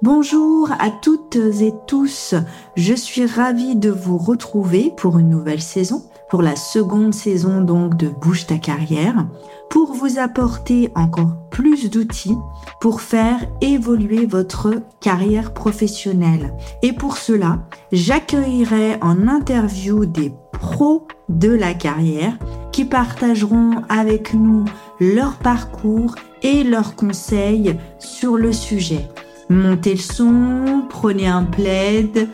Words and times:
Bonjour 0.00 0.70
à 0.80 0.90
toutes 0.90 1.36
et 1.36 1.72
tous, 1.86 2.34
je 2.76 2.94
suis 2.94 3.26
ravie 3.26 3.76
de 3.76 3.90
vous 3.90 4.18
retrouver 4.18 4.92
pour 4.96 5.18
une 5.18 5.28
nouvelle 5.28 5.60
saison, 5.60 6.02
pour 6.28 6.42
la 6.42 6.56
seconde 6.56 7.14
saison 7.14 7.60
donc 7.60 7.96
de 7.96 8.08
Bouge 8.08 8.46
ta 8.46 8.56
carrière, 8.56 9.26
pour 9.70 9.92
vous 9.92 10.18
apporter 10.18 10.90
encore 10.96 11.36
plus 11.50 11.88
d'outils 11.90 12.36
pour 12.80 13.00
faire 13.00 13.46
évoluer 13.60 14.26
votre 14.26 14.72
carrière 15.00 15.54
professionnelle. 15.54 16.52
Et 16.82 16.92
pour 16.92 17.16
cela, 17.16 17.60
j'accueillerai 17.92 18.96
en 19.02 19.28
interview 19.28 20.04
des 20.04 20.32
pros 20.52 21.06
de 21.28 21.50
la 21.50 21.74
carrière 21.74 22.38
qui 22.72 22.86
partageront 22.86 23.82
avec 23.88 24.34
nous 24.34 24.64
leur 24.98 25.36
parcours 25.36 26.16
et 26.42 26.64
leurs 26.64 26.96
conseils 26.96 27.76
sur 28.00 28.36
le 28.36 28.52
sujet. 28.52 29.08
Montez 29.52 29.92
le 29.92 30.00
son, 30.00 30.86
prenez 30.88 31.26
un 31.26 31.44
plaid, 31.44 32.26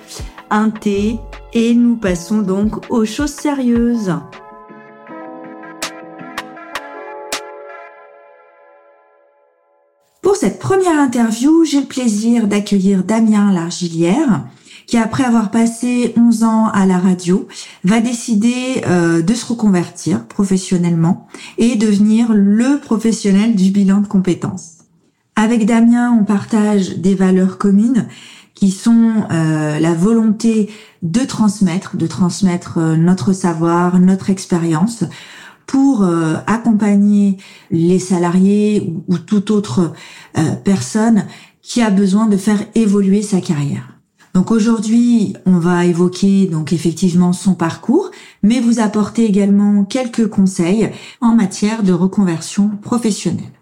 un 0.50 0.70
thé 0.70 1.18
et 1.52 1.74
nous 1.74 1.96
passons 1.96 2.42
donc 2.42 2.88
aux 2.90 3.04
choses 3.04 3.32
sérieuses. 3.32 4.14
Pour 10.22 10.36
cette 10.36 10.60
première 10.60 11.00
interview, 11.00 11.64
j'ai 11.64 11.80
le 11.80 11.86
plaisir 11.86 12.46
d'accueillir 12.46 13.02
Damien 13.02 13.52
Largilière, 13.52 14.44
qui 14.86 14.96
après 14.96 15.24
avoir 15.24 15.50
passé 15.50 16.14
11 16.16 16.44
ans 16.44 16.68
à 16.68 16.86
la 16.86 16.98
radio, 16.98 17.48
va 17.82 17.98
décider 17.98 18.84
euh, 18.86 19.22
de 19.22 19.34
se 19.34 19.44
reconvertir 19.46 20.24
professionnellement 20.26 21.26
et 21.58 21.74
devenir 21.74 22.28
le 22.32 22.78
professionnel 22.78 23.56
du 23.56 23.72
bilan 23.72 24.02
de 24.02 24.06
compétences. 24.06 24.77
Avec 25.40 25.66
Damien, 25.66 26.10
on 26.20 26.24
partage 26.24 26.98
des 26.98 27.14
valeurs 27.14 27.58
communes 27.58 28.08
qui 28.56 28.72
sont 28.72 29.12
euh, 29.30 29.78
la 29.78 29.94
volonté 29.94 30.68
de 31.02 31.20
transmettre, 31.20 31.96
de 31.96 32.08
transmettre 32.08 32.78
euh, 32.78 32.96
notre 32.96 33.32
savoir, 33.32 34.00
notre 34.00 34.30
expérience 34.30 35.04
pour 35.64 36.02
euh, 36.02 36.34
accompagner 36.48 37.36
les 37.70 38.00
salariés 38.00 38.82
ou, 38.88 39.04
ou 39.14 39.18
toute 39.18 39.52
autre 39.52 39.92
personne 40.64 41.24
qui 41.62 41.82
a 41.82 41.90
besoin 41.90 42.26
de 42.26 42.36
faire 42.36 42.58
évoluer 42.74 43.22
sa 43.22 43.40
carrière. 43.40 43.94
Donc 44.34 44.50
aujourd'hui, 44.50 45.36
on 45.46 45.58
va 45.58 45.86
évoquer 45.86 46.46
donc 46.46 46.72
effectivement 46.72 47.32
son 47.32 47.54
parcours, 47.54 48.10
mais 48.42 48.58
vous 48.58 48.80
apporter 48.80 49.24
également 49.24 49.84
quelques 49.84 50.28
conseils 50.28 50.90
en 51.20 51.36
matière 51.36 51.84
de 51.84 51.92
reconversion 51.92 52.70
professionnelle. 52.82 53.57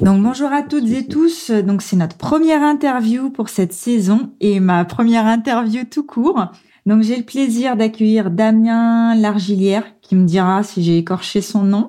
Donc 0.00 0.22
bonjour 0.22 0.52
à 0.52 0.62
toutes 0.62 0.90
et 0.90 1.06
tous. 1.06 1.50
Donc 1.50 1.80
c'est 1.80 1.96
notre 1.96 2.18
première 2.18 2.62
interview 2.62 3.30
pour 3.30 3.48
cette 3.48 3.72
saison 3.72 4.30
et 4.40 4.60
ma 4.60 4.84
première 4.84 5.26
interview 5.26 5.84
tout 5.90 6.04
court. 6.04 6.52
Donc 6.84 7.02
j'ai 7.02 7.16
le 7.16 7.22
plaisir 7.22 7.76
d'accueillir 7.76 8.30
Damien 8.30 9.14
Largilière 9.14 9.84
qui 10.02 10.14
me 10.14 10.26
dira 10.26 10.62
si 10.62 10.82
j'ai 10.82 10.98
écorché 10.98 11.40
son 11.40 11.62
nom 11.62 11.88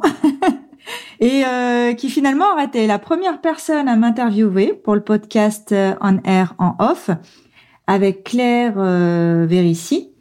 et 1.20 1.44
euh, 1.46 1.94
qui 1.96 2.10
finalement 2.10 2.54
aurait 2.54 2.66
été 2.66 2.88
la 2.88 2.98
première 2.98 3.42
personne 3.42 3.90
à 3.90 3.98
m'interviewer 3.98 4.74
pour 4.74 4.96
le 4.96 5.02
podcast 5.02 5.74
euh, 5.74 5.94
On 6.00 6.20
Air 6.24 6.56
en 6.60 6.76
Off 6.80 7.10
avec 7.88 8.24
Claire 8.24 8.76
euh, 8.78 9.46
Vérissi. 9.48 10.12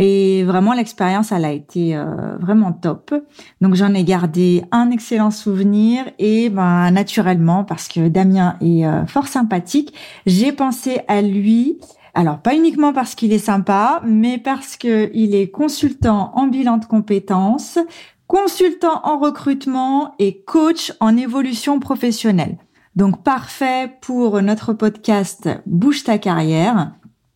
Et 0.00 0.44
vraiment, 0.44 0.72
l'expérience, 0.72 1.30
elle 1.30 1.44
a 1.44 1.52
été 1.52 1.94
euh, 1.94 2.36
vraiment 2.40 2.72
top. 2.72 3.14
Donc, 3.60 3.74
j'en 3.74 3.92
ai 3.92 4.02
gardé 4.02 4.64
un 4.72 4.90
excellent 4.90 5.30
souvenir 5.30 6.04
et 6.18 6.48
ben, 6.48 6.90
naturellement, 6.90 7.64
parce 7.64 7.86
que 7.86 8.08
Damien 8.08 8.56
est 8.62 8.86
euh, 8.86 9.04
fort 9.06 9.28
sympathique, 9.28 9.92
j'ai 10.24 10.52
pensé 10.52 11.00
à 11.06 11.20
lui. 11.20 11.78
Alors, 12.14 12.38
pas 12.38 12.54
uniquement 12.54 12.94
parce 12.94 13.14
qu'il 13.14 13.32
est 13.34 13.38
sympa, 13.38 14.00
mais 14.06 14.38
parce 14.38 14.78
que 14.78 15.10
il 15.12 15.34
est 15.34 15.50
consultant 15.50 16.32
en 16.34 16.46
bilan 16.46 16.78
de 16.78 16.86
compétences, 16.86 17.78
consultant 18.26 19.02
en 19.04 19.18
recrutement 19.18 20.14
et 20.18 20.42
coach 20.42 20.94
en 21.00 21.16
évolution 21.16 21.78
professionnelle. 21.78 22.56
Donc, 22.96 23.22
parfait 23.22 23.92
pour 24.00 24.40
notre 24.40 24.72
podcast 24.72 25.48
Bouge 25.66 26.04
ta 26.04 26.16
carrière. 26.16 26.92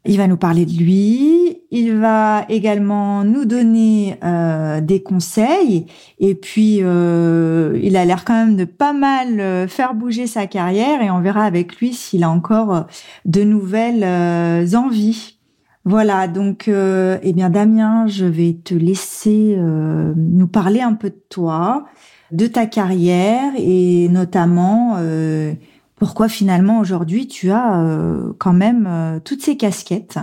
Il 0.07 0.19
va 0.19 0.27
nous 0.27 0.37
parler 0.37 0.67
de 0.67 0.73
lui, 0.73 1.63
il 1.71 1.95
va 1.95 2.45
également 2.51 3.25
nous 3.25 3.47
donner 3.47 4.19
euh, 4.23 4.83
des 4.83 5.03
conseils 5.03 5.87
et 6.19 6.35
puis 6.35 6.81
euh, 6.83 7.81
il 7.83 7.97
a 7.97 8.05
l'air 8.05 8.27
quand 8.27 8.35
même 8.35 8.57
de 8.57 8.67
pas 8.67 8.93
mal 8.93 9.41
euh, 9.41 9.67
faire 9.67 9.95
bouger 9.95 10.27
sa 10.27 10.47
carrière 10.47 11.01
et 11.01 11.11
on 11.11 11.21
verra 11.23 11.45
avec 11.45 11.77
lui 11.77 11.95
s'il 11.95 12.23
a 12.23 12.29
encore 12.29 12.87
de 13.25 13.45
nouvelles 13.45 14.77
envies. 14.77 15.39
Voilà, 15.87 16.29
donc 16.29 16.69
eh 16.69 17.33
bien 17.33 17.49
Damien, 17.51 18.07
je 18.07 18.27
vais 18.27 18.59
te 18.63 18.75
laisser 18.75 19.59
nous 19.59 20.49
parler 20.49 20.81
un 20.81 20.95
peu 20.95 21.11
de 21.11 21.23
toi, 21.29 21.85
de 22.31 22.47
ta 22.47 22.65
carrière 22.67 23.53
et 23.59 24.09
notamment 24.09 24.97
pourquoi 25.97 26.29
finalement 26.29 26.81
aujourd'hui 26.81 27.29
tu 27.29 27.51
as 27.51 27.81
euh, 27.83 28.33
quand 28.39 28.53
même 28.53 28.87
euh, 28.87 29.21
toutes 29.21 29.43
ces 29.43 29.57
casquettes? 29.57 30.19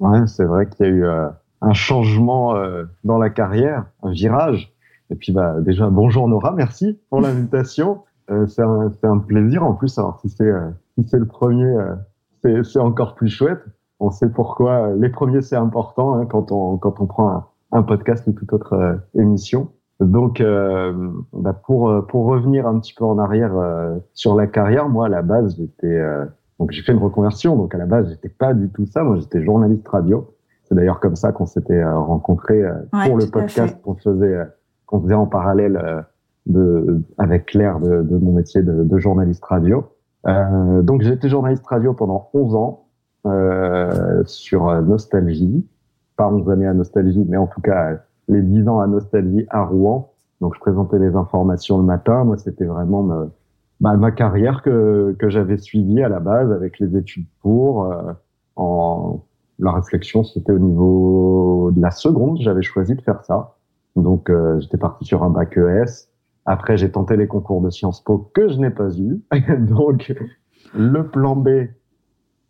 Ouais, 0.00 0.26
c'est 0.26 0.44
vrai 0.44 0.68
qu'il 0.68 0.86
y 0.86 0.88
a 0.88 0.92
eu 0.92 1.04
euh, 1.04 1.28
un 1.60 1.72
changement 1.72 2.54
dans 3.04 3.18
la 3.18 3.30
carrière, 3.30 3.86
un 4.02 4.12
virage. 4.12 4.72
Et 5.10 5.14
puis 5.14 5.32
bah 5.32 5.60
déjà 5.60 5.88
bonjour 5.90 6.28
Nora, 6.28 6.52
merci 6.52 6.98
pour 7.10 7.20
l'invitation. 7.22 8.02
c'est 8.46 8.62
un, 8.62 8.90
un, 9.02 9.18
plaisir 9.18 9.62
en 9.62 9.74
plus. 9.74 9.98
Alors 9.98 10.18
si 10.20 10.28
c'est 10.28 10.50
si 10.94 11.08
c'est 11.08 11.18
le 11.18 11.26
premier, 11.26 11.72
c'est 12.42 12.78
encore 12.78 13.14
plus 13.14 13.28
chouette. 13.28 13.62
On 14.00 14.10
sait 14.10 14.28
pourquoi 14.28 14.90
les 14.96 15.08
premiers 15.08 15.42
c'est 15.42 15.56
important 15.56 16.14
hein, 16.14 16.26
quand 16.26 16.50
on 16.50 16.78
quand 16.78 17.00
on 17.00 17.06
prend 17.06 17.30
un, 17.30 17.46
un 17.72 17.82
podcast 17.82 18.26
ou 18.26 18.32
toute 18.32 18.52
autre 18.52 19.00
émission. 19.14 19.70
Donc, 20.04 20.40
euh, 20.40 20.92
bah 21.32 21.52
pour 21.52 21.90
euh, 21.90 22.02
pour 22.02 22.26
revenir 22.26 22.66
un 22.66 22.78
petit 22.78 22.94
peu 22.94 23.04
en 23.04 23.18
arrière 23.18 23.56
euh, 23.56 23.96
sur 24.14 24.34
la 24.34 24.46
carrière, 24.46 24.88
moi 24.88 25.06
à 25.06 25.08
la 25.08 25.22
base 25.22 25.56
j'étais 25.56 25.86
euh, 25.86 26.24
donc 26.58 26.72
j'ai 26.72 26.82
fait 26.82 26.92
une 26.92 26.98
reconversion. 26.98 27.56
Donc 27.56 27.74
à 27.74 27.78
la 27.78 27.86
base 27.86 28.08
j'étais 28.10 28.28
pas 28.28 28.54
du 28.54 28.68
tout 28.70 28.86
ça. 28.86 29.02
Moi 29.02 29.16
j'étais 29.16 29.42
journaliste 29.42 29.86
radio. 29.88 30.34
C'est 30.64 30.74
d'ailleurs 30.74 31.00
comme 31.00 31.16
ça 31.16 31.32
qu'on 31.32 31.46
s'était 31.46 31.84
rencontrés 31.84 32.62
pour 32.90 33.16
le 33.16 33.26
podcast 33.26 33.80
qu'on 33.82 33.94
faisait 33.94 34.38
qu'on 34.86 35.02
faisait 35.02 35.14
en 35.14 35.26
parallèle 35.26 36.04
de 36.46 37.02
avec 37.18 37.46
Claire 37.46 37.78
de, 37.80 38.02
de 38.02 38.16
mon 38.16 38.32
métier 38.32 38.62
de, 38.62 38.84
de 38.84 38.98
journaliste 38.98 39.44
radio. 39.44 39.84
donc 40.24 41.04
été 41.04 41.28
journaliste 41.28 41.66
radio 41.66 41.92
pendant 41.92 42.30
11 42.32 42.54
ans 42.54 42.86
sur 44.24 44.82
Nostalgie, 44.82 45.66
pas 46.16 46.28
11 46.28 46.48
années 46.48 46.68
à 46.68 46.74
Nostalgie, 46.74 47.26
mais 47.28 47.36
en 47.36 47.48
tout 47.48 47.60
cas 47.60 47.98
les 48.28 48.42
10 48.42 48.68
ans 48.68 48.80
à 48.80 48.86
Nostalgie 48.86 49.46
à 49.50 49.64
Rouen. 49.64 50.12
Donc, 50.40 50.54
je 50.54 50.60
présentais 50.60 50.98
les 50.98 51.14
informations 51.14 51.78
le 51.78 51.84
matin. 51.84 52.24
Moi, 52.24 52.36
c'était 52.36 52.64
vraiment 52.64 53.02
ma, 53.80 53.96
ma 53.96 54.10
carrière 54.10 54.62
que, 54.62 55.14
que 55.18 55.28
j'avais 55.28 55.58
suivie 55.58 56.02
à 56.02 56.08
la 56.08 56.20
base 56.20 56.50
avec 56.52 56.78
les 56.78 56.96
études 56.96 57.26
pour. 57.40 57.86
Euh, 57.86 58.12
en 58.56 59.24
la 59.58 59.72
réflexion, 59.72 60.24
c'était 60.24 60.52
au 60.52 60.58
niveau 60.58 61.70
de 61.72 61.80
la 61.80 61.90
seconde. 61.90 62.38
J'avais 62.40 62.62
choisi 62.62 62.94
de 62.94 63.00
faire 63.00 63.24
ça. 63.24 63.54
Donc, 63.96 64.30
euh, 64.30 64.58
j'étais 64.60 64.78
parti 64.78 65.04
sur 65.04 65.22
un 65.22 65.30
bac 65.30 65.56
ES. 65.56 66.08
Après, 66.44 66.76
j'ai 66.76 66.90
tenté 66.90 67.16
les 67.16 67.28
concours 67.28 67.60
de 67.60 67.70
Sciences 67.70 68.02
Po 68.02 68.30
que 68.34 68.48
je 68.48 68.58
n'ai 68.58 68.70
pas 68.70 68.90
eu. 68.96 69.22
Donc, 69.58 70.12
le 70.74 71.06
plan 71.06 71.36
B, 71.36 71.48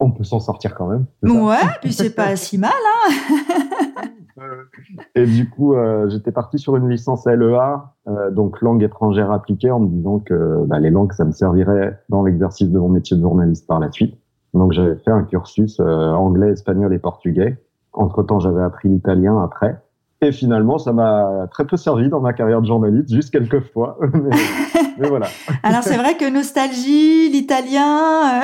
on 0.01 0.11
peut 0.11 0.25
s'en 0.25 0.41
sortir 0.41 0.75
quand 0.75 0.87
même. 0.87 1.07
Ouais, 1.23 1.57
puis 1.81 1.93
c'est 1.93 2.15
pas 2.15 2.35
si 2.37 2.59
mal, 2.59 2.71
hein 2.73 4.09
Et 5.15 5.27
du 5.27 5.49
coup, 5.49 5.75
euh, 5.75 6.09
j'étais 6.09 6.33
parti 6.33 6.59
sur 6.59 6.77
une 6.77 6.89
licence 6.89 7.27
LEA, 7.27 7.93
euh, 8.09 8.31
donc 8.31 8.61
langue 8.61 8.83
étrangère 8.83 9.31
appliquée, 9.31 9.71
en 9.71 9.81
me 9.81 9.89
disant 9.89 10.19
que 10.19 10.65
bah, 10.67 10.79
les 10.79 10.91
langues, 10.91 11.13
ça 11.13 11.25
me 11.25 11.33
servirait 11.33 12.01
dans 12.09 12.23
l'exercice 12.23 12.71
de 12.71 12.79
mon 12.79 12.89
métier 12.89 13.17
de 13.17 13.23
journaliste 13.23 13.67
par 13.67 13.81
la 13.81 13.91
suite. 13.91 14.17
Donc 14.55 14.73
j'avais 14.73 14.97
fait 14.97 15.11
un 15.11 15.23
cursus 15.23 15.81
euh, 15.81 16.11
anglais, 16.13 16.51
espagnol 16.51 16.93
et 16.93 16.99
portugais. 16.99 17.57
Entre-temps, 17.93 18.41
j'avais 18.41 18.63
appris 18.63 18.89
l'italien 18.89 19.43
après. 19.43 19.81
Et 20.21 20.31
finalement, 20.31 20.79
ça 20.79 20.93
m'a 20.93 21.49
très 21.51 21.67
peu 21.67 21.77
servi 21.77 22.09
dans 22.09 22.21
ma 22.21 22.33
carrière 22.33 22.61
de 22.61 22.67
journaliste, 22.67 23.13
juste 23.13 23.31
quelques 23.33 23.61
fois. 23.73 23.99
mais, 24.99 25.09
voilà. 25.09 25.27
Alors 25.63 25.83
c'est 25.83 25.97
vrai 25.97 26.17
que 26.17 26.31
nostalgie, 26.31 27.29
l'italien. 27.31 28.43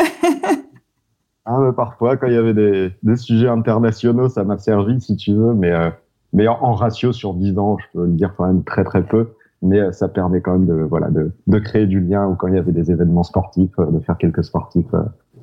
Ah, 1.51 1.61
mais 1.63 1.73
parfois, 1.73 2.19
quand 2.19 2.27
il 2.27 2.35
y 2.35 2.37
avait 2.37 2.53
des, 2.53 2.93
des 3.03 3.17
sujets 3.17 3.49
internationaux, 3.49 4.29
ça 4.29 4.45
m'a 4.45 4.59
servi, 4.59 5.01
si 5.01 5.17
tu 5.17 5.33
veux, 5.33 5.55
mais, 5.55 5.73
euh, 5.73 5.89
mais 6.35 6.47
en, 6.47 6.75
ratio 6.75 7.11
sur 7.11 7.33
10 7.33 7.59
ans, 7.59 7.79
je 7.79 7.87
peux 7.95 8.05
le 8.05 8.13
dire 8.13 8.35
quand 8.37 8.47
même 8.47 8.65
très 8.65 8.85
très 8.85 9.03
peu, 9.03 9.29
mais 9.63 9.81
euh, 9.81 9.91
ça 9.91 10.09
permet 10.09 10.43
quand 10.43 10.53
même 10.53 10.67
de, 10.67 10.75
voilà, 10.75 11.09
de, 11.09 11.33
de 11.47 11.59
créer 11.59 11.87
du 11.87 12.01
lien 12.01 12.27
ou 12.27 12.35
quand 12.35 12.49
il 12.49 12.55
y 12.55 12.59
avait 12.59 12.73
des 12.73 12.91
événements 12.91 13.23
sportifs, 13.23 13.73
euh, 13.79 13.87
de 13.87 13.99
faire 14.01 14.19
quelques 14.19 14.45
sportifs 14.45 14.95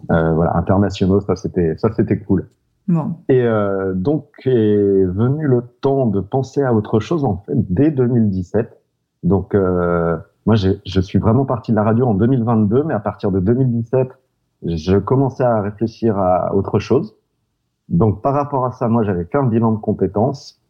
voilà, 0.08 0.56
internationaux, 0.56 1.22
ça 1.22 1.36
c'était 1.36 1.76
ça 1.78 1.92
c'était 1.92 2.20
cool. 2.20 2.48
Bon. 2.88 3.16
Et 3.28 3.44
donc 3.96 4.28
est 4.46 5.06
venu 5.06 5.48
le 5.48 5.64
temps 5.82 6.06
de 6.06 6.20
penser 6.20 6.62
à 6.62 6.76
autre 6.76 7.00
chose 7.00 7.26
en 7.26 7.38
fait 7.38 7.56
dès 7.74 7.90
2017. 7.90 8.70
Donc 9.24 9.56
moi 9.56 10.56
je 10.56 11.02
suis 11.02 11.18
vraiment 11.18 11.46
parti 11.46 11.72
de 11.72 11.76
la 11.76 11.82
radio 11.82 12.06
en 12.06 12.14
2022, 12.14 12.84
mais 12.84 12.94
à 12.94 13.00
partir 13.00 13.32
de 13.32 13.40
2017 13.40 14.10
je 14.64 14.98
commençais 14.98 15.44
à 15.44 15.62
réfléchir 15.62 16.18
à 16.18 16.56
autre 16.56 16.80
chose. 16.80 17.16
Donc 17.90 18.22
par 18.22 18.34
rapport 18.34 18.66
à 18.66 18.72
ça, 18.72 18.88
moi 18.88 19.04
j'avais 19.04 19.26
fait 19.26 19.38
un 19.38 19.46
bilan 19.46 19.72
de 19.72 19.78
compétences 19.78 20.62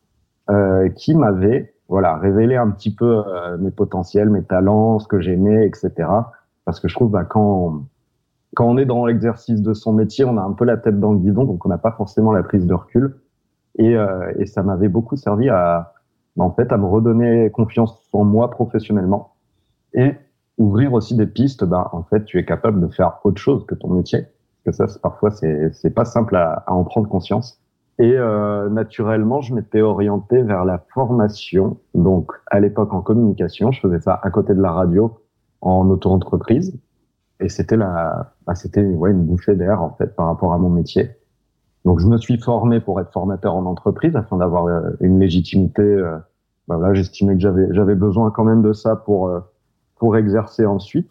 euh, 0.50 0.90
qui 0.90 1.16
m'avait 1.16 1.74
voilà 1.88 2.18
révélé 2.18 2.56
un 2.56 2.72
petit 2.72 2.94
peu 2.94 3.24
euh, 3.28 3.58
mes 3.58 3.72
potentiels, 3.72 4.30
mes 4.30 4.44
talents, 4.44 5.00
ce 5.00 5.08
que 5.08 5.20
j'aimais, 5.20 5.66
etc. 5.66 6.10
Parce 6.66 6.80
que 6.80 6.88
je 6.88 6.96
trouve 6.96 7.12
bah, 7.12 7.24
quand 7.24 7.84
quand 8.56 8.66
on 8.66 8.78
est 8.78 8.86
dans 8.86 9.06
l'exercice 9.06 9.62
de 9.62 9.74
son 9.74 9.94
métier, 9.94 10.24
on 10.26 10.38
a 10.38 10.42
un 10.42 10.54
peu 10.54 10.66
la 10.66 10.78
tête 10.78 11.00
dans 11.00 11.12
le 11.12 11.20
guidon, 11.20 11.44
donc 11.44 11.66
on 11.66 11.70
n'a 11.70 11.78
pas 11.78 11.92
forcément 11.92 12.32
la 12.32 12.44
prise 12.44 12.66
de 12.66 12.74
recul. 12.74 13.20
Et, 13.78 13.98
euh, 13.98 14.32
et 14.40 14.46
ça 14.46 14.64
m'avait 14.64 14.88
beaucoup 14.88 15.18
servi 15.18 15.50
à 15.50 15.94
en 16.38 16.52
fait 16.52 16.72
à 16.72 16.78
me 16.78 16.86
redonner 16.86 17.50
confiance 17.52 18.08
en 18.14 18.24
moi 18.24 18.50
professionnellement 18.50 19.36
et 19.94 20.14
ouvrir 20.58 20.94
aussi 20.94 21.16
des 21.16 21.28
pistes. 21.28 21.64
Bah 21.64 21.90
en 21.94 22.04
fait 22.04 22.26
tu 22.26 22.40
es 22.40 22.46
capable 22.46 22.82
de 22.82 22.88
faire 22.88 23.20
autre 23.24 23.40
chose 23.40 23.66
que 23.66 23.76
ton 23.76 23.90
métier. 23.90 24.26
Parce 24.64 24.78
que 24.78 24.88
ça 24.88 25.00
parfois 25.00 25.32
c'est 25.32 25.94
pas 25.94 26.06
simple 26.06 26.36
à, 26.36 26.64
à, 26.66 26.74
en 26.74 26.84
prendre 26.84 27.08
conscience. 27.08 27.62
Et 27.98 28.14
euh, 28.18 28.70
naturellement 28.70 29.42
je 29.42 29.54
m'étais 29.54 29.82
orienté 29.82 30.42
vers 30.42 30.66
la 30.66 30.84
formation. 30.94 31.78
Donc 31.94 32.32
à 32.48 32.60
l'époque 32.60 32.94
en 32.94 33.02
communication, 33.02 33.72
je 33.72 33.80
faisais 33.80 34.00
ça 34.00 34.20
à 34.22 34.30
côté 34.32 34.54
de 34.54 34.62
la 34.62 34.72
radio 34.72 35.20
en 35.62 35.90
auto-entreprise. 35.90 36.78
Et 37.40 37.50
c'était 37.50 37.78
la, 37.78 38.34
bah, 38.48 38.56
c'était 38.56 38.86
ouais, 38.86 39.12
une 39.12 39.24
bouffée 39.24 39.56
d'air 39.56 39.82
en 39.82 39.92
fait 39.92 40.16
par 40.16 40.28
rapport 40.28 40.54
à 40.54 40.58
mon 40.58 40.70
métier. 40.70 41.10
Donc 41.84 42.00
je 42.00 42.08
me 42.08 42.18
suis 42.18 42.38
formé 42.40 42.80
pour 42.80 43.00
être 43.00 43.12
formateur 43.12 43.56
en 43.56 43.66
entreprise 43.66 44.16
afin 44.16 44.38
d'avoir 44.38 44.66
euh, 44.66 44.92
une 45.02 45.20
légitimité. 45.20 45.84
Euh, 45.84 46.18
bah, 46.68 46.78
là, 46.82 46.94
j'estimais 46.94 47.36
que 47.36 47.42
j'avais 47.42 47.68
j'avais 47.72 47.96
besoin 47.96 48.32
quand 48.32 48.44
même 48.44 48.62
de 48.62 48.74
ça 48.74 48.96
pour 48.96 49.28
euh, 49.28 49.40
pour 49.98 50.18
exercer 50.18 50.66
ensuite. 50.66 51.10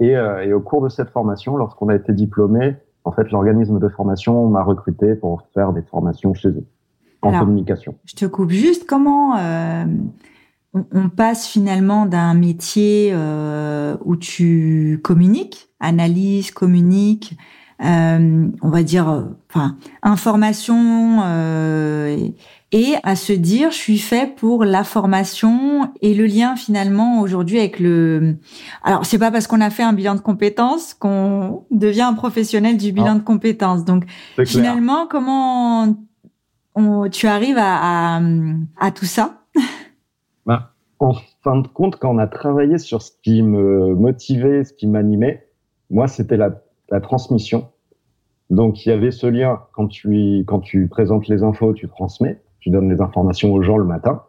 Et, 0.00 0.10
et 0.10 0.52
au 0.52 0.60
cours 0.60 0.82
de 0.82 0.88
cette 0.88 1.10
formation, 1.10 1.56
lorsqu'on 1.56 1.88
a 1.88 1.94
été 1.94 2.12
diplômé, 2.12 2.74
en 3.04 3.12
fait, 3.12 3.30
l'organisme 3.30 3.78
de 3.78 3.88
formation 3.88 4.48
m'a 4.48 4.62
recruté 4.62 5.14
pour 5.14 5.42
faire 5.54 5.72
des 5.72 5.82
formations 5.82 6.34
chez 6.34 6.48
eux 6.48 6.66
en 7.22 7.38
communication. 7.38 7.94
Je 8.04 8.14
te 8.14 8.26
coupe 8.26 8.50
juste. 8.50 8.86
Comment 8.86 9.36
on, 10.74 11.08
passe 11.08 11.46
finalement 11.46 12.06
d'un 12.06 12.34
métier 12.34 13.10
euh, 13.12 13.96
où 14.04 14.16
tu 14.16 15.00
communiques, 15.02 15.68
analyse, 15.80 16.50
communique, 16.50 17.36
euh, 17.82 18.46
on 18.62 18.68
va 18.68 18.82
dire, 18.82 19.24
enfin, 19.50 19.76
information, 20.02 21.22
euh, 21.24 22.16
et 22.72 22.94
à 23.02 23.16
se 23.16 23.32
dire, 23.32 23.70
je 23.70 23.76
suis 23.76 23.98
fait 23.98 24.34
pour 24.34 24.64
la 24.64 24.84
formation 24.84 25.92
et 26.00 26.14
le 26.14 26.26
lien 26.26 26.56
finalement 26.56 27.20
aujourd'hui 27.20 27.58
avec 27.58 27.78
le. 27.80 28.36
Alors, 28.82 29.06
c'est 29.06 29.18
pas 29.18 29.30
parce 29.30 29.46
qu'on 29.46 29.60
a 29.60 29.70
fait 29.70 29.82
un 29.82 29.92
bilan 29.92 30.14
de 30.14 30.20
compétences 30.20 30.94
qu'on 30.94 31.64
devient 31.70 32.02
un 32.02 32.14
professionnel 32.14 32.76
du 32.76 32.92
bilan 32.92 33.16
de 33.16 33.22
compétences. 33.22 33.84
Donc, 33.84 34.04
finalement, 34.44 35.06
comment 35.06 35.96
tu 37.10 37.26
arrives 37.26 37.58
à, 37.58 38.20
à 38.78 38.90
tout 38.90 39.06
ça? 39.06 39.40
Bah, 40.46 40.74
en 40.98 41.14
fin 41.42 41.56
de 41.56 41.68
compte, 41.68 41.96
quand 41.96 42.14
on 42.14 42.18
a 42.18 42.26
travaillé 42.26 42.76
sur 42.76 43.00
ce 43.00 43.12
qui 43.22 43.42
me 43.42 43.94
motivait, 43.94 44.62
ce 44.64 44.74
qui 44.74 44.86
m'animait, 44.86 45.48
moi, 45.88 46.06
c'était 46.06 46.36
la, 46.36 46.50
la, 46.94 47.00
transmission. 47.00 47.68
Donc, 48.50 48.84
il 48.84 48.90
y 48.90 48.92
avait 48.92 49.10
ce 49.10 49.26
lien 49.26 49.60
quand 49.72 49.88
tu, 49.88 50.44
quand 50.46 50.60
tu 50.60 50.88
présentes 50.88 51.28
les 51.28 51.42
infos, 51.42 51.72
tu 51.72 51.88
transmets, 51.88 52.40
tu 52.60 52.70
donnes 52.70 52.90
les 52.90 53.00
informations 53.00 53.52
aux 53.52 53.62
gens 53.62 53.76
le 53.76 53.84
matin. 53.84 54.22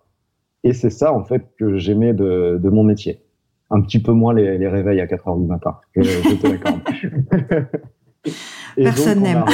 Et 0.63 0.73
c'est 0.73 0.89
ça, 0.89 1.13
en 1.13 1.23
fait, 1.23 1.44
que 1.57 1.77
j'aimais 1.77 2.13
de, 2.13 2.59
de, 2.62 2.69
mon 2.69 2.83
métier. 2.83 3.21
Un 3.69 3.81
petit 3.81 4.01
peu 4.01 4.12
moins 4.12 4.33
les, 4.33 4.57
les 4.57 4.67
réveils 4.67 5.00
à 5.00 5.07
4 5.07 5.27
heures 5.27 5.38
du 5.38 5.45
matin. 5.45 5.77
Je, 5.95 6.01
je 6.01 6.35
te 6.35 6.47
l'accorde. 6.47 6.81
Personne 8.75 9.21
n'aime. 9.21 9.45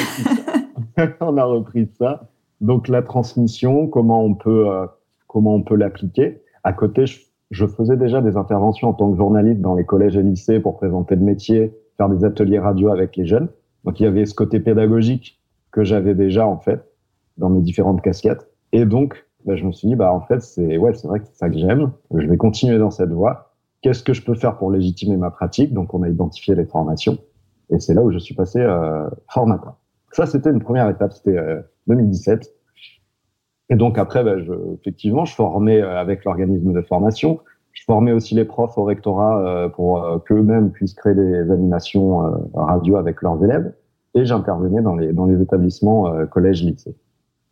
On, 1.21 1.37
a 1.37 1.43
repris 1.43 1.89
ça. 1.97 2.29
Donc, 2.59 2.87
la 2.87 3.01
transmission, 3.01 3.87
comment 3.87 4.23
on 4.23 4.35
peut, 4.35 4.69
euh, 4.69 4.85
comment 5.27 5.55
on 5.55 5.63
peut 5.63 5.75
l'appliquer. 5.75 6.41
À 6.63 6.73
côté, 6.73 7.05
je, 7.49 7.65
faisais 7.65 7.97
déjà 7.97 8.21
des 8.21 8.37
interventions 8.37 8.89
en 8.89 8.93
tant 8.93 9.11
que 9.11 9.17
journaliste 9.17 9.61
dans 9.61 9.75
les 9.75 9.85
collèges 9.85 10.17
et 10.17 10.23
lycées 10.23 10.59
pour 10.59 10.77
présenter 10.77 11.15
le 11.15 11.21
métier, 11.21 11.73
faire 12.01 12.09
des 12.09 12.25
ateliers 12.25 12.59
radio 12.59 12.89
avec 12.89 13.15
les 13.15 13.25
jeunes. 13.25 13.49
Donc 13.85 13.99
il 13.99 14.03
y 14.03 14.05
avait 14.07 14.25
ce 14.25 14.33
côté 14.33 14.59
pédagogique 14.59 15.39
que 15.71 15.83
j'avais 15.83 16.15
déjà 16.15 16.47
en 16.47 16.57
fait 16.57 16.83
dans 17.37 17.49
mes 17.49 17.61
différentes 17.61 18.01
casquettes. 18.01 18.49
Et 18.71 18.85
donc, 18.85 19.25
bah, 19.45 19.55
je 19.55 19.65
me 19.65 19.71
suis 19.71 19.87
dit, 19.87 19.95
bah 19.95 20.11
en 20.13 20.21
fait, 20.21 20.41
c'est 20.41 20.77
ouais, 20.77 20.93
c'est 20.93 21.07
vrai 21.07 21.19
que 21.19 21.27
c'est 21.27 21.37
ça 21.37 21.49
que 21.49 21.57
j'aime. 21.57 21.91
Je 22.13 22.27
vais 22.27 22.37
continuer 22.37 22.77
dans 22.77 22.91
cette 22.91 23.11
voie. 23.11 23.53
Qu'est-ce 23.81 24.03
que 24.03 24.13
je 24.13 24.23
peux 24.23 24.35
faire 24.35 24.57
pour 24.57 24.71
légitimer 24.71 25.17
ma 25.17 25.31
pratique? 25.31 25.73
Donc, 25.73 25.93
on 25.93 26.03
a 26.03 26.09
identifié 26.09 26.53
les 26.55 26.65
formations, 26.65 27.17
et 27.71 27.79
c'est 27.79 27.95
là 27.95 28.03
où 28.03 28.11
je 28.11 28.19
suis 28.19 28.35
passé 28.35 28.59
euh, 28.59 29.09
formateur. 29.29 29.75
Ça, 30.11 30.25
c'était 30.25 30.51
une 30.51 30.61
première 30.61 30.87
étape. 30.89 31.13
C'était 31.13 31.37
euh, 31.37 31.61
2017. 31.87 32.53
Et 33.69 33.75
donc 33.75 33.97
après, 33.97 34.23
ben, 34.23 34.37
je, 34.39 34.53
effectivement, 34.79 35.25
je 35.25 35.33
formais 35.33 35.81
euh, 35.81 35.97
avec 35.97 36.25
l'organisme 36.25 36.73
de 36.73 36.81
formation. 36.81 37.39
Je 37.73 37.83
formais 37.85 38.11
aussi 38.11 38.35
les 38.35 38.45
profs 38.45 38.77
au 38.77 38.83
rectorat 38.83 39.39
euh, 39.39 39.69
pour 39.69 40.03
euh, 40.03 40.17
qu'eux-mêmes 40.19 40.71
puissent 40.71 40.93
créer 40.93 41.15
des 41.15 41.51
animations 41.51 42.21
radio 42.53 42.97
avec 42.97 43.21
leurs 43.21 43.43
élèves. 43.43 43.73
Et 44.13 44.25
j'intervenais 44.25 44.81
dans 44.81 44.95
les, 44.95 45.13
dans 45.13 45.25
les 45.25 45.41
établissements 45.41 46.11
collèges, 46.27 46.63
lycées. 46.63 46.95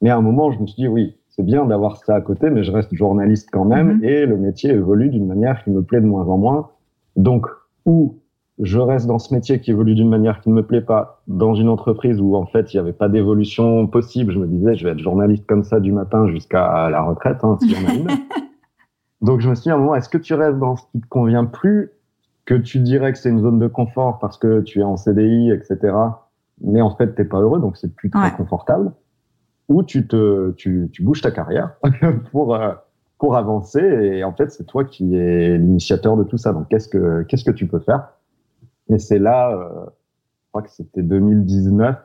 Mais 0.02 0.10
à 0.10 0.18
un 0.18 0.22
moment, 0.22 0.52
je 0.52 0.60
me 0.60 0.68
suis 0.68 0.76
dit, 0.76 0.88
oui, 0.90 1.16
c'est 1.30 1.44
bien 1.44 1.66
d'avoir 1.66 1.98
ça 1.98 2.16
à 2.16 2.22
côté, 2.22 2.50
mais 2.50 2.64
je 2.64 2.72
reste 2.72 2.94
journaliste 2.94 3.50
quand 3.52 3.64
même. 3.64 4.00
Mm-hmm. 4.00 4.06
Et 4.06 4.26
le 4.26 4.38
métier 4.38 4.72
évolue 4.72 5.10
d'une 5.10 5.26
manière 5.26 5.64
qui 5.64 5.72
me 5.72 5.82
plaît 5.82 6.02
de 6.02 6.06
moins 6.06 6.26
en 6.26 6.38
moins. 6.38 6.70
Donc, 7.16 7.48
où 7.86 8.20
je 8.60 8.80
reste 8.80 9.08
dans 9.08 9.20
ce 9.20 9.34
métier 9.34 9.62
qui 9.62 9.72
évolue 9.72 9.96
d'une 9.96 10.10
manière 10.10 10.42
qui 10.42 10.50
ne 10.50 10.56
me 10.56 10.64
plaît 10.64 10.82
pas, 10.82 11.22
dans 11.28 11.56
une 11.56 11.70
entreprise 11.70 12.20
où 12.20 12.36
en 12.36 12.46
fait 12.46 12.74
il 12.74 12.78
n'y 12.78 12.82
avait 12.82 12.94
pas 12.94 13.08
d'évolution 13.08 13.88
possible. 13.88 14.34
Je 14.34 14.40
me 14.40 14.48
disais, 14.48 14.76
je 14.76 14.86
vais 14.86 14.92
être 14.92 15.00
journaliste 15.00 15.46
comme 15.48 15.64
ça 15.64 15.80
du 15.80 15.92
matin 15.92 16.28
jusqu'à 16.28 16.90
la 16.90 17.02
retraite, 17.02 17.38
hein, 17.44 17.58
si 17.62 17.74
a 17.74 17.94
une. 17.94 18.08
Donc 19.22 19.42
je 19.42 19.50
me 19.50 19.56
suis 19.56 19.64
dit 19.64 19.70
à 19.72 19.76
un 19.76 19.78
moment, 19.78 19.96
est-ce 19.96 20.10
que 20.10 20.18
tu 20.18 20.34
restes 20.34 20.58
dans 20.60 20.76
ce 20.76 20.84
qui 20.92 21.02
te 21.02 21.08
convient 21.08 21.46
plus, 21.46 21.92
que 22.46 22.56
tu 22.56 22.80
dirais 22.80 23.12
que 23.12 23.20
c'est 23.20 23.30
une 23.30 23.42
zone 23.42 23.60
de 23.60 23.68
confort 23.68 24.20
parce 24.20 24.38
que 24.38 24.62
tu 24.62 24.80
es 24.80 24.84
en 24.84 24.98
CDI, 24.98 25.52
etc. 25.52 25.94
Mais 26.62 26.82
en 26.82 26.96
fait 26.96 27.14
t'es 27.16 27.26
pas 27.26 27.40
heureux, 27.40 27.60
donc 27.60 27.78
c'est 27.78 27.94
plus 27.94 28.10
très 28.10 28.32
confortable. 28.32 28.92
Ou 29.68 29.84
tu 29.84 30.08
te, 30.08 30.52
tu, 30.52 30.90
tu 30.92 31.04
bouges 31.04 31.22
ta 31.22 31.32
carrière 31.32 31.76
pour 32.32 32.56
euh, 32.56 32.74
pour 33.20 33.36
avancer 33.36 33.82
et 33.82 34.24
en 34.24 34.34
fait 34.34 34.50
c'est 34.52 34.64
toi 34.64 34.84
qui 34.84 35.16
es 35.16 35.58
l'initiateur 35.58 36.18
de 36.18 36.24
tout 36.24 36.38
ça. 36.38 36.54
Donc 36.54 36.68
qu'est-ce 36.70 36.88
que 36.88 37.24
qu'est-ce 37.24 37.44
que 37.44 37.52
tu 37.52 37.68
peux 37.68 37.80
faire? 37.80 38.10
Et 38.90 38.98
c'est 38.98 39.20
là, 39.20 39.52
euh, 39.52 39.86
je 39.86 40.48
crois 40.52 40.64
que 40.64 40.72
c'était 40.72 41.04
2019, 41.04 41.96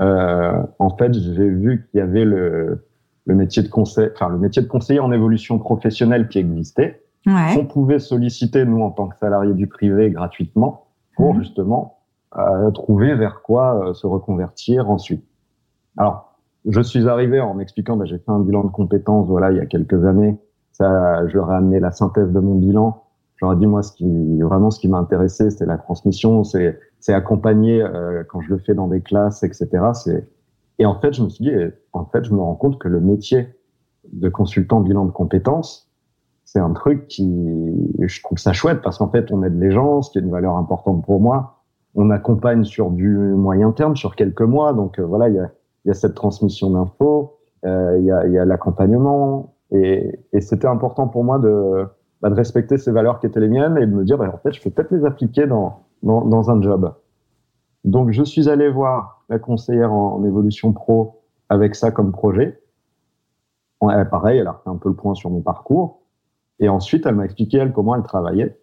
euh, 0.00 0.62
en 0.78 0.96
fait, 0.96 1.12
j'ai 1.12 1.48
vu 1.48 1.86
qu'il 1.90 1.98
y 1.98 2.02
avait 2.02 2.24
le, 2.24 2.86
le 3.30 3.36
métier 3.36 3.62
de 3.62 3.68
conseil, 3.68 4.10
enfin 4.14 4.28
le 4.28 4.38
métier 4.38 4.60
de 4.60 4.66
conseiller 4.66 5.00
en 5.00 5.12
évolution 5.12 5.58
professionnelle 5.58 6.28
qui 6.28 6.38
existait, 6.38 7.02
ouais. 7.26 7.54
qu'on 7.54 7.66
pouvait 7.66 8.00
solliciter 8.00 8.64
nous 8.64 8.82
en 8.82 8.90
tant 8.90 9.08
que 9.08 9.16
salariés 9.18 9.54
du 9.54 9.66
privé 9.66 10.10
gratuitement 10.10 10.86
pour 11.16 11.34
mmh. 11.34 11.38
justement 11.38 11.98
euh, 12.36 12.70
trouver 12.72 13.14
vers 13.14 13.42
quoi 13.42 13.88
euh, 13.88 13.94
se 13.94 14.06
reconvertir 14.06 14.90
ensuite. 14.90 15.24
Alors, 15.96 16.38
je 16.68 16.80
suis 16.80 17.08
arrivé 17.08 17.40
en 17.40 17.54
m'expliquant, 17.54 17.96
bah, 17.96 18.04
j'ai 18.04 18.18
fait 18.18 18.30
un 18.30 18.40
bilan 18.40 18.64
de 18.64 18.70
compétences, 18.70 19.28
voilà, 19.28 19.50
il 19.52 19.56
y 19.56 19.60
a 19.60 19.66
quelques 19.66 20.04
années. 20.04 20.38
Ça, 20.72 21.26
je 21.28 21.36
leur 21.36 21.52
ai 21.52 21.56
amené 21.56 21.80
la 21.80 21.92
synthèse 21.92 22.32
de 22.32 22.40
mon 22.40 22.54
bilan 22.54 23.04
j'aurais 23.40 23.56
dit 23.56 23.66
moi 23.66 23.82
ce 23.82 23.92
qui 23.92 24.40
vraiment 24.40 24.70
ce 24.70 24.78
qui 24.78 24.88
m'a 24.88 24.98
intéressé 24.98 25.50
c'est 25.50 25.66
la 25.66 25.78
transmission 25.78 26.44
c'est 26.44 26.78
c'est 27.00 27.14
accompagner 27.14 27.82
euh, 27.82 28.22
quand 28.28 28.40
je 28.42 28.50
le 28.50 28.58
fais 28.58 28.74
dans 28.74 28.88
des 28.88 29.00
classes 29.00 29.42
etc 29.42 29.68
c'est 29.94 30.28
et 30.80 30.86
en 30.86 30.98
fait 30.98 31.12
je 31.12 31.22
me 31.22 31.28
suis 31.28 31.44
dit 31.44 31.52
en 31.92 32.04
fait 32.06 32.24
je 32.24 32.34
me 32.34 32.40
rends 32.40 32.56
compte 32.56 32.78
que 32.78 32.88
le 32.88 33.00
métier 33.00 33.54
de 34.12 34.28
consultant 34.28 34.80
bilan 34.80 35.04
de 35.04 35.12
compétences 35.12 35.88
c'est 36.44 36.58
un 36.58 36.72
truc 36.72 37.06
qui 37.06 37.28
je 38.00 38.22
trouve 38.22 38.38
ça 38.38 38.52
chouette 38.52 38.82
parce 38.82 38.98
qu'en 38.98 39.08
fait 39.08 39.30
on 39.30 39.44
aide 39.44 39.56
les 39.60 39.70
gens 39.70 40.02
ce 40.02 40.10
qui 40.10 40.18
est 40.18 40.22
une 40.22 40.32
valeur 40.32 40.56
importante 40.56 41.04
pour 41.04 41.20
moi. 41.20 41.62
On 41.94 42.10
accompagne 42.10 42.64
sur 42.64 42.90
du 42.90 43.08
moyen 43.08 43.70
terme 43.70 43.94
sur 43.94 44.16
quelques 44.16 44.42
mois. 44.42 44.72
Donc 44.72 44.98
euh, 44.98 45.04
voilà 45.04 45.28
il 45.28 45.36
y 45.36 45.38
a 45.38 45.50
y 45.84 45.90
a 45.90 45.94
cette 45.94 46.14
transmission 46.14 46.70
d'infos 46.70 47.38
euh, 47.64 47.96
il 48.00 48.04
y 48.04 48.10
a 48.10 48.26
y 48.26 48.36
a 48.36 48.44
l'accompagnement. 48.44 49.54
Et, 49.70 50.18
et 50.32 50.40
c'était 50.40 50.66
important 50.66 51.06
pour 51.06 51.22
moi 51.22 51.38
de 51.38 51.86
bah, 52.20 52.28
de 52.28 52.34
respecter 52.34 52.76
ces 52.76 52.90
valeurs 52.90 53.18
qui 53.18 53.26
étaient 53.26 53.40
les 53.40 53.48
miennes 53.48 53.78
et 53.78 53.86
de 53.86 53.92
me 53.92 54.04
dire, 54.04 54.18
bah, 54.18 54.30
en 54.32 54.38
fait, 54.38 54.52
je 54.52 54.60
peux 54.60 54.70
peut-être 54.70 54.90
les 54.90 55.06
appliquer 55.06 55.46
dans, 55.46 55.86
dans, 56.02 56.22
dans, 56.26 56.50
un 56.50 56.60
job. 56.60 56.92
Donc, 57.84 58.10
je 58.10 58.22
suis 58.22 58.48
allé 58.50 58.68
voir 58.68 59.19
la 59.30 59.38
conseillère 59.38 59.92
en, 59.92 60.22
évolution 60.24 60.72
pro 60.72 61.22
avec 61.48 61.74
ça 61.74 61.90
comme 61.90 62.12
projet. 62.12 62.60
Ouais, 63.80 64.04
pareil, 64.04 64.38
elle 64.38 64.46
a 64.46 64.60
fait 64.62 64.70
un 64.70 64.76
peu 64.76 64.90
le 64.90 64.94
point 64.94 65.14
sur 65.14 65.30
mon 65.30 65.40
parcours. 65.40 66.02
Et 66.58 66.68
ensuite, 66.68 67.06
elle 67.06 67.14
m'a 67.14 67.24
expliqué, 67.24 67.56
elle, 67.56 67.72
comment 67.72 67.94
elle 67.94 68.02
travaillait. 68.02 68.60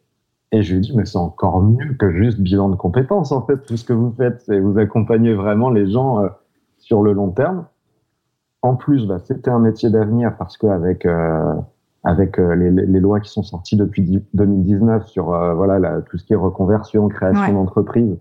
Et 0.52 0.62
je 0.62 0.74
lui 0.74 0.78
ai 0.78 0.82
dit, 0.82 0.96
mais 0.96 1.06
c'est 1.06 1.18
encore 1.18 1.62
mieux 1.64 1.96
que 1.96 2.12
juste 2.12 2.40
bilan 2.40 2.70
de 2.70 2.76
compétences, 2.76 3.32
en 3.32 3.46
fait, 3.46 3.66
tout 3.66 3.76
ce 3.76 3.84
que 3.84 3.94
vous 3.94 4.12
faites. 4.12 4.42
C'est 4.42 4.60
vous 4.60 4.78
accompagnez 4.78 5.34
vraiment 5.34 5.72
les 5.72 5.90
gens 5.90 6.24
euh, 6.24 6.30
sur 6.78 7.02
le 7.02 7.14
long 7.14 7.32
terme. 7.32 7.66
En 8.62 8.76
plus, 8.76 9.08
bah, 9.08 9.20
c'était 9.20 9.50
un 9.50 9.60
métier 9.60 9.90
d'avenir 9.90 10.36
parce 10.38 10.58
qu'avec 10.58 11.06
euh, 11.06 11.56
avec 12.04 12.40
euh, 12.40 12.56
les, 12.56 12.72
les, 12.72 13.00
lois 13.00 13.20
qui 13.20 13.30
sont 13.30 13.44
sorties 13.44 13.76
depuis 13.76 14.24
2019 14.34 15.08
sur 15.08 15.34
euh, 15.34 15.54
voilà 15.54 16.02
tout 16.02 16.18
ce 16.18 16.24
qui 16.24 16.34
est 16.34 16.38
reconversion, 16.38 17.08
création 17.10 17.54
d'entreprise. 17.54 18.18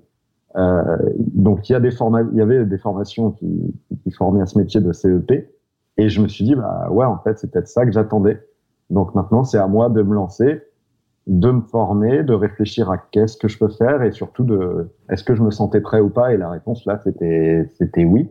Euh, 0.56 0.96
donc 1.18 1.68
il 1.68 1.72
y 1.72 1.76
a 1.76 1.80
des 1.80 1.90
il 2.32 2.38
y 2.38 2.40
avait 2.40 2.64
des 2.64 2.78
formations 2.78 3.30
qui, 3.32 3.74
qui 4.02 4.10
formaient 4.10 4.40
à 4.40 4.46
ce 4.46 4.58
métier 4.58 4.80
de 4.80 4.92
CEP, 4.92 5.50
et 5.98 6.08
je 6.08 6.22
me 6.22 6.28
suis 6.28 6.44
dit 6.44 6.54
bah 6.54 6.88
ouais 6.90 7.04
en 7.04 7.18
fait 7.18 7.38
c'est 7.38 7.50
peut-être 7.50 7.68
ça 7.68 7.84
que 7.84 7.92
j'attendais. 7.92 8.40
Donc 8.88 9.14
maintenant 9.14 9.44
c'est 9.44 9.58
à 9.58 9.66
moi 9.66 9.90
de 9.90 10.02
me 10.02 10.14
lancer, 10.14 10.62
de 11.26 11.50
me 11.50 11.60
former, 11.60 12.22
de 12.22 12.32
réfléchir 12.32 12.90
à 12.90 12.96
qu'est-ce 12.98 13.36
que 13.36 13.48
je 13.48 13.58
peux 13.58 13.68
faire 13.68 14.02
et 14.02 14.12
surtout 14.12 14.44
de 14.44 14.88
est-ce 15.10 15.24
que 15.24 15.34
je 15.34 15.42
me 15.42 15.50
sentais 15.50 15.80
prêt 15.80 16.00
ou 16.00 16.08
pas? 16.08 16.32
Et 16.32 16.38
la 16.38 16.48
réponse 16.48 16.86
là 16.86 17.00
c'était 17.04 17.70
c'était 17.74 18.04
oui. 18.04 18.30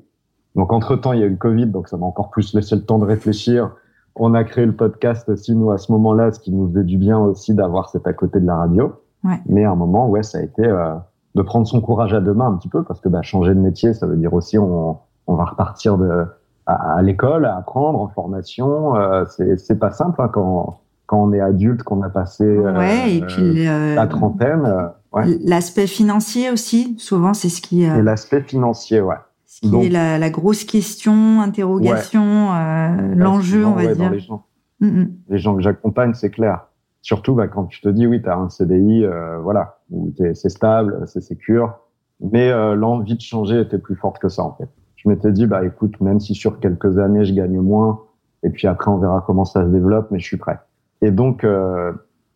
Donc 0.55 0.73
entre 0.73 0.95
temps 0.95 1.13
il 1.13 1.19
y 1.19 1.23
a 1.23 1.27
eu 1.27 1.31
le 1.31 1.35
Covid, 1.35 1.67
donc 1.67 1.89
ça 1.89 1.97
m'a 1.97 2.05
encore 2.07 2.31
plus 2.31 2.55
laissé 2.55 2.75
le 2.75 2.83
temps 2.83 2.97
de 2.97 3.05
réfléchir. 3.05 3.75
On 4.15 4.33
a 4.33 4.43
créé 4.45 4.65
le 4.65 4.75
podcast 4.75 5.27
aussi 5.29 5.53
nous 5.55 5.71
à 5.71 5.77
ce 5.77 5.91
moment-là, 5.91 6.31
ce 6.31 6.39
qui 6.39 6.51
nous 6.51 6.69
faisait 6.69 6.85
du 6.85 6.97
bien 6.97 7.19
aussi 7.19 7.53
d'avoir 7.53 7.89
cet 7.89 8.07
à 8.07 8.13
côté 8.13 8.39
de 8.39 8.47
la 8.47 8.55
radio. 8.55 8.93
Ouais. 9.23 9.39
Mais 9.45 9.65
à 9.65 9.71
un 9.71 9.75
moment 9.75 10.09
ouais 10.09 10.23
ça 10.23 10.37
a 10.37 10.41
été 10.41 10.65
euh, 10.65 10.95
de 11.35 11.41
prendre 11.41 11.67
son 11.67 11.81
courage 11.81 12.13
à 12.13 12.21
deux 12.21 12.33
mains 12.33 12.47
un 12.47 12.55
petit 12.55 12.69
peu 12.69 12.83
parce 12.83 13.01
que 13.01 13.09
bah, 13.09 13.21
changer 13.21 13.53
de 13.53 13.59
métier, 13.59 13.93
ça 13.93 14.07
veut 14.07 14.15
dire 14.15 14.33
aussi 14.33 14.57
on, 14.57 14.97
on 15.27 15.35
va 15.35 15.45
repartir 15.45 15.97
de, 15.97 16.25
à, 16.65 16.95
à 16.97 17.01
l'école, 17.01 17.45
à 17.45 17.57
apprendre, 17.57 17.99
en 17.99 18.07
formation. 18.07 18.95
Euh, 18.95 19.25
c'est 19.57 19.79
pas 19.79 19.91
simple 19.91 20.21
hein, 20.21 20.29
quand, 20.31 20.79
quand 21.05 21.23
on 21.23 21.33
est 21.33 21.41
adulte, 21.41 21.83
qu'on 21.83 22.01
a 22.01 22.09
passé 22.09 22.45
euh, 22.45 22.77
ouais, 22.77 23.15
et 23.15 23.21
puis, 23.21 23.67
euh, 23.67 23.95
la 23.95 24.07
trentaine. 24.07 24.65
Euh, 24.65 24.87
ouais. 25.13 25.37
L'aspect 25.43 25.87
financier 25.87 26.49
aussi, 26.51 26.95
souvent 26.97 27.33
c'est 27.33 27.49
ce 27.49 27.61
qui. 27.61 27.83
Et 27.83 28.01
l'aspect 28.01 28.41
financier, 28.41 29.01
ouais. 29.01 29.15
Ce 29.45 29.61
qui 29.61 29.69
Donc, 29.69 29.85
est 29.85 29.89
la, 29.89 30.17
la, 30.17 30.29
grosse 30.29 30.65
question, 30.65 31.39
interrogation, 31.41 32.51
ouais. 32.51 33.15
l'enjeu, 33.15 33.65
on 33.65 33.71
va 33.71 33.93
dire. 33.93 34.11
Les 34.11 34.19
gens, 34.19 34.43
mm 34.81 34.87
-hmm. 34.87 35.07
les 35.29 35.37
gens 35.37 35.55
que 35.55 35.61
j'accompagne, 35.61 36.13
c'est 36.13 36.31
clair. 36.31 36.67
Surtout 37.01 37.35
bah, 37.35 37.47
quand 37.47 37.65
tu 37.65 37.81
te 37.81 37.89
dis 37.89 38.07
oui, 38.07 38.21
tu 38.21 38.29
as 38.29 38.35
un 38.35 38.49
CDI, 38.49 39.05
euh, 39.05 39.37
voilà, 39.39 39.74
où 39.91 40.11
c'est 40.17 40.49
stable, 40.49 41.03
c'est 41.05 41.21
sécure, 41.21 41.77
mais 42.19 42.51
euh, 42.51 42.75
l'envie 42.75 43.15
de 43.15 43.21
changer 43.21 43.59
était 43.61 43.77
plus 43.77 43.95
forte 43.95 44.19
que 44.19 44.29
ça 44.29 44.43
en 44.43 44.53
fait. 44.53 44.69
Je 44.95 45.09
m'étais 45.09 45.31
dit 45.31 45.45
bah 45.45 45.65
écoute, 45.65 45.99
même 46.01 46.19
si 46.19 46.33
sur 46.33 46.59
quelques 46.59 46.97
années 46.97 47.25
je 47.25 47.33
gagne 47.33 47.59
moins, 47.59 48.01
et 48.43 48.49
puis 48.49 48.67
après 48.67 48.89
on 48.89 48.97
verra 48.97 49.23
comment 49.25 49.45
ça 49.45 49.63
se 49.63 49.69
développe, 49.69 50.09
mais 50.11 50.19
je 50.19 50.25
suis 50.25 50.37
prêt. 50.37 50.59
Et 51.01 51.11
donc 51.11 51.43
euh, 51.43 51.91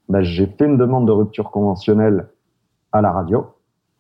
bah, 0.10 0.22
j'ai 0.24 0.48
fait 0.48 0.66
une 0.66 0.78
demande 0.78 1.08
de 1.08 1.12
rupture 1.12 1.52
conventionnelle 1.52 2.28
à 2.92 3.02
la 3.02 3.12
radio. 3.12 3.46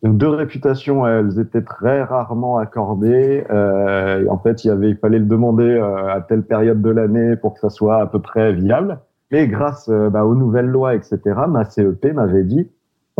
Donc, 0.01 0.17
deux 0.17 0.29
réputations, 0.29 1.05
elles 1.05 1.39
étaient 1.39 1.61
très 1.61 2.03
rarement 2.03 2.57
accordées. 2.57 3.45
Euh, 3.49 4.25
en 4.29 4.37
fait, 4.37 4.63
il 4.63 4.67
y 4.67 4.71
avait, 4.71 4.89
il 4.91 4.97
fallait 4.97 5.19
le 5.19 5.25
demander 5.25 5.63
euh, 5.63 6.07
à 6.07 6.21
telle 6.21 6.43
période 6.43 6.81
de 6.81 6.89
l'année 6.89 7.35
pour 7.35 7.53
que 7.53 7.59
ça 7.59 7.69
soit 7.69 8.01
à 8.01 8.07
peu 8.07 8.19
près 8.19 8.53
viable. 8.53 8.99
Mais 9.31 9.47
grâce 9.47 9.89
euh, 9.89 10.09
bah, 10.09 10.25
aux 10.25 10.35
nouvelles 10.35 10.67
lois, 10.67 10.95
etc., 10.95 11.19
ma 11.49 11.65
CEP 11.65 12.13
m'avait 12.13 12.45
dit 12.45 12.69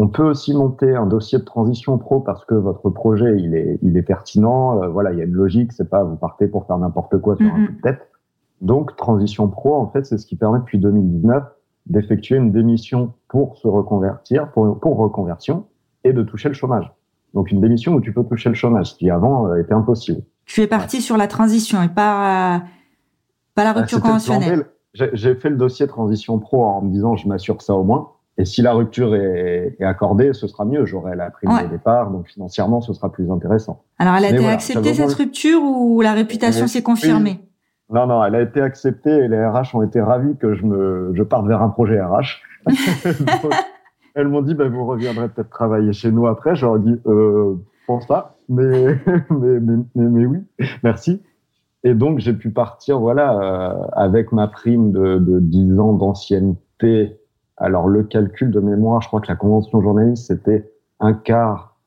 on 0.02 0.08
peut 0.08 0.24
aussi 0.24 0.54
monter 0.54 0.96
un 0.96 1.06
dossier 1.06 1.40
de 1.40 1.44
transition 1.44 1.98
pro 1.98 2.22
parce 2.22 2.46
que 2.46 2.56
votre 2.56 2.90
projet 2.90 3.36
il 3.38 3.54
est 3.54 3.80
il 3.82 3.98
est 3.98 4.02
pertinent. 4.02 4.82
Euh, 4.82 4.88
voilà, 4.88 5.12
il 5.12 5.20
y 5.20 5.22
a 5.22 5.26
une 5.26 5.34
logique. 5.34 5.74
C'est 5.74 5.90
pas 5.90 6.06
vous 6.06 6.16
partez 6.16 6.48
pour 6.48 6.66
faire 6.68 6.78
n'importe 6.78 7.20
quoi 7.20 7.36
sur 7.36 7.46
mm 7.46 7.50
-hmm. 7.50 7.64
un 7.64 7.66
coup 7.68 7.74
de 7.74 7.82
tête. 7.82 8.02
Donc 8.62 8.96
transition 8.96 9.50
pro, 9.50 9.76
en 9.76 9.88
fait, 9.92 10.06
c'est 10.06 10.18
ce 10.18 10.26
qui 10.26 10.38
permet 10.38 10.60
depuis 10.60 10.80
2019 10.80 11.44
d'effectuer 11.88 12.38
une 12.38 12.52
démission 12.52 13.14
pour 13.28 13.58
se 13.58 13.68
reconvertir, 13.68 14.52
pour, 14.52 14.80
pour 14.80 14.96
reconversion 14.98 15.66
et 16.06 16.14
de 16.14 16.24
toucher 16.24 16.50
le 16.50 16.56
chômage. 16.56 16.88
Donc 17.34 17.52
une 17.52 17.60
démission 17.60 17.94
où 17.96 18.02
tu 18.02 18.14
peux 18.14 18.24
toucher 18.24 18.50
le 18.50 18.56
chômage, 18.56 18.92
ce 18.92 18.96
qui 19.00 19.10
avant 19.10 19.48
euh, 19.48 19.62
était 19.62 19.74
impossible. 19.74 20.22
Tu 20.46 20.62
es 20.62 20.68
parti 20.68 20.98
ouais. 20.98 21.02
sur 21.02 21.18
la 21.18 21.28
transition 21.28 21.78
et 21.82 21.90
pas 21.90 22.64
pas 23.56 23.64
la 23.66 23.74
rupture 23.74 24.02
conventionnelle 24.02 24.64
j'ai 24.94 25.36
fait 25.36 25.50
le 25.50 25.58
dossier 25.58 25.88
transition 25.88 26.40
pro 26.40 26.66
en 26.66 26.82
me 26.82 26.92
disant 26.92 27.16
je 27.16 27.28
m'assure 27.28 27.62
ça 27.62 27.76
au 27.76 27.84
moins. 27.84 28.12
Et 28.40 28.46
si 28.46 28.62
la 28.62 28.72
rupture 28.72 29.16
est, 29.16 29.76
est 29.80 29.84
accordée, 29.84 30.32
ce 30.32 30.48
sera 30.48 30.64
mieux. 30.64 30.86
J'aurai 30.86 31.14
la 31.18 31.30
prime 31.30 31.52
ouais. 31.52 31.66
de 31.66 31.68
départ, 31.68 32.10
donc 32.10 32.30
financièrement, 32.30 32.80
ce 32.80 32.94
sera 32.94 33.12
plus 33.12 33.30
intéressant. 33.30 33.84
Alors, 34.00 34.16
elle 34.16 34.24
a 34.24 34.28
Mais 34.28 34.36
été 34.36 34.38
voilà, 34.40 34.54
acceptée 34.54 34.94
cette 34.94 35.14
rupture 35.14 35.62
ou 35.62 36.00
la 36.00 36.14
réputation 36.14 36.66
s'est 36.66 36.82
confirmée? 36.82 37.42
Non, 37.90 38.08
non, 38.08 38.24
elle 38.24 38.36
a 38.36 38.42
été 38.42 38.62
acceptée 38.62 39.12
et 39.12 39.28
les 39.28 39.46
RH 39.46 39.76
ont 39.76 39.82
été 39.82 40.00
ravis 40.00 40.38
que 40.38 40.56
je 40.56 40.64
me 40.64 41.12
je 41.16 41.24
parte 41.24 41.48
vers 41.48 41.62
un 41.62 41.68
projet 41.68 42.02
RH. 42.02 42.42
donc, 42.66 43.54
elles 44.16 44.30
m'ont 44.30 44.42
dit 44.42 44.54
bah, 44.54 44.70
vous 44.70 44.86
reviendrez 44.86 45.28
peut-être 45.28 45.50
travailler 45.50 45.92
chez 45.92 46.12
nous 46.12 46.26
après. 46.26 46.56
Je 46.56 46.66
leur 46.66 46.78
ai 46.78 46.80
dit 46.80 46.96
euh, 47.08 47.56
pense 47.88 48.08
pas, 48.08 48.38
mais 48.48 48.96
mais, 49.30 49.60
mais, 49.60 49.84
mais, 49.96 50.06
mais 50.06 50.26
oui, 50.26 50.40
merci. 50.82 51.22
Et 51.84 51.94
donc, 51.94 52.20
j'ai 52.20 52.34
pu 52.34 52.52
partir, 52.52 53.00
voilà, 53.00 53.34
euh, 53.34 53.88
avec 53.94 54.32
ma 54.32 54.48
prime 54.48 54.92
de, 54.92 55.18
de 55.18 55.40
10 55.40 55.80
ans 55.80 55.94
d'ancienneté. 55.94 57.19
Alors, 57.60 57.88
le 57.88 58.04
calcul 58.04 58.52
de 58.52 58.60
mémoire, 58.60 59.02
je 59.02 59.08
crois 59.08 59.22
que 59.22 59.28
la 59.28 59.36
convention 59.36 59.82
journaliste, 59.82 60.28
c'était 60.28 60.72
un 61.00 61.14
quart 61.14 61.78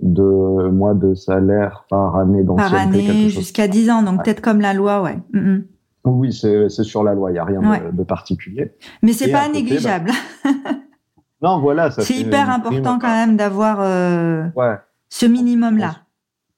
de 0.00 0.68
mois 0.68 0.94
de 0.94 1.14
salaire 1.14 1.86
par 1.88 2.16
année 2.16 2.42
d'ancienneté. 2.42 2.72
Par 2.72 2.82
année, 2.82 3.28
jusqu'à 3.28 3.68
10 3.68 3.90
ans. 3.90 4.02
Donc, 4.02 4.18
ouais. 4.18 4.24
peut-être 4.24 4.40
comme 4.40 4.60
la 4.60 4.74
loi, 4.74 5.02
ouais. 5.02 5.18
Mm 5.32 5.38
-hmm. 5.38 5.62
Oui, 6.04 6.32
c'est 6.32 6.68
sur 6.68 7.04
la 7.04 7.14
loi. 7.14 7.30
Il 7.30 7.34
n'y 7.34 7.38
a 7.38 7.44
rien 7.44 7.60
ouais. 7.70 7.80
de, 7.80 7.96
de, 7.96 8.02
particulier. 8.02 8.74
Mais 9.02 9.12
c'est 9.12 9.30
pas 9.30 9.46
côté, 9.46 9.62
négligeable. 9.62 10.10
Bah... 10.44 10.50
non, 11.42 11.60
voilà. 11.60 11.90
C'est 11.90 12.18
hyper 12.18 12.50
important 12.50 12.98
quand 12.98 13.14
même 13.20 13.36
d'avoir 13.36 13.76
euh, 13.80 14.48
ouais. 14.56 14.76
ce 15.08 15.26
minimum-là 15.26 15.92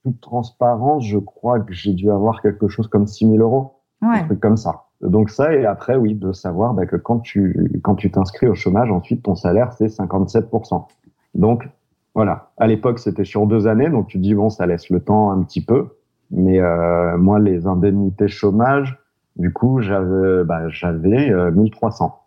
toute 0.04 0.20
transparence, 0.20 1.04
je 1.06 1.18
crois 1.18 1.60
que 1.60 1.72
j'ai 1.72 1.94
dû 1.94 2.10
avoir 2.10 2.42
quelque 2.42 2.68
chose 2.68 2.88
comme 2.88 3.06
6 3.06 3.26
000 3.26 3.38
euros. 3.38 3.80
Un 4.02 4.24
truc 4.24 4.38
comme 4.38 4.58
ça. 4.58 4.83
Donc 5.00 5.30
ça, 5.30 5.54
et 5.54 5.66
après, 5.66 5.96
oui, 5.96 6.14
de 6.14 6.32
savoir 6.32 6.74
bah, 6.74 6.86
que 6.86 6.96
quand 6.96 7.18
tu 7.20 7.80
quand 7.82 7.94
tu 7.94 8.10
t'inscris 8.10 8.46
au 8.46 8.54
chômage, 8.54 8.90
ensuite, 8.90 9.22
ton 9.22 9.34
salaire, 9.34 9.72
c'est 9.72 9.86
57%. 9.86 10.86
Donc, 11.34 11.68
voilà. 12.14 12.50
À 12.56 12.66
l'époque, 12.66 12.98
c'était 12.98 13.24
sur 13.24 13.46
deux 13.46 13.66
années, 13.66 13.90
donc 13.90 14.06
tu 14.06 14.18
dis, 14.18 14.34
bon, 14.34 14.50
ça 14.50 14.66
laisse 14.66 14.88
le 14.90 15.00
temps 15.00 15.30
un 15.30 15.42
petit 15.42 15.64
peu. 15.64 15.88
Mais 16.30 16.60
euh, 16.60 17.18
moi, 17.18 17.38
les 17.38 17.66
indemnités 17.66 18.28
chômage, 18.28 18.98
du 19.36 19.52
coup, 19.52 19.80
j'avais 19.80 20.44
bah, 20.44 20.68
j'avais 20.68 21.30
euh, 21.30 21.50
1300. 21.50 22.20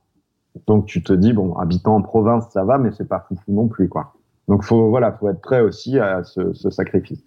Donc 0.65 0.85
tu 0.85 1.03
te 1.03 1.13
dis, 1.13 1.33
bon, 1.33 1.55
habitant 1.55 1.95
en 1.95 2.01
province, 2.01 2.49
ça 2.51 2.63
va, 2.63 2.77
mais 2.77 2.91
c'est 2.91 3.07
pas 3.07 3.25
foufou 3.27 3.51
non 3.51 3.67
plus, 3.67 3.89
quoi. 3.89 4.13
Donc 4.47 4.63
faut 4.63 4.89
voilà, 4.89 5.11
faut 5.11 5.29
être 5.29 5.41
prêt 5.41 5.61
aussi 5.61 5.99
à 5.99 6.23
ce, 6.23 6.53
ce 6.53 6.69
sacrifice. 6.69 7.23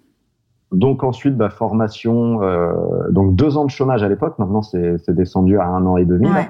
Donc 0.73 1.03
ensuite, 1.03 1.37
bah, 1.37 1.51
formation, 1.51 2.43
euh, 2.43 2.73
donc 3.11 3.35
deux 3.35 3.57
ans 3.57 3.65
de 3.65 3.71
chômage 3.71 4.03
à 4.03 4.09
l'époque. 4.09 4.39
Maintenant, 4.39 4.63
c'est 4.63 5.11
descendu 5.11 5.59
à 5.59 5.67
un 5.67 5.85
an 5.87 5.97
et 5.97 6.05
demi. 6.05 6.29
Ouais. 6.29 6.49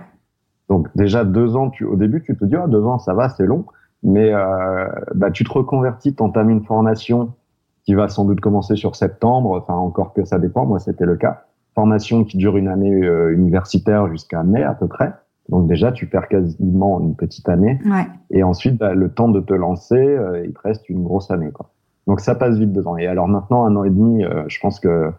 Donc 0.68 0.88
déjà 0.94 1.24
deux 1.24 1.56
ans, 1.56 1.70
tu, 1.70 1.84
au 1.84 1.96
début, 1.96 2.22
tu 2.22 2.36
te 2.36 2.44
dis, 2.44 2.56
oh, 2.56 2.68
deux 2.68 2.84
ans, 2.84 2.98
ça 2.98 3.14
va, 3.14 3.28
c'est 3.28 3.46
long. 3.46 3.64
Mais 4.02 4.32
euh, 4.32 4.86
bah, 5.14 5.30
tu 5.30 5.44
te 5.44 5.52
reconvertis, 5.52 6.14
t'entames 6.14 6.50
une 6.50 6.64
formation 6.64 7.34
qui 7.84 7.94
va 7.94 8.08
sans 8.08 8.24
doute 8.24 8.40
commencer 8.40 8.76
sur 8.76 8.96
septembre. 8.96 9.58
Enfin, 9.60 9.74
encore 9.74 10.12
que 10.12 10.24
ça 10.24 10.38
dépend. 10.38 10.66
Moi, 10.66 10.78
c'était 10.78 11.06
le 11.06 11.16
cas. 11.16 11.44
Formation 11.74 12.24
qui 12.24 12.36
dure 12.36 12.56
une 12.56 12.68
année 12.68 13.04
euh, 13.04 13.32
universitaire 13.32 14.08
jusqu'à 14.08 14.42
mai 14.42 14.62
à 14.62 14.74
peu 14.74 14.86
près. 14.86 15.12
Donc 15.48 15.66
déjà, 15.66 15.92
tu 15.92 16.06
perds 16.06 16.28
quasiment 16.28 17.00
une 17.00 17.16
petite 17.16 17.48
année. 17.48 17.80
Ouais. 17.84 18.06
Et 18.30 18.42
ensuite, 18.42 18.78
bah, 18.78 18.94
le 18.94 19.10
temps 19.10 19.28
de 19.28 19.40
te 19.40 19.54
lancer, 19.54 19.96
euh, 19.96 20.44
il 20.44 20.52
te 20.52 20.60
reste 20.60 20.88
une 20.88 21.02
grosse 21.02 21.30
année. 21.30 21.50
Quoi. 21.50 21.70
Donc 22.06 22.20
ça 22.20 22.34
passe 22.34 22.58
vite 22.58 22.72
dedans. 22.72 22.96
Et 22.96 23.06
alors 23.06 23.28
maintenant, 23.28 23.64
un 23.64 23.76
an 23.76 23.84
et 23.84 23.90
demi, 23.90 24.24
euh, 24.24 24.44
je 24.48 24.58
pense 24.60 24.80
que 24.80 25.10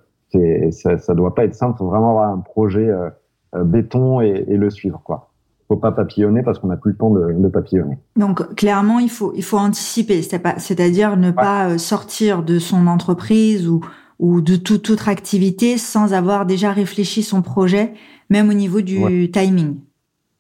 ça, 0.72 0.98
ça 0.98 1.14
doit 1.14 1.36
pas 1.36 1.46
être 1.46 1.56
simple. 1.56 1.78
Faut 1.78 1.88
vraiment 1.88 2.12
avoir 2.12 2.30
un 2.30 2.40
projet 2.40 2.88
euh, 2.88 3.10
euh, 3.56 3.64
béton 3.64 4.22
et, 4.22 4.46
et, 4.48 4.58
le 4.58 4.70
suivre, 4.70 5.02
quoi. 5.04 5.30
Faut 5.68 5.78
pas 5.78 5.92
papillonner 5.92 6.44
parce 6.44 6.60
qu'on 6.60 6.68
n'a 6.68 6.78
plus 6.78 6.92
le 6.92 6.98
temps 6.98 7.12
de, 7.12 7.34
de, 7.34 7.48
papillonner. 7.48 7.98
Donc 8.18 8.56
clairement, 8.56 9.00
il 9.00 9.10
faut 9.10 9.32
il 9.36 9.44
faut 9.44 9.58
anticiper, 9.58 10.22
c'est-à-dire 10.22 11.16
ne 11.16 11.28
ouais. 11.28 11.34
pas 11.34 11.78
sortir 11.78 12.44
de 12.44 12.60
son 12.60 12.88
entreprise 12.88 13.70
ou 13.70 13.82
ou 14.20 14.40
de 14.40 14.56
toute 14.56 14.90
autre 14.90 15.10
activité 15.10 15.78
sans 15.78 16.14
avoir 16.14 16.46
déjà 16.46 16.72
réfléchi 16.72 17.24
son 17.24 17.42
projet, 17.42 17.94
même 18.30 18.50
au 18.50 18.54
niveau 18.54 18.82
du 18.82 19.04
ouais. 19.04 19.32
timing. 19.32 19.78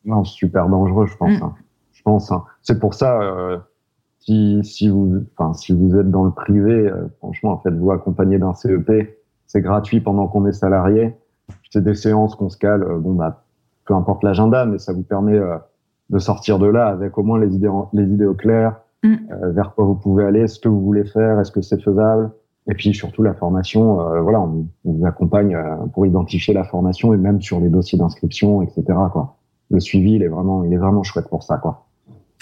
Non, 0.05 0.23
super 0.23 0.67
dangereux, 0.69 1.07
je 1.07 1.17
pense. 1.17 1.39
Mm. 1.39 1.43
Hein. 1.43 1.55
Je 1.91 2.01
pense. 2.03 2.31
Hein. 2.31 2.43
C'est 2.61 2.79
pour 2.79 2.93
ça. 2.93 3.19
Euh, 3.21 3.57
si, 4.21 4.59
si 4.63 4.87
vous, 4.87 5.23
enfin, 5.35 5.53
si 5.53 5.73
vous 5.73 5.97
êtes 5.97 6.09
dans 6.09 6.23
le 6.23 6.31
privé, 6.31 6.87
euh, 6.87 7.07
franchement, 7.17 7.59
faites-vous 7.63 7.91
accompagner 7.91 8.37
d'un 8.37 8.53
CEP. 8.53 9.17
C'est 9.47 9.61
gratuit 9.61 9.99
pendant 9.99 10.27
qu'on 10.27 10.45
est 10.45 10.53
salarié. 10.53 11.15
C'est 11.71 11.83
des 11.83 11.95
séances 11.95 12.35
qu'on 12.35 12.49
se 12.49 12.57
cale. 12.57 12.83
Euh, 12.83 12.99
bon, 12.99 13.13
bah, 13.13 13.43
peu 13.85 13.95
importe 13.95 14.23
l'agenda, 14.23 14.65
mais 14.65 14.77
ça 14.77 14.93
vous 14.93 15.01
permet 15.01 15.37
euh, 15.37 15.57
de 16.11 16.19
sortir 16.19 16.59
de 16.59 16.67
là 16.67 16.87
avec 16.87 17.17
au 17.17 17.23
moins 17.23 17.39
les 17.39 17.55
idées, 17.55 17.71
les 17.93 18.03
idées 18.03 18.27
au 18.27 18.35
clair, 18.35 18.75
mm. 19.03 19.15
vers 19.53 19.73
quoi 19.73 19.85
vous 19.85 19.95
pouvez 19.95 20.23
aller, 20.23 20.47
ce 20.47 20.59
que 20.59 20.69
vous 20.69 20.81
voulez 20.81 21.05
faire, 21.05 21.39
est-ce 21.39 21.51
que 21.51 21.61
c'est 21.61 21.81
faisable. 21.81 22.31
Et 22.69 22.75
puis 22.75 22.93
surtout 22.93 23.23
la 23.23 23.33
formation, 23.33 23.95
voilà, 24.21 24.39
on, 24.39 24.67
on, 24.85 24.91
vous 24.93 25.05
accompagne 25.05 25.57
pour 25.93 26.05
identifier 26.05 26.53
la 26.53 26.63
formation 26.63 27.13
et 27.13 27.17
même 27.17 27.41
sur 27.41 27.59
les 27.59 27.69
dossiers 27.69 27.97
d'inscription, 27.97 28.61
etc. 28.61 28.83
Quoi. 29.11 29.37
Le 29.71 29.79
suivi, 29.79 30.13
il 30.13 30.23
est 30.23 30.27
vraiment, 30.27 30.63
il 30.63 30.73
est 30.73 30.77
vraiment 30.77 31.01
chouette 31.01 31.27
pour 31.27 31.41
ça, 31.43 31.57
quoi. 31.57 31.85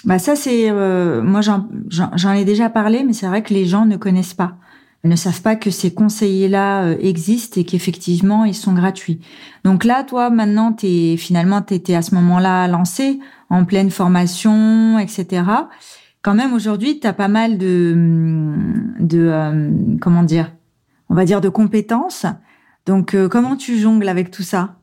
Bah 0.04 0.18
ça 0.18 0.34
c'est 0.34 0.70
euh, 0.70 1.22
moi 1.22 1.40
j'en 1.42 2.32
ai 2.32 2.44
déjà 2.44 2.70
parlé 2.70 3.04
mais 3.04 3.12
c'est 3.12 3.26
vrai 3.26 3.42
que 3.42 3.52
les 3.52 3.66
gens 3.66 3.84
ne 3.84 3.96
connaissent 3.96 4.34
pas 4.34 4.56
ils 5.02 5.10
ne 5.10 5.16
savent 5.16 5.40
pas 5.40 5.56
que 5.56 5.70
ces 5.70 5.94
conseillers 5.94 6.48
là 6.48 6.82
euh, 6.84 6.96
existent 7.00 7.60
et 7.60 7.64
qu'effectivement 7.64 8.44
ils 8.44 8.54
sont 8.54 8.74
gratuits. 8.74 9.20
Donc 9.64 9.84
là 9.84 10.04
toi 10.04 10.30
maintenant 10.30 10.72
tu 10.72 11.16
finalement 11.16 11.62
tu 11.62 11.74
étais 11.74 11.94
à 11.94 12.02
ce 12.02 12.14
moment-là 12.14 12.68
lancé 12.68 13.18
en 13.48 13.64
pleine 13.64 13.90
formation 13.90 14.98
etc. 14.98 15.42
quand 16.22 16.34
même 16.34 16.52
aujourd'hui, 16.52 17.00
tu 17.00 17.06
as 17.06 17.12
pas 17.14 17.28
mal 17.28 17.56
de, 17.56 17.94
de 19.00 19.18
euh, 19.20 19.70
comment 20.00 20.22
dire, 20.22 20.52
on 21.08 21.14
va 21.14 21.24
dire 21.24 21.40
de 21.40 21.48
compétences. 21.48 22.26
Donc, 22.86 23.14
euh, 23.14 23.28
comment 23.28 23.56
tu 23.56 23.78
jongles 23.78 24.08
avec 24.08 24.30
tout 24.30 24.42
ça? 24.42 24.79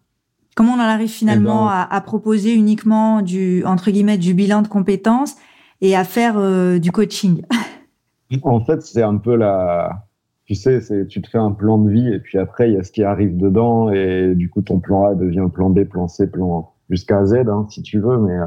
Comment 0.58 0.74
on 0.74 0.78
en 0.78 0.80
arrive 0.80 1.10
finalement 1.10 1.68
eh 1.68 1.70
ben, 1.70 1.88
à, 1.92 2.02
proposer 2.02 2.52
uniquement 2.52 3.22
du 3.22 3.64
entre 3.64 3.92
guillemets 3.92 4.18
du 4.18 4.34
bilan 4.34 4.64
de 4.64 4.68
compétences 4.68 5.36
et 5.82 5.96
à 5.96 6.04
faire 6.04 6.40
euh, 6.40 6.80
du 6.80 6.92
coaching? 6.92 7.44
En 8.44 8.60
fait, 8.60 8.82
c'est 8.82 9.04
un 9.04 9.16
peu 9.16 9.38
la, 9.38 10.04
tu 10.44 10.54
sais, 10.54 10.82
c'est 10.82 11.08
tu 11.08 11.22
te 11.22 11.30
fais 11.30 11.38
un 11.38 11.52
plan 11.52 11.78
de 11.78 11.90
vie 11.90 12.12
et 12.12 12.20
puis 12.20 12.38
après 12.40 12.70
il 12.70 12.74
y 12.74 12.78
a 12.78 12.84
ce 12.84 12.92
qui 12.92 13.04
arrive 13.04 13.38
dedans 13.38 13.90
et 13.90 14.34
du 14.36 14.50
coup 14.50 14.62
ton 14.62 14.80
plan 14.80 15.06
A 15.06 15.16
devient 15.16 15.48
plan 15.54 15.70
B, 15.70 15.86
plan 15.86 16.10
C, 16.10 16.30
plan 16.30 16.74
jusqu'à 16.90 17.24
Z 17.26 17.36
hein, 17.48 17.68
si 17.70 17.84
tu 17.84 18.00
veux. 18.00 18.18
Mais 18.18 18.38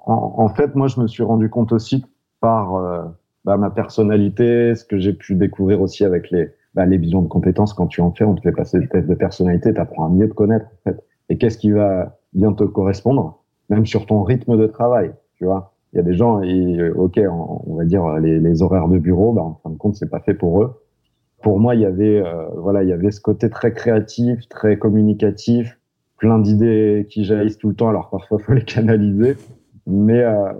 en, 0.00 0.34
en, 0.36 0.48
fait, 0.48 0.74
moi 0.74 0.88
je 0.88 1.00
me 1.00 1.06
suis 1.06 1.22
rendu 1.22 1.48
compte 1.48 1.72
aussi 1.72 2.04
par 2.40 2.74
euh, 2.74 3.04
bah, 3.46 3.56
ma 3.56 3.70
personnalité, 3.70 4.74
ce 4.74 4.84
que 4.84 4.98
j'ai 4.98 5.12
pu 5.14 5.36
découvrir 5.36 5.80
aussi 5.80 6.04
avec 6.04 6.30
les, 6.30 6.50
bah, 6.74 6.84
les 6.84 6.98
bilans 6.98 7.22
de 7.22 7.28
compétences. 7.28 7.72
Quand 7.72 7.86
tu 7.86 8.02
en 8.02 8.10
fais, 8.10 8.24
on 8.24 8.34
te 8.34 8.42
fait 8.42 8.52
passer 8.52 8.80
le 8.80 8.88
test 8.88 9.08
de 9.08 9.14
personnalité, 9.14 9.72
tu 9.72 9.80
apprends 9.80 10.06
à 10.06 10.10
mieux 10.10 10.28
te 10.28 10.34
connaître 10.34 10.66
en 10.66 10.90
fait. 10.90 11.02
Et 11.28 11.38
qu'est-ce 11.38 11.58
qui 11.58 11.70
va 11.70 12.18
bien 12.32 12.52
te 12.52 12.64
correspondre, 12.64 13.42
même 13.70 13.86
sur 13.86 14.06
ton 14.06 14.22
rythme 14.22 14.56
de 14.56 14.66
travail, 14.66 15.12
tu 15.36 15.44
vois? 15.44 15.74
Il 15.92 15.96
y 15.96 16.00
a 16.00 16.02
des 16.02 16.14
gens, 16.14 16.40
et, 16.42 16.90
ok, 16.90 17.20
on, 17.30 17.74
va 17.76 17.84
dire 17.84 18.18
les, 18.18 18.40
les, 18.40 18.62
horaires 18.62 18.88
de 18.88 18.98
bureau, 18.98 19.32
bah, 19.32 19.42
en 19.42 19.60
fin 19.62 19.70
de 19.70 19.76
compte, 19.76 19.94
c'est 19.94 20.08
pas 20.08 20.20
fait 20.20 20.34
pour 20.34 20.62
eux. 20.62 20.82
Pour 21.42 21.60
moi, 21.60 21.74
il 21.74 21.82
y 21.82 21.86
avait, 21.86 22.22
euh, 22.24 22.48
voilà, 22.56 22.82
il 22.82 22.88
y 22.88 22.92
avait 22.92 23.10
ce 23.10 23.20
côté 23.20 23.50
très 23.50 23.74
créatif, 23.74 24.48
très 24.48 24.78
communicatif, 24.78 25.78
plein 26.16 26.38
d'idées 26.38 27.06
qui 27.10 27.24
jaillissent 27.24 27.58
tout 27.58 27.68
le 27.68 27.74
temps. 27.74 27.88
Alors 27.88 28.08
parfois, 28.08 28.38
faut 28.38 28.54
les 28.54 28.64
canaliser, 28.64 29.36
mais 29.86 30.20
euh, 30.20 30.52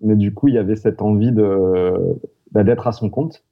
mais 0.00 0.16
du 0.16 0.32
coup, 0.32 0.48
il 0.48 0.54
y 0.54 0.58
avait 0.58 0.76
cette 0.76 1.02
envie 1.02 1.32
de 1.32 2.18
bah, 2.52 2.64
d'être 2.64 2.86
à 2.86 2.92
son 2.92 3.10
compte. 3.10 3.44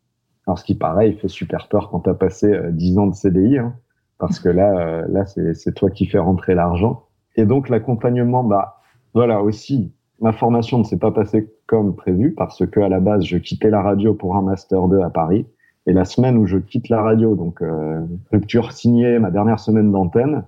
Alors, 0.46 0.58
ce 0.58 0.64
qui, 0.64 0.76
pareil, 0.76 1.14
fait 1.14 1.28
super 1.28 1.68
peur 1.68 1.90
quand 1.90 2.00
tu 2.00 2.10
as 2.10 2.14
passé 2.14 2.56
10 2.70 2.96
euh, 2.96 3.00
ans 3.00 3.06
de 3.08 3.14
CDI, 3.14 3.58
hein, 3.58 3.74
parce 4.18 4.40
que 4.40 4.48
là, 4.48 4.72
euh, 4.78 5.06
là, 5.08 5.24
c'est 5.26 5.74
toi 5.74 5.90
qui 5.90 6.06
fais 6.06 6.18
rentrer 6.18 6.54
l'argent. 6.54 7.04
Et 7.36 7.44
donc, 7.44 7.68
l'accompagnement, 7.68 8.44
bah, 8.44 8.80
voilà, 9.14 9.42
aussi, 9.42 9.92
ma 10.20 10.32
formation 10.32 10.78
ne 10.78 10.84
s'est 10.84 10.98
pas 10.98 11.10
passée 11.10 11.52
comme 11.66 11.94
prévu, 11.94 12.32
parce 12.34 12.64
que 12.66 12.80
à 12.80 12.88
la 12.88 13.00
base, 13.00 13.24
je 13.24 13.36
quittais 13.38 13.70
la 13.70 13.82
radio 13.82 14.14
pour 14.14 14.36
un 14.36 14.42
master 14.42 14.88
2 14.88 15.00
à 15.00 15.10
Paris. 15.10 15.46
Et 15.86 15.92
la 15.92 16.04
semaine 16.04 16.36
où 16.36 16.46
je 16.46 16.58
quitte 16.58 16.88
la 16.88 17.02
radio, 17.02 17.36
donc 17.36 17.62
euh, 17.62 18.00
rupture 18.32 18.72
signée, 18.72 19.18
ma 19.18 19.30
dernière 19.30 19.60
semaine 19.60 19.92
d'antenne, 19.92 20.44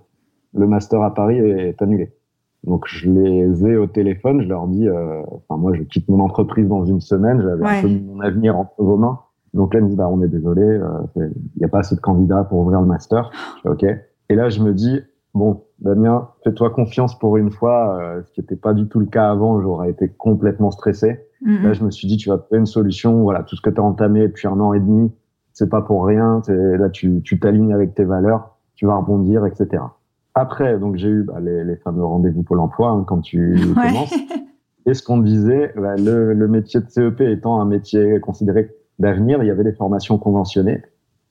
le 0.53 0.67
master 0.67 1.01
à 1.01 1.13
Paris 1.13 1.37
est 1.37 1.81
annulé. 1.81 2.11
Donc 2.65 2.85
je 2.87 3.09
les 3.09 3.65
ai 3.65 3.77
au 3.77 3.87
téléphone, 3.87 4.41
je 4.41 4.47
leur 4.47 4.67
dis, 4.67 4.87
euh, 4.87 5.21
enfin 5.27 5.59
moi 5.59 5.73
je 5.73 5.83
quitte 5.83 6.09
mon 6.09 6.19
entreprise 6.19 6.67
dans 6.67 6.83
une 6.83 6.99
semaine, 6.99 7.41
j'avais 7.41 7.65
un 7.65 7.81
peu 7.81 7.87
mon 7.87 8.19
avenir 8.19 8.57
entre 8.57 8.73
vos 8.77 8.97
mains. 8.97 9.19
Donc 9.53 9.73
là 9.73 9.79
ils 9.79 9.83
me 9.83 9.87
disent, 9.87 9.97
bah 9.97 10.09
on 10.09 10.21
est 10.21 10.27
désolé, 10.27 10.61
euh, 10.61 10.89
il 11.15 11.31
n'y 11.57 11.65
a 11.65 11.67
pas 11.67 11.79
assez 11.79 11.95
de 11.95 12.01
candidats 12.01 12.43
pour 12.43 12.59
ouvrir 12.59 12.81
le 12.81 12.87
master. 12.87 13.31
Je 13.63 13.69
ok. 13.69 13.83
Et 13.83 14.35
là 14.35 14.49
je 14.49 14.61
me 14.61 14.73
dis, 14.73 15.01
bon 15.33 15.63
Damien, 15.79 16.29
fais-toi 16.43 16.69
confiance 16.71 17.17
pour 17.17 17.37
une 17.37 17.51
fois, 17.51 17.99
euh, 18.01 18.21
ce 18.23 18.31
qui 18.31 18.41
n'était 18.41 18.55
pas 18.55 18.73
du 18.73 18.87
tout 18.87 18.99
le 18.99 19.05
cas 19.05 19.29
avant, 19.29 19.61
j'aurais 19.61 19.89
été 19.89 20.09
complètement 20.09 20.71
stressé. 20.71 21.25
Mm-hmm. 21.45 21.63
Là 21.63 21.73
je 21.73 21.83
me 21.83 21.91
suis 21.91 22.07
dit, 22.07 22.17
tu 22.17 22.29
vas 22.29 22.37
trouver 22.37 22.59
une 22.59 22.65
solution, 22.65 23.23
voilà 23.23 23.43
tout 23.43 23.55
ce 23.55 23.61
que 23.61 23.69
tu 23.69 23.79
as 23.79 23.83
entamé 23.83 24.27
depuis 24.27 24.47
un 24.47 24.59
an 24.59 24.73
et 24.73 24.79
demi, 24.79 25.11
c'est 25.53 25.69
pas 25.69 25.81
pour 25.81 26.05
rien. 26.05 26.41
Là 26.47 26.89
tu 26.89 27.21
t'alignes 27.39 27.73
avec 27.73 27.95
tes 27.95 28.03
valeurs, 28.03 28.57
tu 28.75 28.85
vas 28.85 28.95
rebondir, 28.95 29.45
etc. 29.45 29.83
Après, 30.35 30.79
donc 30.79 30.95
j'ai 30.95 31.09
eu 31.09 31.23
bah, 31.23 31.39
les, 31.41 31.63
les, 31.63 31.75
fameux 31.75 32.05
rendez-vous 32.05 32.43
pour 32.43 32.55
l'emploi 32.55 32.91
hein, 32.91 33.03
quand 33.05 33.19
tu 33.19 33.55
commences. 33.73 34.13
Et 34.85 34.93
ce 34.93 35.03
qu'on 35.03 35.17
disait, 35.17 35.73
bah, 35.75 35.95
le, 35.97 36.33
le, 36.33 36.47
métier 36.47 36.79
de 36.79 36.89
CEP 36.89 37.21
étant 37.21 37.59
un 37.59 37.65
métier 37.65 38.19
considéré 38.19 38.71
d'avenir, 38.99 39.43
il 39.43 39.47
y 39.47 39.51
avait 39.51 39.63
des 39.63 39.73
formations 39.73 40.17
conventionnées, 40.17 40.83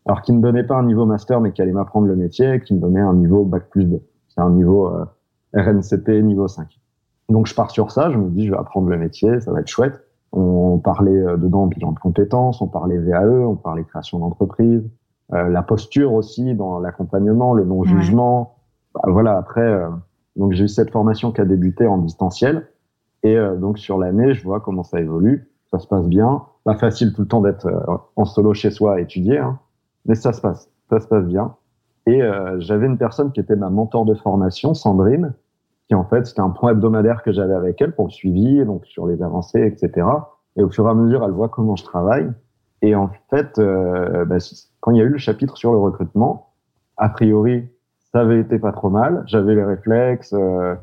alors 0.06 0.22
qui 0.22 0.32
ne 0.32 0.40
donnaient 0.40 0.64
pas 0.64 0.76
un 0.76 0.84
niveau 0.84 1.06
master, 1.06 1.40
mais 1.40 1.52
qui 1.52 1.62
allaient 1.62 1.72
m'apprendre 1.72 2.06
le 2.06 2.16
métier, 2.16 2.60
qui 2.60 2.74
me 2.74 2.80
donnaient 2.80 3.00
un 3.00 3.14
niveau 3.14 3.44
bac 3.44 3.68
plus 3.70 3.84
2. 3.84 4.00
C'est 4.28 4.40
un 4.40 4.50
niveau 4.50 4.88
euh, 4.88 5.04
RNCP 5.54 6.22
niveau 6.22 6.48
5. 6.48 6.66
Donc 7.28 7.46
je 7.46 7.54
pars 7.54 7.70
sur 7.70 7.90
ça, 7.90 8.10
je 8.10 8.16
me 8.16 8.30
dis 8.30 8.46
je 8.46 8.52
vais 8.52 8.58
apprendre 8.58 8.88
le 8.88 8.96
métier, 8.96 9.40
ça 9.40 9.52
va 9.52 9.60
être 9.60 9.68
chouette. 9.68 10.00
On 10.32 10.78
parlait 10.78 11.10
euh, 11.10 11.36
dedans 11.36 11.66
bilan 11.66 11.92
de 11.92 11.98
compétences, 11.98 12.60
on 12.60 12.68
parlait 12.68 12.98
VAE, 12.98 13.46
on 13.46 13.56
parlait 13.56 13.84
création 13.84 14.18
d'entreprise, 14.18 14.88
euh, 15.34 15.48
la 15.48 15.62
posture 15.62 16.14
aussi 16.14 16.54
dans 16.54 16.78
l'accompagnement, 16.80 17.52
le 17.52 17.64
non-jugement, 17.64 18.56
bah, 18.94 19.02
voilà, 19.06 19.36
après, 19.36 19.60
euh, 19.60 19.88
donc 20.36 20.52
j'ai 20.52 20.64
eu 20.64 20.68
cette 20.68 20.90
formation 20.90 21.32
qui 21.32 21.40
a 21.40 21.44
débuté 21.44 21.86
en 21.86 21.98
distanciel. 21.98 22.68
Et 23.22 23.36
euh, 23.36 23.56
donc 23.56 23.78
sur 23.78 23.98
l'année, 23.98 24.34
je 24.34 24.42
vois 24.42 24.60
comment 24.60 24.84
ça 24.84 25.00
évolue. 25.00 25.50
Ça 25.70 25.78
se 25.78 25.86
passe 25.86 26.06
bien. 26.06 26.42
Pas 26.64 26.76
facile 26.76 27.12
tout 27.12 27.22
le 27.22 27.28
temps 27.28 27.40
d'être 27.40 27.66
euh, 27.66 27.96
en 28.16 28.24
solo 28.24 28.54
chez 28.54 28.70
soi 28.70 28.94
à 28.94 29.00
étudier, 29.00 29.38
hein, 29.38 29.58
mais 30.06 30.14
ça 30.14 30.32
se 30.32 30.40
passe. 30.40 30.70
Ça 30.90 31.00
se 31.00 31.06
passe 31.06 31.24
bien. 31.24 31.54
Et 32.06 32.22
j'avais 32.60 32.86
une 32.86 32.96
personne 32.96 33.32
qui 33.32 33.40
était 33.40 33.54
ma 33.54 33.68
mentor 33.68 34.06
de 34.06 34.14
formation, 34.14 34.72
Sandrine, 34.72 35.34
qui 35.88 35.94
en 35.94 36.04
fait 36.04 36.26
c'était 36.26 36.40
un 36.40 36.48
point 36.48 36.70
hebdomadaire 36.70 37.22
que 37.22 37.32
j'avais 37.32 37.52
avec 37.52 37.82
elle 37.82 37.94
pour 37.94 38.06
le 38.06 38.10
suivi, 38.10 38.64
donc 38.64 38.86
sur 38.86 39.06
les 39.06 39.22
avancées, 39.22 39.60
etc. 39.60 40.06
Et 40.56 40.62
au 40.62 40.70
fur 40.70 40.86
et 40.86 40.90
à 40.90 40.94
mesure, 40.94 41.22
elle 41.22 41.32
voit 41.32 41.50
comment 41.50 41.76
je 41.76 41.84
travaille. 41.84 42.32
Et 42.80 42.94
en 42.94 43.10
fait, 43.28 43.60
bah, 43.60 44.38
quand 44.80 44.92
il 44.92 44.96
y 44.96 45.00
a 45.02 45.04
eu 45.04 45.10
le 45.10 45.18
chapitre 45.18 45.58
sur 45.58 45.72
le 45.72 45.78
recrutement, 45.78 46.54
a 46.96 47.10
priori, 47.10 47.68
ça 48.12 48.20
avait 48.20 48.40
été 48.40 48.58
pas 48.58 48.72
trop 48.72 48.90
mal. 48.90 49.22
J'avais 49.26 49.54
les 49.54 49.64
réflexes. 49.64 50.32
Euh, 50.32 50.74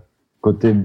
côté 0.45 0.75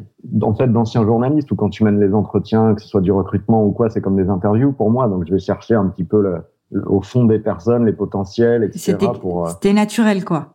en 0.41 0.55
fait 0.55 0.69
d'anciens 0.69 1.05
journalistes 1.05 1.51
ou 1.53 1.55
quand 1.55 1.69
tu 1.69 1.85
mènes 1.85 2.01
les 2.01 2.15
entretiens, 2.15 2.75
que 2.75 2.81
ce 2.81 2.89
soit 2.89 3.03
du 3.03 3.13
recrutement 3.13 3.63
ou 3.63 3.73
quoi, 3.73 3.91
c'est 3.91 4.01
comme 4.01 4.17
des 4.17 4.31
interviews 4.31 4.73
pour 4.73 4.91
moi. 4.91 5.07
Donc 5.07 5.27
je 5.27 5.35
vais 5.35 5.39
chercher 5.39 5.75
un 5.75 5.87
petit 5.89 6.05
peu 6.05 6.23
le, 6.23 6.87
au 6.87 7.03
fond 7.03 7.27
des 7.27 7.39
personnes, 7.39 7.85
les 7.85 7.93
potentiels, 7.93 8.65
etc. 8.65 8.97
Euh, 9.03 9.47
c'était 9.49 9.75
naturel 9.75 10.25
quoi. 10.25 10.55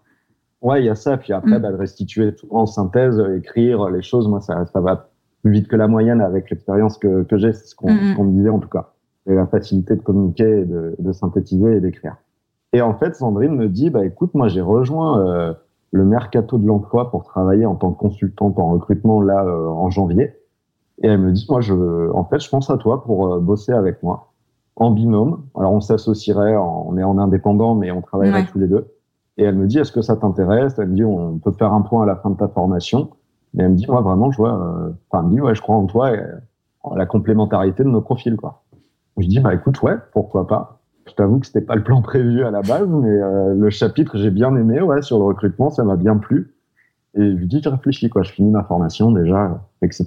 Ouais, 0.64 0.82
il 0.82 0.86
y 0.86 0.90
a 0.90 0.96
ça. 0.96 1.18
Puis 1.18 1.34
après, 1.34 1.60
mm. 1.60 1.62
bah, 1.62 1.72
de 1.72 1.78
restituer 1.78 2.34
tout 2.34 2.48
en 2.50 2.66
synthèse, 2.66 3.22
écrire 3.38 3.92
les 3.92 4.02
choses, 4.02 4.28
moi 4.28 4.42
ça, 4.42 4.66
ça 4.66 4.82
va 4.82 5.10
plus 5.44 5.52
vite 5.52 5.68
que 5.68 5.76
la 5.76 5.88
moyenne 5.88 6.22
avec 6.22 6.50
l'expérience 6.50 6.98
que, 6.98 7.22
que 7.22 7.38
j'ai. 7.38 7.54
C'est 7.54 7.68
ce 7.68 7.76
qu'on 7.76 7.92
me 7.92 8.32
disait 8.32 8.50
en 8.50 8.60
tout 8.60 8.70
cas. 8.70 8.94
Et 9.28 9.36
la 9.36 9.46
facilité 9.46 9.96
de 9.96 10.02
communiquer, 10.02 10.66
de, 10.66 10.96
de 10.98 11.12
synthétiser 11.12 11.76
et 11.76 11.80
d'écrire. 11.80 12.16
Et 12.74 12.82
en 12.82 12.96
fait, 12.96 13.16
Sandrine 13.16 13.56
me 13.56 13.70
dit, 13.70 13.92
bah 13.92 14.04
écoute, 14.04 14.34
moi 14.34 14.48
j'ai 14.48 14.62
rejoint 14.62 15.20
euh, 15.20 15.54
le 15.92 16.06
mercato 16.06 16.58
de 16.58 16.66
l'emploi 16.66 17.10
pour 17.12 17.24
travailler 17.24 17.66
en 17.66 17.76
tant 17.76 17.92
que 17.92 18.00
consultante 18.00 18.60
en 18.60 18.72
recrutement 18.72 19.22
là 19.22 19.44
euh, 19.44 19.68
en 19.68 19.90
janvier. 19.90 20.34
Et 21.02 21.08
elle 21.08 21.20
me 21.20 21.32
dit, 21.32 21.46
moi, 21.50 21.62
je, 21.62 22.12
en 22.12 22.24
fait, 22.24 22.40
je 22.40 22.50
pense 22.50 22.70
à 22.70 22.78
toi 22.78 23.04
pour 23.04 23.34
euh, 23.34 23.40
bosser 23.40 23.74
avec 23.74 24.02
moi 24.04 24.32
en 24.76 24.92
binôme. 24.92 25.44
Alors, 25.56 25.74
on 25.74 25.82
s'associerait, 25.82 26.56
on 26.58 26.98
est 26.98 27.04
en 27.04 27.18
indépendant, 27.18 27.76
mais 27.76 27.92
on 27.92 28.02
travaillerait 28.02 28.46
tous 28.46 28.60
les 28.60 28.68
deux. 28.68 28.88
Et 29.38 29.44
elle 29.44 29.56
me 29.56 29.68
dit, 29.68 29.80
est-ce 29.80 29.92
que 29.92 30.02
ça 30.02 30.16
t'intéresse? 30.16 30.78
Elle 30.78 30.90
me 30.90 30.96
dit, 30.96 31.04
on 31.04 31.38
peut 31.40 31.52
faire 31.52 31.74
un 31.74 31.82
point 31.82 32.04
à 32.04 32.06
la 32.06 32.16
fin 32.16 32.30
de 32.30 32.38
ta 32.38 32.48
formation. 32.48 33.10
Et 33.58 33.62
elle 33.62 33.72
me 33.72 33.76
dit, 33.76 33.86
moi, 33.88 34.02
vraiment, 34.02 34.32
je 34.32 34.38
vois, 34.38 34.54
euh, 34.54 34.92
enfin, 35.10 35.24
elle 35.24 35.30
me 35.30 35.36
dit, 35.36 35.42
ouais, 35.42 35.56
je 35.56 35.62
crois 35.62 35.76
en 35.76 35.86
toi 35.86 36.14
et 36.14 36.22
en 36.84 36.96
la 36.96 37.06
complémentarité 37.06 37.84
de 37.84 37.90
nos 37.90 38.02
profils, 38.02 38.36
quoi. 38.36 38.64
Je 39.18 39.28
dis, 39.28 39.40
bah, 39.40 39.54
écoute, 39.54 39.82
ouais, 39.82 39.96
pourquoi 40.12 40.48
pas. 40.48 40.80
Je 41.08 41.14
t'avoue 41.14 41.40
que 41.40 41.46
c'était 41.46 41.62
pas 41.62 41.76
le 41.76 41.84
plan 41.84 42.02
prévu 42.02 42.44
à 42.44 42.52
la 42.52 42.62
base, 42.62 42.88
mais 42.88 43.10
euh, 43.10 43.54
le 43.54 43.70
chapitre 43.70 44.18
j'ai 44.18 44.32
bien 44.32 44.56
aimé, 44.56 44.82
ouais, 44.82 45.02
sur 45.02 45.20
le 45.20 45.26
recrutement, 45.26 45.70
ça 45.70 45.84
m'a 45.84 45.96
bien 45.96 46.18
plu. 46.18 46.56
Et 47.16 47.22
je 47.22 47.36
lui 47.36 47.48
dis, 47.48 47.62
je 47.64 47.70
réfléchis, 47.70 48.10
quoi, 48.10 48.24
je 48.24 48.32
finis 48.32 48.52
ma 48.52 48.64
formation 48.64 49.12
déjà, 49.12 49.64
etc. 49.82 50.06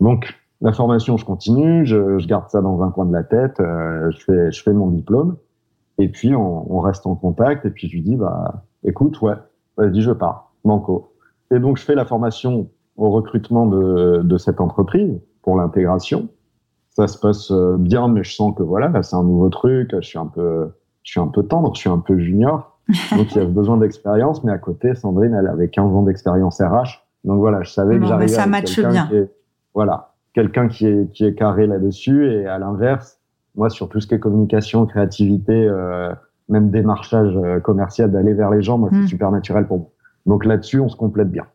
Donc, 0.00 0.34
la 0.60 0.72
formation, 0.72 1.16
je 1.16 1.24
continue, 1.24 1.86
je, 1.86 2.18
je 2.18 2.26
garde 2.26 2.48
ça 2.48 2.60
dans 2.60 2.82
un 2.82 2.90
coin 2.90 3.06
de 3.06 3.12
la 3.12 3.22
tête, 3.22 3.60
euh, 3.60 4.10
je 4.10 4.24
fais, 4.24 4.52
je 4.52 4.62
fais 4.62 4.72
mon 4.72 4.88
diplôme, 4.88 5.36
et 5.98 6.08
puis 6.08 6.34
on, 6.34 6.74
on, 6.74 6.80
reste 6.80 7.06
en 7.06 7.14
contact, 7.14 7.64
et 7.64 7.70
puis 7.70 7.88
je 7.88 7.94
lui 7.94 8.02
dis, 8.02 8.16
bah, 8.16 8.64
écoute, 8.84 9.20
ouais, 9.22 9.34
vas-y, 9.76 10.02
je 10.02 10.10
pars, 10.10 10.52
banco. 10.64 11.14
Et 11.52 11.60
donc, 11.60 11.78
je 11.78 11.84
fais 11.84 11.94
la 11.94 12.04
formation 12.04 12.68
au 12.96 13.10
recrutement 13.10 13.66
de, 13.66 14.22
de 14.22 14.36
cette 14.36 14.60
entreprise 14.60 15.18
pour 15.42 15.56
l'intégration 15.56 16.28
ça 16.98 17.06
se 17.06 17.18
passe 17.18 17.52
euh, 17.52 17.76
bien, 17.78 18.08
mais 18.08 18.24
je 18.24 18.34
sens 18.34 18.52
que 18.56 18.64
voilà, 18.64 18.90
c'est 19.02 19.14
un 19.14 19.22
nouveau 19.22 19.48
truc. 19.50 19.90
Je 19.92 20.00
suis 20.00 20.18
un 20.18 20.26
peu, 20.26 20.68
je 21.04 21.12
suis 21.12 21.20
un 21.20 21.28
peu 21.28 21.44
tendre, 21.44 21.72
je 21.74 21.80
suis 21.80 21.88
un 21.88 21.98
peu 21.98 22.18
junior, 22.18 22.76
donc 23.16 23.32
il 23.32 23.38
y 23.38 23.40
a 23.40 23.44
besoin 23.44 23.76
d'expérience. 23.76 24.42
Mais 24.42 24.50
à 24.50 24.58
côté, 24.58 24.96
Sandrine, 24.96 25.32
elle 25.32 25.46
avait 25.46 25.68
15 25.68 25.94
ans 25.94 26.02
d'expérience 26.02 26.60
RH, 26.60 27.04
donc 27.24 27.38
voilà, 27.38 27.62
je 27.62 27.70
savais 27.70 28.00
que 28.00 28.04
j'arrivais. 28.04 28.32
Ça 28.32 28.46
matche 28.46 28.80
bien. 28.80 29.08
voilà, 29.74 30.14
quelqu'un 30.34 30.66
qui 30.66 30.86
est 30.86 31.12
qui 31.12 31.24
est 31.24 31.34
carré 31.34 31.68
là-dessus, 31.68 32.32
et 32.32 32.46
à 32.46 32.58
l'inverse, 32.58 33.20
moi 33.54 33.70
sur 33.70 33.88
tout 33.88 34.00
ce 34.00 34.08
qui 34.08 34.14
est 34.14 34.18
communication, 34.18 34.84
créativité, 34.84 35.68
euh, 35.68 36.12
même 36.48 36.70
démarchage 36.70 37.36
euh, 37.36 37.60
commercial, 37.60 38.10
d'aller 38.10 38.34
vers 38.34 38.50
les 38.50 38.62
gens, 38.62 38.76
moi 38.76 38.88
c'est 38.90 38.98
hmm. 38.98 39.06
super 39.06 39.30
naturel 39.30 39.68
pour 39.68 39.78
moi. 39.78 39.88
Donc 40.26 40.44
là-dessus, 40.44 40.80
on 40.80 40.88
se 40.88 40.96
complète 40.96 41.30
bien. 41.30 41.46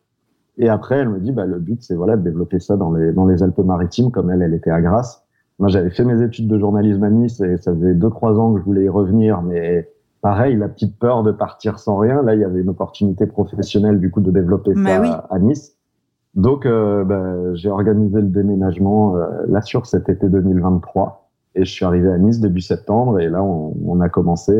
Et 0.56 0.68
après, 0.68 0.98
elle 1.00 1.08
me 1.08 1.18
dit, 1.18 1.32
bah, 1.32 1.46
le 1.46 1.58
but, 1.58 1.82
c'est 1.82 1.96
voilà 1.96 2.16
de 2.16 2.22
développer 2.22 2.60
ça 2.60 2.76
dans 2.76 2.92
les 2.92 3.12
dans 3.12 3.26
les 3.26 3.42
Alpes-Maritimes, 3.42 4.10
comme 4.10 4.30
elle, 4.30 4.40
elle 4.40 4.54
était 4.54 4.70
à 4.70 4.80
Grasse. 4.80 5.23
Moi, 5.58 5.68
j'avais 5.68 5.90
fait 5.90 6.04
mes 6.04 6.22
études 6.22 6.48
de 6.48 6.58
journalisme 6.58 7.02
à 7.04 7.10
Nice 7.10 7.40
et 7.40 7.56
ça 7.58 7.72
faisait 7.72 7.94
deux, 7.94 8.10
trois 8.10 8.38
ans 8.38 8.54
que 8.54 8.60
je 8.60 8.64
voulais 8.64 8.84
y 8.84 8.88
revenir, 8.88 9.42
mais 9.42 9.88
pareil, 10.20 10.56
la 10.56 10.68
petite 10.68 10.98
peur 10.98 11.22
de 11.22 11.32
partir 11.32 11.78
sans 11.78 11.96
rien. 11.96 12.22
Là, 12.22 12.34
il 12.34 12.40
y 12.40 12.44
avait 12.44 12.60
une 12.60 12.70
opportunité 12.70 13.26
professionnelle, 13.26 14.00
du 14.00 14.10
coup, 14.10 14.20
de 14.20 14.30
développer 14.30 14.74
ça 14.74 15.26
à 15.30 15.38
Nice. 15.38 15.76
Donc, 16.34 16.66
euh, 16.66 17.04
bah, 17.04 17.54
j'ai 17.54 17.70
organisé 17.70 18.20
le 18.20 18.28
déménagement 18.28 19.16
euh, 19.16 19.26
là 19.46 19.62
sur 19.62 19.86
cet 19.86 20.08
été 20.08 20.28
2023. 20.28 21.30
Et 21.54 21.64
je 21.64 21.70
suis 21.70 21.84
arrivé 21.84 22.10
à 22.10 22.18
Nice 22.18 22.40
début 22.40 22.60
septembre 22.60 23.20
et 23.20 23.28
là, 23.28 23.42
on, 23.42 24.00
a 24.00 24.08
commencé 24.08 24.52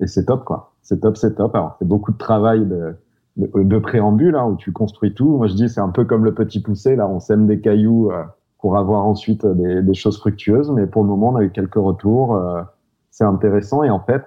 et, 0.00 0.06
c'est 0.06 0.24
top, 0.24 0.44
quoi. 0.44 0.72
C'est 0.82 1.00
top, 1.00 1.16
c'est 1.16 1.36
top. 1.36 1.54
Alors, 1.54 1.76
c'est 1.78 1.86
beaucoup 1.86 2.12
de 2.12 2.18
travail 2.18 2.66
de, 2.66 2.94
de, 3.36 3.78
préambule 3.78 4.34
hein, 4.34 4.46
où 4.46 4.56
tu 4.56 4.72
construis 4.72 5.14
tout. 5.14 5.36
Moi, 5.36 5.46
je 5.46 5.54
dis, 5.54 5.68
c'est 5.68 5.80
un 5.80 5.90
peu 5.90 6.04
comme 6.04 6.24
le 6.24 6.34
petit 6.34 6.60
poussé. 6.60 6.96
Là, 6.96 7.06
on 7.06 7.20
sème 7.20 7.46
des 7.46 7.60
cailloux 7.60 8.10
euh, 8.10 8.24
pour 8.58 8.76
avoir 8.76 9.06
ensuite 9.06 9.46
des, 9.46 9.82
des, 9.82 9.94
choses 9.94 10.18
fructueuses. 10.18 10.70
Mais 10.70 10.86
pour 10.86 11.02
le 11.02 11.08
moment, 11.08 11.30
on 11.30 11.36
a 11.36 11.42
eu 11.42 11.50
quelques 11.50 11.74
retours. 11.76 12.34
Euh, 12.34 12.62
c'est 13.10 13.24
intéressant. 13.24 13.82
Et 13.82 13.90
en 13.90 14.00
fait, 14.00 14.24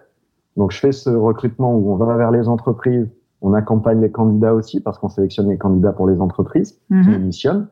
donc, 0.58 0.72
je 0.72 0.80
fais 0.80 0.92
ce 0.92 1.10
recrutement 1.10 1.76
où 1.76 1.92
on 1.92 1.96
va 1.96 2.16
vers 2.18 2.32
les 2.32 2.48
entreprises. 2.48 3.10
On 3.42 3.54
accompagne 3.54 4.02
les 4.02 4.12
candidats 4.12 4.54
aussi 4.54 4.82
parce 4.82 5.00
qu'on 5.00 5.10
sélectionne 5.10 5.50
les 5.50 5.58
candidats 5.58 5.94
pour 5.94 6.08
les 6.08 6.20
entreprises 6.22 6.80
qui 6.88 6.94
mhm. 6.94 7.26
missionnent. 7.26 7.68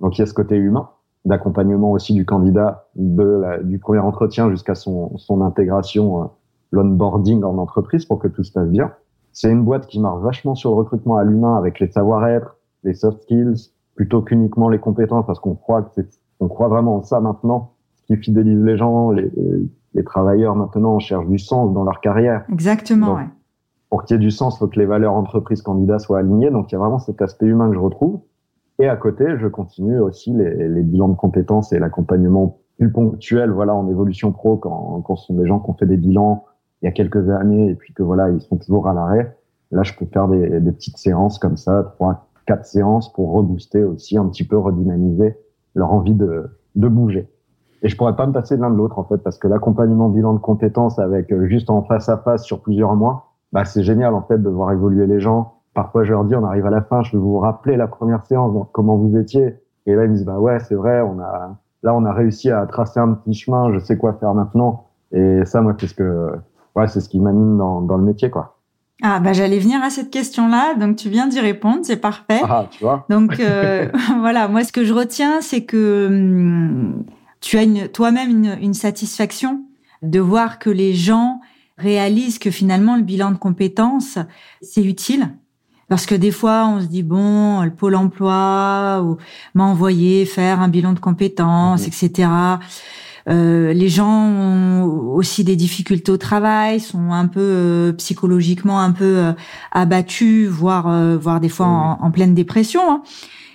Donc, 0.00 0.18
il 0.18 0.22
y 0.22 0.24
a 0.24 0.26
ce 0.26 0.34
côté 0.34 0.56
humain 0.56 0.88
d'accompagnement 1.24 1.92
aussi 1.92 2.14
du 2.14 2.24
candidat 2.24 2.88
de 2.96 3.22
la, 3.22 3.62
du 3.62 3.78
premier 3.78 4.00
entretien 4.00 4.50
jusqu'à 4.50 4.74
son, 4.74 5.16
son 5.18 5.40
intégration, 5.40 6.22
euh, 6.22 6.26
l'onboarding 6.72 7.44
en 7.44 7.58
entreprise 7.58 8.06
pour 8.06 8.18
que 8.18 8.26
tout 8.26 8.42
se 8.42 8.50
passe 8.50 8.68
bien. 8.68 8.92
C'est 9.32 9.50
une 9.50 9.64
boîte 9.64 9.86
qui 9.86 10.00
marche 10.00 10.20
vachement 10.20 10.56
sur 10.56 10.70
le 10.70 10.76
recrutement 10.76 11.16
à 11.16 11.24
l'humain 11.24 11.56
avec 11.56 11.78
les 11.78 11.86
savoir-être, 11.86 12.56
les 12.82 12.94
soft 12.94 13.22
skills, 13.22 13.70
plutôt 13.94 14.22
qu'uniquement 14.22 14.68
les 14.68 14.78
compétences 14.78 15.26
parce 15.26 15.40
qu'on 15.40 15.54
croit 15.54 15.82
que 15.82 15.90
c'est, 15.94 16.08
on 16.40 16.48
croit 16.48 16.68
vraiment 16.68 16.96
en 16.96 17.02
ça 17.02 17.20
maintenant, 17.20 17.72
ce 17.96 18.02
qui 18.06 18.16
fidélise 18.16 18.62
les 18.62 18.76
gens, 18.76 19.10
les, 19.10 19.30
les 19.94 20.04
travailleurs 20.04 20.56
maintenant 20.56 20.98
cherchent 20.98 21.28
du 21.28 21.38
sens 21.38 21.72
dans 21.72 21.84
leur 21.84 22.00
carrière. 22.00 22.44
Exactement, 22.50 23.14
ouais. 23.14 23.28
Pour 23.90 24.04
qu'il 24.04 24.16
y 24.16 24.18
ait 24.18 24.22
du 24.22 24.30
sens, 24.30 24.56
il 24.56 24.58
faut 24.58 24.68
que 24.68 24.78
les 24.78 24.86
valeurs 24.86 25.14
entreprises 25.14 25.60
candidats 25.60 25.98
soient 25.98 26.20
alignées. 26.20 26.50
Donc 26.50 26.72
il 26.72 26.74
y 26.74 26.76
a 26.76 26.78
vraiment 26.78 26.98
cet 26.98 27.20
aspect 27.20 27.46
humain 27.46 27.68
que 27.68 27.74
je 27.74 27.80
retrouve. 27.80 28.20
Et 28.78 28.88
à 28.88 28.96
côté, 28.96 29.36
je 29.38 29.46
continue 29.46 30.00
aussi 30.00 30.32
les, 30.32 30.68
les 30.68 30.82
bilans 30.82 31.08
de 31.08 31.14
compétences 31.14 31.72
et 31.72 31.78
l'accompagnement 31.78 32.58
plus 32.78 32.90
ponctuel, 32.90 33.50
voilà, 33.50 33.74
en 33.74 33.88
évolution 33.88 34.32
pro, 34.32 34.56
quand, 34.56 35.02
quand 35.02 35.16
ce 35.16 35.26
sont 35.26 35.34
des 35.34 35.46
gens 35.46 35.60
qui 35.60 35.70
ont 35.70 35.74
fait 35.74 35.86
des 35.86 35.98
bilans 35.98 36.46
il 36.82 36.86
y 36.86 36.88
a 36.88 36.92
quelques 36.92 37.30
années 37.30 37.70
et 37.70 37.74
puis 37.74 37.94
que 37.94 38.02
voilà, 38.02 38.28
ils 38.30 38.40
sont 38.40 38.56
toujours 38.56 38.88
à 38.88 38.94
l'arrêt. 38.94 39.36
Là, 39.70 39.82
je 39.84 39.94
peux 39.94 40.06
faire 40.06 40.28
des, 40.28 40.60
des, 40.60 40.72
petites 40.72 40.98
séances 40.98 41.38
comme 41.38 41.56
ça, 41.56 41.92
trois, 41.94 42.26
quatre 42.46 42.66
séances 42.66 43.12
pour 43.12 43.32
rebooster 43.32 43.84
aussi 43.84 44.18
un 44.18 44.26
petit 44.26 44.44
peu, 44.44 44.58
redynamiser 44.58 45.36
leur 45.74 45.92
envie 45.92 46.14
de, 46.14 46.50
de 46.76 46.88
bouger. 46.88 47.28
Et 47.82 47.88
je 47.88 47.96
pourrais 47.96 48.14
pas 48.14 48.26
me 48.26 48.32
passer 48.32 48.56
l'un 48.56 48.70
de 48.70 48.76
l'autre 48.76 48.98
en 48.98 49.04
fait, 49.04 49.18
parce 49.18 49.38
que 49.38 49.48
l'accompagnement 49.48 50.08
bilan 50.08 50.34
de 50.34 50.38
compétences 50.38 50.98
avec 50.98 51.32
euh, 51.32 51.46
juste 51.46 51.70
en 51.70 51.82
face 51.82 52.08
à 52.08 52.18
face 52.18 52.44
sur 52.44 52.60
plusieurs 52.60 52.94
mois, 52.94 53.32
bah 53.52 53.64
c'est 53.64 53.82
génial 53.82 54.14
en 54.14 54.22
fait 54.22 54.40
de 54.40 54.48
voir 54.48 54.72
évoluer 54.72 55.06
les 55.06 55.20
gens, 55.20 55.54
Parfois, 55.74 56.04
je 56.04 56.12
leur 56.12 56.24
dis, 56.24 56.34
on 56.34 56.44
arrive 56.44 56.66
à 56.66 56.70
la 56.70 56.82
fin, 56.82 57.02
je 57.02 57.12
vais 57.12 57.18
vous 57.18 57.38
rappeler 57.38 57.76
la 57.76 57.86
première 57.86 58.26
séance, 58.26 58.54
comment 58.72 58.96
vous 58.96 59.16
étiez. 59.16 59.56
Et 59.86 59.94
là, 59.94 60.04
ils 60.04 60.10
me 60.10 60.14
disent, 60.14 60.26
bah 60.26 60.38
ouais, 60.38 60.58
c'est 60.60 60.74
vrai, 60.74 61.00
on 61.00 61.18
a, 61.18 61.56
là, 61.82 61.94
on 61.94 62.04
a 62.04 62.12
réussi 62.12 62.50
à 62.50 62.66
tracer 62.66 63.00
un 63.00 63.14
petit 63.14 63.34
chemin, 63.34 63.72
je 63.72 63.78
sais 63.78 63.96
quoi 63.96 64.12
faire 64.14 64.34
maintenant. 64.34 64.88
Et 65.12 65.44
ça, 65.44 65.62
moi, 65.62 65.74
c'est 65.78 65.86
ce 65.86 65.94
que, 65.94 66.32
ouais, 66.76 66.88
c'est 66.88 67.00
ce 67.00 67.08
qui 67.08 67.20
m'anime 67.20 67.56
dans, 67.56 67.80
dans 67.80 67.96
le 67.96 68.04
métier, 68.04 68.28
quoi. 68.30 68.56
Ah 69.02 69.20
bah 69.20 69.32
j'allais 69.32 69.58
venir 69.58 69.82
à 69.82 69.90
cette 69.90 70.10
question-là, 70.10 70.74
donc 70.74 70.96
tu 70.96 71.08
viens 71.08 71.26
d'y 71.26 71.40
répondre, 71.40 71.80
c'est 71.82 71.96
parfait. 71.96 72.40
Ah, 72.44 72.66
tu 72.70 72.84
vois. 72.84 73.04
Donc 73.10 73.40
euh, 73.40 73.88
voilà, 74.20 74.48
moi 74.48 74.64
ce 74.64 74.72
que 74.72 74.84
je 74.84 74.92
retiens, 74.92 75.40
c'est 75.40 75.64
que 75.64 76.06
hum, 76.06 77.04
tu 77.40 77.58
as 77.58 77.62
une, 77.62 77.88
toi-même 77.88 78.30
une, 78.30 78.58
une 78.60 78.74
satisfaction 78.74 79.64
de 80.02 80.20
voir 80.20 80.58
que 80.58 80.70
les 80.70 80.94
gens 80.94 81.40
réalisent 81.78 82.38
que 82.38 82.50
finalement 82.50 82.96
le 82.96 83.02
bilan 83.02 83.32
de 83.32 83.38
compétences 83.38 84.18
c'est 84.60 84.84
utile 84.84 85.30
parce 85.92 86.06
que 86.06 86.14
des 86.14 86.30
fois, 86.30 86.66
on 86.68 86.80
se 86.80 86.86
dit 86.86 87.02
bon, 87.02 87.60
le 87.60 87.70
pôle 87.70 87.96
emploi 87.96 89.04
m'a 89.52 89.64
envoyé 89.64 90.24
faire 90.24 90.60
un 90.60 90.68
bilan 90.68 90.94
de 90.94 90.98
compétences, 90.98 91.86
etc. 91.86 92.30
Euh, 93.28 93.72
les 93.72 93.88
gens 93.88 94.26
ont 94.26 95.14
aussi 95.14 95.44
des 95.44 95.56
difficultés 95.56 96.10
au 96.10 96.16
travail, 96.16 96.80
sont 96.80 97.12
un 97.12 97.26
peu 97.26 97.40
euh, 97.40 97.92
psychologiquement 97.92 98.80
un 98.80 98.92
peu 98.92 99.18
euh, 99.18 99.32
abattus, 99.70 100.48
voire 100.48 101.18
voire 101.18 101.40
des 101.40 101.48
fois 101.48 101.66
en, 101.66 102.10
pleine 102.10 102.34
dépression. 102.34 102.80
Hein. 102.90 103.02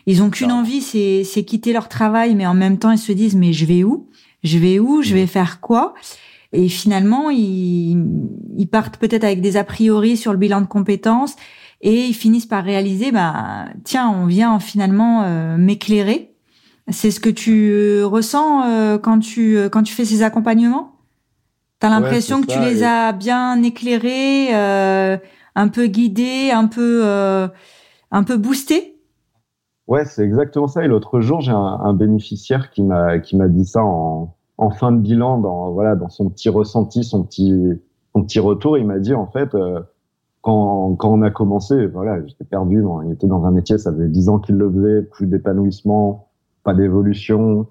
Ils 0.05 0.23
ont 0.23 0.29
qu'une 0.29 0.51
envie, 0.51 0.81
c'est 0.81 1.23
c'est 1.23 1.43
quitter 1.43 1.73
leur 1.73 1.89
travail, 1.89 2.35
mais 2.35 2.47
en 2.47 2.53
même 2.53 2.77
temps 2.77 2.91
ils 2.91 2.97
se 2.97 3.11
disent 3.11 3.35
mais 3.35 3.53
je 3.53 3.65
vais 3.65 3.83
où? 3.83 4.07
Je 4.43 4.57
vais 4.57 4.79
où? 4.79 5.01
Je 5.01 5.13
vais 5.13 5.27
faire 5.27 5.59
quoi? 5.59 5.93
Et 6.53 6.69
finalement 6.69 7.29
ils 7.29 7.97
ils 8.57 8.67
partent 8.67 8.97
peut-être 8.97 9.25
avec 9.25 9.41
des 9.41 9.57
a 9.57 9.63
priori 9.63 10.15
sur 10.15 10.31
le 10.31 10.37
bilan 10.37 10.61
de 10.61 10.67
compétences 10.67 11.35
et 11.81 12.05
ils 12.05 12.13
finissent 12.13 12.45
par 12.45 12.63
réaliser, 12.63 13.11
bah 13.11 13.65
tiens, 13.83 14.09
on 14.09 14.25
vient 14.25 14.59
finalement 14.59 15.23
euh, 15.23 15.57
m'éclairer. 15.57 16.33
C'est 16.89 17.11
ce 17.11 17.19
que 17.19 17.29
tu 17.29 17.71
euh, 17.71 18.05
ressens 18.05 18.63
euh, 18.63 18.97
quand 18.97 19.19
tu 19.19 19.57
quand 19.71 19.83
tu 19.83 19.93
fais 19.93 20.05
ces 20.05 20.23
accompagnements? 20.23 20.93
T'as 21.79 21.89
l'impression 21.89 22.41
que 22.41 22.47
tu 22.47 22.59
les 22.59 22.83
as 22.83 23.11
bien 23.13 23.61
éclairés, 23.61 24.51
un 24.51 25.67
peu 25.67 25.85
guidés, 25.85 26.49
un 26.51 26.65
peu 26.65 27.03
un 27.03 28.23
peu 28.23 28.37
boostés? 28.37 28.99
Ouais, 29.87 30.03
c'est 30.05 30.23
exactement 30.23 30.67
ça. 30.67 30.83
Et 30.83 30.87
l'autre 30.87 31.21
jour, 31.21 31.39
j'ai 31.39 31.51
un, 31.51 31.55
un, 31.55 31.93
bénéficiaire 31.93 32.71
qui 32.71 32.81
m'a 32.81 33.19
qui 33.19 33.37
m'a 33.37 33.47
dit 33.47 33.63
ça 33.63 33.83
en, 33.83 34.35
en 34.57 34.69
fin 34.71 34.91
de 34.91 34.97
bilan, 34.97 35.37
dans 35.37 35.71
voilà, 35.71 35.95
dans 35.95 36.09
son 36.09 36.29
petit 36.29 36.49
ressenti, 36.49 37.03
son 37.03 37.23
petit 37.23 37.53
son 38.13 38.23
petit 38.23 38.39
retour. 38.39 38.79
Il 38.79 38.87
m'a 38.87 38.97
dit 38.97 39.13
en 39.13 39.27
fait 39.27 39.55
quand, 40.41 40.95
quand 40.95 41.09
on 41.09 41.21
a 41.23 41.29
commencé, 41.29 41.87
voilà, 41.87 42.25
j'étais 42.25 42.45
perdu. 42.45 42.81
il 43.05 43.11
était 43.11 43.27
dans 43.27 43.43
un 43.45 43.51
métier, 43.51 43.77
ça 43.77 43.91
faisait 43.91 44.07
dix 44.07 44.29
ans 44.29 44.39
qu'il 44.39 44.55
le 44.55 44.71
faisait, 44.71 45.01
plus 45.01 45.27
d'épanouissement, 45.27 46.26
pas 46.67 46.73
d'évolution. 46.73 47.67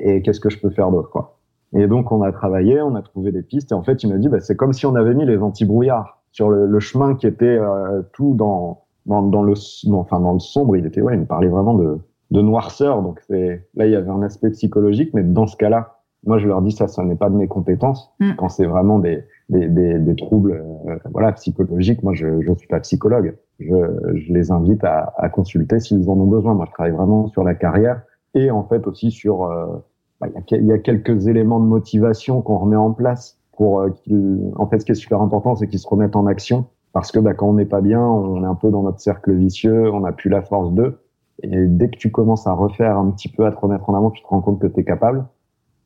Et 0.00 0.22
qu'est-ce 0.22 0.40
que 0.40 0.48
je 0.48 0.58
peux 0.58 0.70
faire 0.70 0.90
d'autre, 0.90 1.10
quoi 1.10 1.38
Et 1.76 1.86
donc, 1.86 2.10
on 2.12 2.22
a 2.22 2.32
travaillé, 2.32 2.80
on 2.80 2.94
a 2.94 3.02
trouvé 3.02 3.30
des 3.30 3.42
pistes. 3.42 3.72
Et 3.72 3.74
en 3.74 3.82
fait, 3.82 4.02
il 4.02 4.10
m'a 4.10 4.16
dit, 4.16 4.28
bah, 4.28 4.40
c'est 4.40 4.56
comme 4.56 4.72
si 4.72 4.86
on 4.86 4.94
avait 4.94 5.14
mis 5.14 5.26
les 5.26 5.36
anti-brouillards 5.36 6.22
sur 6.32 6.48
le, 6.48 6.66
le, 6.66 6.80
chemin 6.80 7.14
qui 7.14 7.26
était 7.26 7.58
euh, 7.58 8.02
tout 8.14 8.34
dans, 8.34 8.84
dans, 9.06 9.22
dans 9.22 9.42
le, 9.42 9.52
enfin, 9.92 10.20
dans 10.20 10.32
le 10.32 10.38
sombre. 10.38 10.76
Il 10.76 10.86
était, 10.86 11.02
ouais, 11.02 11.14
il 11.14 11.20
me 11.20 11.26
parlait 11.26 11.48
vraiment 11.48 11.74
de, 11.74 11.98
de 12.30 12.40
noirceur. 12.40 13.02
Donc, 13.02 13.20
c'est 13.28 13.68
là, 13.74 13.86
il 13.86 13.92
y 13.92 13.96
avait 13.96 14.08
un 14.08 14.22
aspect 14.22 14.50
psychologique, 14.50 15.10
mais 15.12 15.22
dans 15.22 15.46
ce 15.46 15.56
cas-là, 15.56 15.96
moi, 16.24 16.38
je 16.38 16.48
leur 16.48 16.62
dis 16.62 16.72
ça, 16.72 16.88
ça 16.88 17.04
n'est 17.04 17.16
pas 17.16 17.28
de 17.28 17.36
mes 17.36 17.48
compétences. 17.48 18.14
Mm. 18.18 18.32
Quand 18.38 18.48
c'est 18.48 18.66
vraiment 18.66 18.98
des, 18.98 19.24
des, 19.50 19.68
des, 19.68 19.98
des 19.98 20.16
troubles 20.16 20.64
euh, 20.88 20.96
voilà, 21.12 21.32
psychologiques, 21.32 22.02
moi, 22.02 22.14
je 22.14 22.26
ne 22.26 22.54
suis 22.54 22.68
pas 22.68 22.80
psychologue. 22.80 23.36
Je, 23.60 23.74
je 24.14 24.32
les 24.32 24.50
invite 24.52 24.84
à, 24.84 25.12
à 25.18 25.28
consulter 25.28 25.80
s'ils 25.80 26.08
en 26.08 26.14
ont 26.14 26.26
besoin. 26.26 26.54
Moi, 26.54 26.64
je 26.66 26.72
travaille 26.72 26.92
vraiment 26.92 27.28
sur 27.28 27.44
la 27.44 27.54
carrière 27.54 28.00
et 28.44 28.50
en 28.50 28.64
fait 28.64 28.86
aussi 28.86 29.10
sur... 29.10 29.44
Euh, 29.44 29.66
bah, 30.20 30.26
il 30.50 30.66
y, 30.66 30.72
a 30.72 30.78
quelques 30.78 31.28
éléments 31.28 31.60
de 31.60 31.66
motivation 31.66 32.42
qu'on 32.42 32.58
remet 32.58 32.76
en 32.76 32.92
place 32.92 33.38
pour 33.56 33.80
euh, 33.80 33.90
En 34.56 34.66
fait, 34.66 34.80
ce 34.80 34.84
qui 34.84 34.92
est 34.92 34.96
super 34.96 35.22
important, 35.22 35.54
c'est 35.54 35.68
qu'ils 35.68 35.78
se 35.78 35.86
remettent 35.86 36.16
en 36.16 36.26
action 36.26 36.66
parce 36.92 37.12
que 37.12 37.20
bah, 37.20 37.34
quand 37.34 37.48
on 37.48 37.54
n'est 37.54 37.66
pas 37.66 37.80
bien, 37.80 38.02
on 38.02 38.42
est 38.42 38.46
un 38.46 38.56
peu 38.56 38.70
dans 38.70 38.82
notre 38.82 39.00
cercle 39.00 39.32
vicieux, 39.32 39.92
on 39.92 40.00
n'a 40.00 40.10
plus 40.12 40.28
la 40.28 40.42
force 40.42 40.72
d'eux. 40.72 40.98
Et 41.44 41.66
dès 41.66 41.88
que 41.88 41.96
tu 41.96 42.10
commences 42.10 42.48
à 42.48 42.52
refaire 42.52 42.98
un 42.98 43.10
petit 43.10 43.28
peu, 43.28 43.46
à 43.46 43.52
te 43.52 43.60
remettre 43.60 43.88
en 43.90 43.94
avant, 43.94 44.10
tu 44.10 44.22
te 44.22 44.26
rends 44.26 44.40
compte 44.40 44.58
que 44.60 44.66
tu 44.66 44.80
es 44.80 44.84
capable 44.84 45.24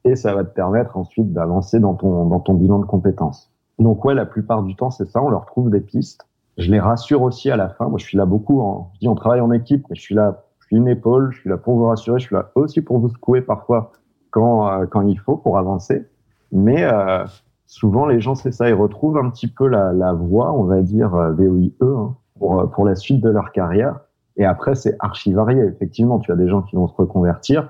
et 0.05 0.17
ça 0.17 0.35
va 0.35 0.45
te 0.45 0.55
permettre 0.55 0.97
ensuite 0.97 1.33
d'avancer 1.33 1.79
dans 1.79 1.95
ton, 1.95 2.27
dans 2.27 2.41
ton 2.41 2.55
bilan 2.55 2.79
de 2.79 2.87
compétences. 2.87 3.53
Donc 3.79 4.05
ouais, 4.05 4.15
la 4.15 4.27
plupart 4.27 4.62
du 4.62 4.75
temps, 4.75 4.91
c'est 4.91 5.07
ça, 5.07 5.23
on 5.23 5.29
leur 5.29 5.47
trouve 5.47 5.71
des 5.71 5.81
pistes. 5.81 6.27
Je 6.59 6.71
les 6.71 6.81
rassure 6.81 7.23
aussi 7.23 7.51
à 7.51 7.57
la 7.57 7.69
fin. 7.69 7.88
Moi, 7.88 7.99
je 7.99 8.05
suis 8.05 8.19
là 8.19 8.27
beaucoup, 8.27 8.62
je 8.95 9.01
dis 9.01 9.09
on 9.09 9.15
travaille 9.15 9.41
en 9.41 9.53
équipe, 9.53 9.87
mais 9.88 9.97
je 9.97 10.03
suis 10.03 10.15
là, 10.15 10.45
une 10.73 10.89
épaule, 10.89 11.31
je 11.33 11.41
suis 11.41 11.51
là 11.51 11.57
pour 11.57 11.77
vous 11.77 11.85
rassurer, 11.85 12.19
je 12.19 12.27
suis 12.27 12.35
là 12.35 12.51
aussi 12.55 12.81
pour 12.81 12.99
vous 12.99 13.09
secouer 13.09 13.43
parfois 13.43 13.93
quand, 14.31 14.69
euh, 14.69 14.87
quand 14.87 15.03
il 15.03 15.19
faut 15.19 15.37
pour 15.37 15.59
avancer. 15.59 16.07
Mais 16.51 16.83
euh, 16.85 17.25
souvent, 17.67 18.07
les 18.07 18.21
gens, 18.21 18.35
c'est 18.35 18.53
ça, 18.53 18.69
ils 18.69 18.75
retrouvent 18.75 19.19
un 19.19 19.31
petit 19.31 19.49
peu 19.49 19.67
la, 19.67 19.93
la 19.93 20.13
voie, 20.13 20.53
on 20.53 20.65
va 20.65 20.83
dire, 20.83 21.15
euh, 21.15 21.33
VOIE, 21.33 21.73
hein, 21.81 22.15
pour, 22.39 22.61
euh, 22.61 22.67
pour 22.67 22.85
la 22.85 22.95
suite 22.95 23.23
de 23.23 23.31
leur 23.31 23.53
carrière. 23.53 24.01
Et 24.37 24.45
après, 24.45 24.75
c'est 24.75 24.97
archi 25.01 25.33
varié. 25.33 25.63
Effectivement, 25.63 26.19
tu 26.19 26.33
as 26.33 26.37
des 26.37 26.49
gens 26.49 26.63
qui 26.63 26.77
vont 26.77 26.89
se 26.89 26.95
reconvertir, 26.95 27.69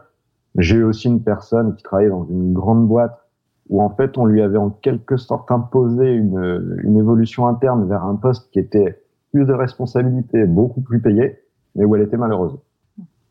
j'ai 0.57 0.77
eu 0.77 0.85
aussi 0.85 1.09
une 1.09 1.23
personne 1.23 1.75
qui 1.75 1.83
travaillait 1.83 2.11
dans 2.11 2.27
une 2.27 2.53
grande 2.53 2.87
boîte 2.87 3.19
où 3.69 3.81
en 3.81 3.89
fait 3.89 4.19
on 4.19 4.27
lui 4.27 4.43
avait 4.43 4.59
en 4.59 4.69
quelque 4.69 5.17
sorte 5.17 5.51
imposé 5.51 6.13
une, 6.13 6.79
une 6.83 6.99
évolution 6.99 7.47
interne 7.47 7.89
vers 7.89 8.05
un 8.05 8.17
poste 8.17 8.51
qui 8.51 8.59
était 8.59 9.03
plus 9.33 9.47
de 9.47 9.53
responsabilité, 9.55 10.45
beaucoup 10.45 10.83
plus 10.83 11.01
payé, 11.01 11.39
mais 11.75 11.87
où 11.87 11.97
elle 11.97 12.03
était 12.03 12.19
malheureuse. 12.19 12.59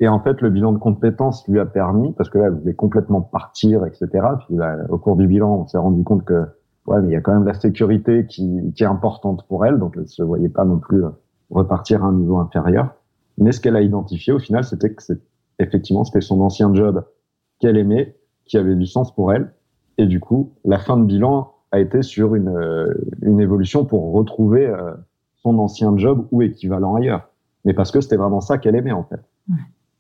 Et 0.01 0.07
en 0.07 0.19
fait, 0.19 0.41
le 0.41 0.49
bilan 0.49 0.73
de 0.73 0.79
compétences 0.79 1.47
lui 1.47 1.59
a 1.59 1.65
permis, 1.65 2.11
parce 2.13 2.29
que 2.29 2.39
là, 2.39 2.47
elle 2.47 2.55
voulait 2.55 2.73
complètement 2.73 3.21
partir, 3.21 3.85
etc. 3.85 4.07
Puis 4.45 4.55
là, 4.57 4.77
au 4.89 4.97
cours 4.97 5.15
du 5.15 5.27
bilan, 5.27 5.61
on 5.61 5.67
s'est 5.67 5.77
rendu 5.77 6.03
compte 6.03 6.25
que, 6.25 6.47
ouais, 6.87 6.99
mais 7.01 7.09
il 7.09 7.13
y 7.13 7.15
a 7.15 7.21
quand 7.21 7.33
même 7.33 7.45
la 7.45 7.53
sécurité 7.53 8.25
qui, 8.25 8.73
qui 8.75 8.83
est 8.83 8.87
importante 8.87 9.45
pour 9.47 9.63
elle, 9.63 9.77
donc 9.77 9.93
elle 9.97 10.07
se 10.07 10.23
voyait 10.23 10.49
pas 10.49 10.65
non 10.65 10.79
plus 10.79 11.03
repartir 11.51 12.03
à 12.03 12.07
un 12.07 12.13
niveau 12.13 12.39
inférieur. 12.39 12.95
Mais 13.37 13.51
ce 13.51 13.61
qu'elle 13.61 13.75
a 13.75 13.81
identifié 13.81 14.33
au 14.33 14.39
final, 14.39 14.63
c'était 14.63 14.91
que 14.91 15.03
effectivement, 15.59 16.03
c'était 16.03 16.21
son 16.21 16.41
ancien 16.41 16.73
job 16.73 17.05
qu'elle 17.59 17.77
aimait, 17.77 18.17
qui 18.45 18.57
avait 18.57 18.75
du 18.75 18.87
sens 18.87 19.13
pour 19.13 19.31
elle. 19.31 19.53
Et 19.99 20.07
du 20.07 20.19
coup, 20.19 20.53
la 20.65 20.79
fin 20.79 20.97
de 20.97 21.05
bilan 21.05 21.53
a 21.71 21.79
été 21.79 22.01
sur 22.01 22.33
une, 22.33 22.49
euh, 22.49 22.91
une 23.21 23.39
évolution 23.39 23.85
pour 23.85 24.13
retrouver 24.13 24.65
euh, 24.65 24.93
son 25.35 25.59
ancien 25.59 25.95
job 25.95 26.27
ou 26.31 26.41
équivalent 26.41 26.95
ailleurs. 26.95 27.29
Mais 27.65 27.75
parce 27.75 27.91
que 27.91 28.01
c'était 28.01 28.17
vraiment 28.17 28.41
ça 28.41 28.57
qu'elle 28.57 28.75
aimait, 28.75 28.91
en 28.91 29.03
fait. 29.03 29.21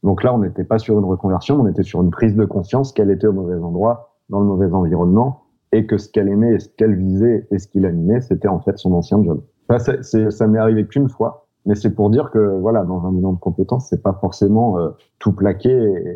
Donc 0.03 0.23
là, 0.23 0.33
on 0.33 0.39
n'était 0.39 0.63
pas 0.63 0.79
sur 0.79 0.97
une 0.97 1.05
reconversion, 1.05 1.59
on 1.61 1.67
était 1.67 1.83
sur 1.83 2.01
une 2.01 2.09
prise 2.09 2.35
de 2.35 2.45
conscience 2.45 2.91
qu'elle 2.91 3.11
était 3.11 3.27
au 3.27 3.33
mauvais 3.33 3.55
endroit, 3.55 4.15
dans 4.29 4.39
le 4.39 4.45
mauvais 4.45 4.71
environnement 4.71 5.43
et 5.71 5.85
que 5.85 5.97
ce 5.97 6.09
qu'elle 6.09 6.27
aimait 6.27 6.55
et 6.55 6.59
ce 6.59 6.69
qu'elle 6.69 6.95
visait 6.95 7.47
et 7.51 7.59
ce 7.59 7.67
qui 7.67 7.79
l'animait, 7.79 8.21
c'était 8.21 8.47
en 8.47 8.59
fait 8.59 8.77
son 8.77 8.93
ancien 8.93 9.23
job. 9.23 9.41
Ça, 9.69 10.01
c'est, 10.01 10.31
ça 10.31 10.47
m'est 10.47 10.59
arrivé 10.59 10.85
qu'une 10.85 11.07
fois, 11.07 11.47
mais 11.65 11.75
c'est 11.75 11.91
pour 11.91 12.09
dire 12.09 12.29
que 12.31 12.59
voilà, 12.59 12.83
dans 12.83 13.05
un 13.05 13.11
bilan 13.11 13.33
de 13.33 13.39
compétences, 13.39 13.87
c'est 13.89 14.01
pas 14.01 14.17
forcément 14.19 14.79
euh, 14.79 14.89
tout 15.19 15.31
plaquer 15.31 15.71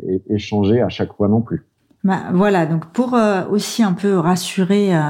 et, 0.08 0.24
et, 0.28 0.38
changer 0.40 0.82
à 0.82 0.90
chaque 0.90 1.14
fois 1.14 1.30
non 1.30 1.42
plus. 1.42 1.66
Bah, 2.04 2.24
voilà, 2.34 2.66
donc 2.66 2.88
pour 2.88 3.14
euh, 3.14 3.44
aussi 3.50 3.82
un 3.82 3.94
peu 3.94 4.18
rassurer 4.18 4.96
euh, 4.96 5.02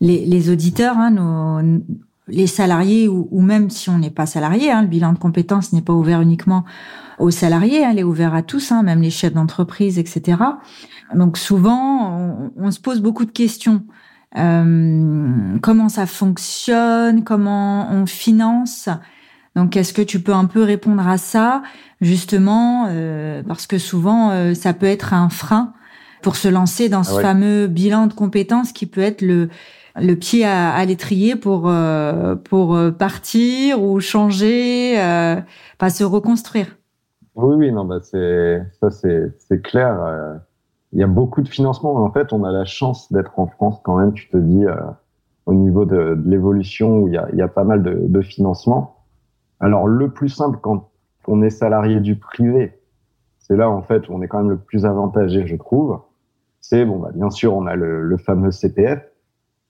les, 0.00 0.24
les, 0.24 0.50
auditeurs, 0.50 0.96
hein, 0.96 1.10
nos, 1.10 1.80
les 2.30 2.46
salariés 2.46 3.08
ou, 3.08 3.28
ou, 3.30 3.40
même 3.40 3.70
si 3.70 3.90
on 3.90 3.98
n'est 3.98 4.10
pas 4.10 4.26
salarié, 4.26 4.70
hein, 4.70 4.82
le 4.82 4.88
bilan 4.88 5.12
de 5.12 5.18
compétences 5.18 5.72
n'est 5.72 5.82
pas 5.82 5.92
ouvert 5.92 6.20
uniquement 6.20 6.64
aux 7.18 7.30
salariés, 7.30 7.84
hein, 7.84 7.90
il 7.92 7.98
est 7.98 8.04
ouvert 8.04 8.34
à 8.34 8.42
tous, 8.42 8.72
hein, 8.72 8.82
même 8.82 9.02
les 9.02 9.10
chefs 9.10 9.34
d'entreprise, 9.34 9.98
etc. 9.98 10.38
Donc 11.14 11.36
souvent, 11.36 12.16
on, 12.18 12.52
on, 12.56 12.70
se 12.70 12.80
pose 12.80 13.00
beaucoup 13.00 13.24
de 13.24 13.30
questions. 13.30 13.82
Euh, 14.36 15.58
comment 15.60 15.88
ça 15.88 16.06
fonctionne? 16.06 17.24
Comment 17.24 17.90
on 17.92 18.06
finance? 18.06 18.88
Donc, 19.56 19.76
est-ce 19.76 19.92
que 19.92 20.02
tu 20.02 20.20
peux 20.20 20.32
un 20.32 20.44
peu 20.44 20.62
répondre 20.62 21.06
à 21.06 21.18
ça, 21.18 21.62
justement, 22.00 22.86
euh, 22.88 23.42
parce 23.42 23.66
que 23.66 23.78
souvent, 23.78 24.30
euh, 24.30 24.54
ça 24.54 24.72
peut 24.72 24.86
être 24.86 25.12
un 25.12 25.28
frein 25.28 25.74
pour 26.22 26.36
se 26.36 26.48
lancer 26.48 26.88
dans 26.88 27.02
ce 27.02 27.18
ah 27.18 27.22
fameux 27.22 27.66
bilan 27.66 28.06
de 28.06 28.12
compétences 28.12 28.72
qui 28.72 28.86
peut 28.86 29.00
être 29.00 29.22
le 29.22 29.48
le 29.96 30.14
pied 30.14 30.44
à, 30.44 30.84
l'étrier 30.84 31.36
pour 31.36 31.68
euh, 31.68 32.36
pour 32.36 32.78
partir 32.98 33.82
ou 33.82 34.00
changer, 34.00 34.96
pas 35.78 35.90
se 35.90 36.04
reconstruire. 36.04 36.76
Oui, 37.34 37.54
oui, 37.56 37.72
non, 37.72 37.84
bah 37.84 38.00
c'est 38.02 38.62
ça, 38.80 38.90
c'est 38.90 39.62
clair. 39.62 40.40
Il 40.92 40.98
y 40.98 41.02
a 41.02 41.06
beaucoup 41.06 41.42
de 41.42 41.48
financement. 41.48 41.94
En 41.96 42.10
fait, 42.10 42.32
on 42.32 42.44
a 42.44 42.52
la 42.52 42.64
chance 42.64 43.12
d'être 43.12 43.38
en 43.38 43.46
France 43.46 43.80
quand 43.82 43.96
même. 43.96 44.12
Tu 44.12 44.28
te 44.28 44.36
dis 44.36 44.64
au 45.46 45.54
niveau 45.54 45.84
de, 45.84 46.18
l'évolution 46.26 46.98
où 46.98 47.08
il 47.08 47.14
y 47.14 47.18
a, 47.18 47.28
y 47.34 47.42
a 47.42 47.48
pas 47.48 47.64
mal 47.64 47.82
de, 47.82 47.96
de 48.06 48.22
financement. 48.22 49.04
Alors, 49.60 49.86
le 49.86 50.10
plus 50.10 50.28
simple 50.28 50.58
quand 50.60 50.90
on 51.26 51.42
est 51.42 51.50
salarié 51.50 52.00
du 52.00 52.16
privé, 52.16 52.80
c'est 53.38 53.56
là, 53.56 53.68
en 53.68 53.82
fait, 53.82 54.08
où 54.08 54.14
on 54.14 54.22
est 54.22 54.28
quand 54.28 54.38
même 54.38 54.50
le 54.50 54.58
plus 54.58 54.86
avantagé, 54.86 55.46
je 55.46 55.56
trouve. 55.56 56.00
C'est, 56.60 56.84
bon, 56.84 56.98
bah, 56.98 57.10
bien 57.12 57.30
sûr, 57.30 57.54
on 57.54 57.66
a 57.66 57.74
le, 57.74 58.02
le 58.02 58.16
fameux 58.16 58.50
CPF, 58.50 59.00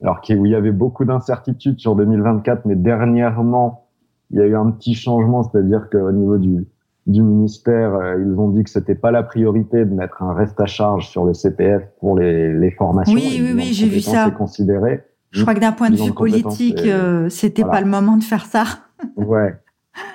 alors 0.02 0.20
où 0.30 0.46
il 0.46 0.52
y 0.52 0.54
avait 0.54 0.72
beaucoup 0.72 1.04
d'incertitudes 1.04 1.78
sur 1.78 1.94
2024, 1.94 2.64
mais 2.64 2.76
dernièrement, 2.76 3.86
il 4.30 4.38
y 4.38 4.42
a 4.42 4.46
eu 4.46 4.56
un 4.56 4.70
petit 4.70 4.94
changement, 4.94 5.42
c'est-à-dire 5.42 5.88
qu'au 5.90 6.12
niveau 6.12 6.38
du, 6.38 6.66
du 7.06 7.22
ministère, 7.22 7.94
euh, 7.94 8.22
ils 8.24 8.38
ont 8.38 8.48
dit 8.48 8.64
que 8.64 8.70
c'était 8.70 8.94
pas 8.94 9.10
la 9.10 9.22
priorité 9.22 9.84
de 9.84 9.92
mettre 9.92 10.22
un 10.22 10.32
reste 10.32 10.60
à 10.60 10.66
charge 10.66 11.08
sur 11.08 11.24
le 11.24 11.34
CPF 11.34 11.82
pour 11.98 12.18
les, 12.18 12.52
les 12.52 12.70
formations. 12.70 13.14
Oui, 13.14 13.40
oui, 13.42 13.52
oui, 13.54 13.72
j'ai 13.72 13.88
vu 13.88 14.00
ça. 14.00 14.30
Considéré. 14.30 15.04
Je 15.30 15.42
crois 15.42 15.54
que 15.54 15.60
d'un 15.60 15.72
point 15.72 15.90
de 15.90 15.96
vue 15.96 16.12
politique, 16.12 16.82
euh, 16.86 17.28
c'était 17.28 17.64
pas 17.64 17.80
le 17.80 17.86
moment 17.86 18.16
de 18.16 18.24
faire 18.24 18.46
ça. 18.46 18.64
ouais. 19.16 19.54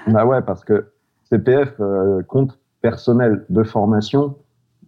Bah 0.08 0.26
ouais, 0.26 0.42
parce 0.42 0.64
que 0.64 0.92
CPF, 1.30 1.74
euh, 1.80 2.22
compte 2.24 2.60
personnel 2.82 3.46
de 3.50 3.64
formation, 3.64 4.36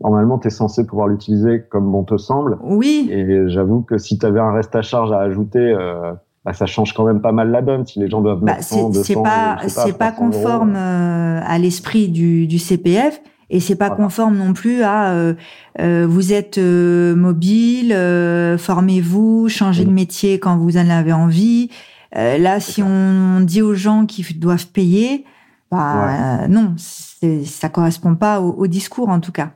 normalement, 0.02 0.38
tu 0.38 0.48
es 0.48 0.52
censé 0.52 0.86
pouvoir 0.86 1.08
l'utiliser 1.08 1.64
comme 1.70 1.92
bon 1.92 2.04
te 2.04 2.18
semble. 2.18 2.58
Oui. 2.62 3.10
Et 3.12 3.50
j'avoue 3.50 3.82
que 3.82 3.98
si 3.98 4.18
tu 4.18 4.26
avais 4.26 4.40
un 4.40 4.52
reste 4.52 4.76
à 4.76 4.82
charge 4.82 5.12
à 5.12 5.20
ajouter, 5.20 5.60
euh, 5.60 6.14
bah, 6.46 6.54
ça 6.54 6.66
change 6.66 6.94
quand 6.94 7.06
même 7.06 7.22
pas 7.22 7.32
mal 7.32 7.52
la 7.52 7.62
donne. 7.62 7.86
Si 7.86 8.00
les 8.00 8.10
gens 8.10 8.22
doivent 8.22 8.42
bah, 8.42 8.58
c'est 8.62 9.22
pas, 9.22 9.58
c'est 9.68 9.98
pas 9.98 10.12
conforme 10.12 10.76
euh, 10.76 11.40
à 11.44 11.58
l'esprit 11.58 12.10
du, 12.10 12.48
du 12.48 12.60
CPF. 12.60 13.22
Et 13.50 13.62
c'est 13.62 13.78
pas 13.78 13.90
conforme 13.90 14.36
non 14.36 14.52
plus 14.52 14.84
à 14.84 15.12
euh, 15.12 15.34
euh 15.80 16.06
vous 16.06 16.34
êtes 16.34 16.58
mobile, 16.58 17.96
formez-vous, 18.58 19.48
changez 19.48 19.86
de 19.86 19.92
métier 19.92 20.38
quand 20.38 20.58
vous 20.58 20.78
en 20.78 20.90
avez 20.90 21.14
envie. 21.14 21.70
Euh, 22.16 22.38
là, 22.38 22.60
si 22.60 22.82
on 22.82 23.42
dit 23.42 23.62
aux 23.62 23.76
gens 23.76 24.06
qu'ils 24.06 24.40
doivent 24.40 24.68
payer, 24.68 25.26
bah 25.70 26.44
euh, 26.44 26.48
non, 26.48 26.76
ça 26.78 27.70
correspond 27.70 28.16
pas 28.16 28.40
au, 28.42 28.68
discours 28.68 29.10
en 29.10 29.20
tout 29.20 29.32
cas. 29.32 29.52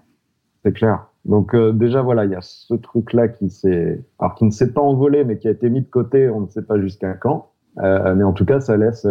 C'est 0.64 0.74
clair. 0.74 1.08
Donc 1.26 1.54
euh, 1.54 1.72
déjà 1.72 2.02
voilà, 2.02 2.26
il 2.26 2.32
y 2.32 2.36
a 2.36 2.42
ce 2.42 2.74
truc-là 2.74 3.28
qui 3.28 3.50
s'est, 3.50 4.04
alors 4.20 4.36
qui 4.36 4.46
ne 4.46 4.52
s'est 4.52 4.74
pas 4.74 4.82
envolé, 4.82 5.24
mais 5.24 5.38
qui 5.38 5.48
a 5.48 5.52
été 5.52 5.70
mis 5.70 5.82
de 5.82 5.90
côté. 5.90 6.30
On 6.30 6.42
ne 6.42 6.48
sait 6.48 6.64
pas 6.64 6.80
jusqu'à 6.80 7.14
quand. 7.14 7.52
mais 7.78 8.24
en 8.24 8.34
tout 8.34 8.46
cas, 8.46 8.60
ça 8.60 8.78
laisse 8.78 9.08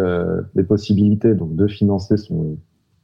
des 0.54 0.64
possibilités 0.64 1.34
donc 1.34 1.54
de 1.56 1.66
financer 1.66 2.16
son 2.16 2.58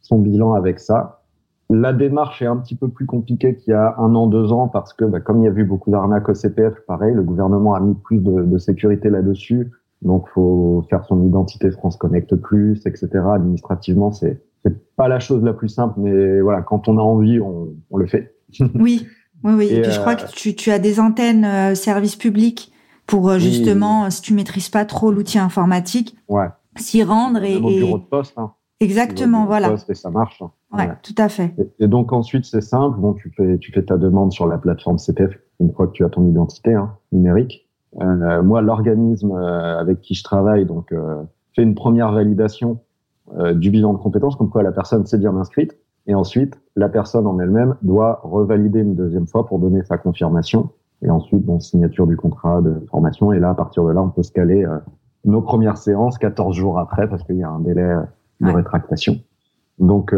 son 0.06 0.18
bilan 0.20 0.54
avec 0.54 0.78
ça. 0.78 1.22
La 1.68 1.92
démarche 1.92 2.42
est 2.42 2.46
un 2.46 2.56
petit 2.56 2.76
peu 2.76 2.88
plus 2.88 3.06
compliquée 3.06 3.56
qu'il 3.56 3.72
y 3.72 3.74
a 3.74 3.96
un 3.98 4.14
an, 4.14 4.28
deux 4.28 4.52
ans, 4.52 4.68
parce 4.68 4.92
que 4.92 5.04
bah, 5.04 5.20
comme 5.20 5.40
il 5.40 5.46
y 5.46 5.48
a 5.48 5.52
eu 5.52 5.64
beaucoup 5.64 5.90
d'arnaques 5.90 6.28
au 6.28 6.34
CPF, 6.34 6.74
pareil, 6.86 7.12
le 7.12 7.24
gouvernement 7.24 7.74
a 7.74 7.80
mis 7.80 7.94
plus 7.94 8.20
de, 8.20 8.42
de 8.42 8.58
sécurité 8.58 9.10
là-dessus. 9.10 9.72
Donc, 10.02 10.28
faut 10.28 10.84
faire 10.88 11.04
son 11.04 11.24
identité 11.26 11.70
France 11.72 11.96
Connect 11.96 12.36
Plus, 12.36 12.86
etc. 12.86 13.08
Administrativement, 13.34 14.12
c'est 14.12 14.42
c'est 14.64 14.94
pas 14.96 15.08
la 15.08 15.20
chose 15.20 15.44
la 15.44 15.52
plus 15.52 15.68
simple, 15.68 15.94
mais 15.98 16.40
voilà, 16.40 16.60
quand 16.60 16.88
on 16.88 16.98
a 16.98 17.00
envie, 17.00 17.40
on 17.40 17.96
le 17.96 18.06
fait. 18.06 18.35
oui, 18.74 19.06
oui, 19.44 19.52
oui. 19.52 19.68
Et, 19.70 19.82
puis, 19.82 19.92
je 19.92 20.00
crois 20.00 20.12
euh, 20.12 20.16
que 20.16 20.32
tu, 20.32 20.54
tu 20.54 20.70
as 20.70 20.78
des 20.78 21.00
antennes 21.00 21.44
euh, 21.44 21.74
service 21.74 22.16
public 22.16 22.72
pour 23.06 23.30
euh, 23.30 23.38
justement, 23.38 24.10
si 24.10 24.22
tu 24.22 24.34
maîtrises 24.34 24.68
pas 24.68 24.84
trop 24.84 25.12
l'outil 25.12 25.38
informatique, 25.38 26.16
ouais. 26.28 26.48
s'y 26.76 27.02
rendre 27.02 27.42
et, 27.42 27.54
et... 27.54 27.60
bureau 27.60 27.98
de 27.98 28.04
poste. 28.04 28.34
Hein. 28.36 28.52
Exactement, 28.80 29.46
voilà. 29.46 29.70
Poste 29.70 29.90
et 29.90 29.94
ça 29.94 30.10
marche. 30.10 30.42
Hein. 30.42 30.50
Ouais, 30.72 30.90
tout 31.02 31.14
à 31.16 31.28
fait. 31.28 31.54
Et, 31.78 31.86
donc 31.86 32.12
ensuite, 32.12 32.44
c'est 32.44 32.60
simple. 32.60 32.98
Bon, 32.98 33.14
tu 33.14 33.30
fais, 33.36 33.58
tu 33.58 33.72
fais 33.72 33.82
ta 33.82 33.96
demande 33.96 34.32
sur 34.32 34.46
la 34.46 34.58
plateforme 34.58 34.98
CPF 34.98 35.32
une 35.60 35.72
fois 35.72 35.86
que 35.86 35.92
tu 35.92 36.04
as 36.04 36.08
ton 36.10 36.28
identité 36.28 36.74
hein, 36.74 36.96
numérique. 37.12 37.66
Euh, 38.00 38.42
moi, 38.42 38.60
l'organisme 38.60 39.32
euh, 39.32 39.78
avec 39.78 40.00
qui 40.00 40.14
je 40.14 40.22
travaille, 40.22 40.66
donc, 40.66 40.92
euh, 40.92 41.22
fait 41.54 41.62
une 41.62 41.74
première 41.74 42.12
validation 42.12 42.80
du 43.54 43.72
bilan 43.72 43.92
de 43.92 43.98
compétences, 43.98 44.36
comme 44.36 44.50
quoi 44.50 44.62
la 44.62 44.70
personne 44.70 45.04
s'est 45.04 45.18
bien 45.18 45.36
inscrite. 45.36 45.76
Et 46.06 46.14
ensuite, 46.14 46.60
la 46.76 46.88
personne 46.88 47.26
en 47.26 47.38
elle-même 47.40 47.76
doit 47.82 48.20
revalider 48.22 48.80
une 48.80 48.94
deuxième 48.94 49.26
fois 49.26 49.46
pour 49.46 49.58
donner 49.58 49.82
sa 49.82 49.98
confirmation. 49.98 50.70
Et 51.02 51.10
ensuite, 51.10 51.44
bon, 51.44 51.60
signature 51.60 52.06
du 52.06 52.16
contrat 52.16 52.62
de 52.62 52.80
formation. 52.90 53.32
Et 53.32 53.38
là, 53.38 53.50
à 53.50 53.54
partir 53.54 53.84
de 53.84 53.90
là, 53.90 54.02
on 54.02 54.10
peut 54.10 54.22
se 54.22 54.32
caler 54.32 54.64
nos 55.24 55.42
premières 55.42 55.76
séances 55.76 56.16
14 56.18 56.54
jours 56.54 56.78
après 56.78 57.08
parce 57.08 57.22
qu'il 57.24 57.36
y 57.36 57.42
a 57.42 57.50
un 57.50 57.60
délai 57.60 57.96
de 58.40 58.50
rétractation. 58.50 59.16
Donc, 59.78 60.14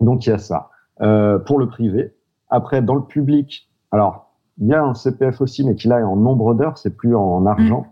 donc 0.00 0.26
il 0.26 0.30
y 0.30 0.32
a 0.32 0.38
ça. 0.38 0.70
Euh, 1.00 1.38
pour 1.38 1.58
le 1.58 1.66
privé. 1.68 2.14
Après, 2.48 2.82
dans 2.82 2.94
le 2.94 3.02
public, 3.02 3.68
alors 3.90 4.36
il 4.58 4.68
y 4.68 4.74
a 4.74 4.84
un 4.84 4.94
CPF 4.94 5.40
aussi, 5.40 5.64
mais 5.66 5.74
qui 5.74 5.88
là 5.88 6.00
est 6.00 6.04
en 6.04 6.16
nombre 6.16 6.54
d'heures, 6.54 6.78
c'est 6.78 6.96
plus 6.96 7.16
en 7.16 7.46
argent. 7.46 7.86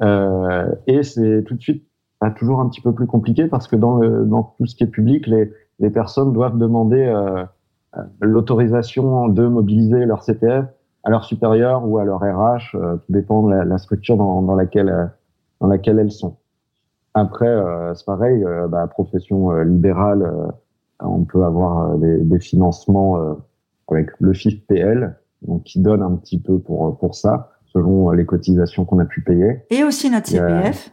Mm. 0.00 0.04
Euh, 0.04 0.74
et 0.86 1.02
c'est 1.02 1.42
tout 1.44 1.54
de 1.54 1.60
suite 1.60 1.84
pas 2.20 2.30
toujours 2.30 2.60
un 2.60 2.68
petit 2.68 2.82
peu 2.82 2.92
plus 2.92 3.06
compliqué 3.06 3.46
parce 3.46 3.66
que 3.66 3.76
dans, 3.76 3.96
le, 3.96 4.26
dans 4.26 4.54
tout 4.58 4.66
ce 4.66 4.76
qui 4.76 4.84
est 4.84 4.88
public, 4.88 5.26
les, 5.26 5.50
les 5.78 5.90
personnes 5.90 6.32
doivent 6.32 6.58
demander 6.58 7.04
euh, 7.04 7.44
euh 7.96 8.02
l'autorisation 8.20 9.28
de 9.28 9.46
mobiliser 9.46 10.04
leur 10.04 10.22
CPF 10.22 10.66
à 11.04 11.10
leur 11.10 11.24
supérieur 11.24 11.86
ou 11.86 11.98
à 11.98 12.04
leur 12.04 12.20
RH, 12.20 12.74
euh, 12.74 12.96
tout 12.96 13.12
dépend 13.12 13.42
de 13.42 13.52
la, 13.52 13.64
la 13.64 13.78
structure 13.78 14.16
dans, 14.16 14.42
dans, 14.42 14.54
laquelle 14.54 14.88
euh, 14.88 15.06
dans 15.60 15.68
laquelle 15.68 15.98
elles 15.98 16.10
sont. 16.10 16.36
Après, 17.14 17.56
c'est 17.94 18.04
pareil, 18.04 18.44
bah, 18.68 18.86
profession 18.88 19.50
libérale, 19.62 20.30
on 21.00 21.24
peut 21.24 21.44
avoir 21.46 21.96
des, 21.96 22.18
des 22.18 22.38
financements 22.38 23.38
avec 23.88 24.10
le 24.20 24.34
FIF-PL, 24.34 25.16
donc 25.40 25.62
qui 25.62 25.80
donne 25.80 26.02
un 26.02 26.14
petit 26.16 26.38
peu 26.38 26.58
pour 26.58 26.98
pour 26.98 27.14
ça, 27.14 27.52
selon 27.72 28.10
les 28.10 28.26
cotisations 28.26 28.84
qu'on 28.84 28.98
a 28.98 29.06
pu 29.06 29.22
payer. 29.22 29.62
Et 29.70 29.82
aussi 29.82 30.10
notre 30.10 30.28
CPF. 30.28 30.90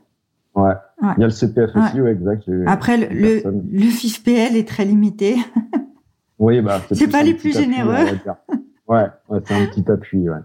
Ouais. 0.56 0.74
Il 1.02 1.20
y 1.20 1.24
a 1.24 1.28
le 1.28 1.30
CPF 1.30 1.76
aussi, 1.76 2.02
ouais, 2.02 2.12
exact. 2.12 2.50
Après, 2.68 2.98
le, 2.98 3.08
le, 3.10 3.62
le 3.72 3.90
FIFPL 3.90 4.56
est 4.56 4.68
très 4.68 4.86
limité. 4.86 5.36
oui, 6.40 6.62
bah, 6.62 6.80
c'est 6.92 7.12
pas 7.12 7.24
les 7.24 7.34
plus 7.34 7.54
généreux. 7.54 7.94
ouais, 8.88 9.08
ouais 9.30 9.40
c'est 9.46 9.54
un 9.54 9.66
petit 9.68 9.90
appui, 9.92 10.30
ouais. 10.30 10.38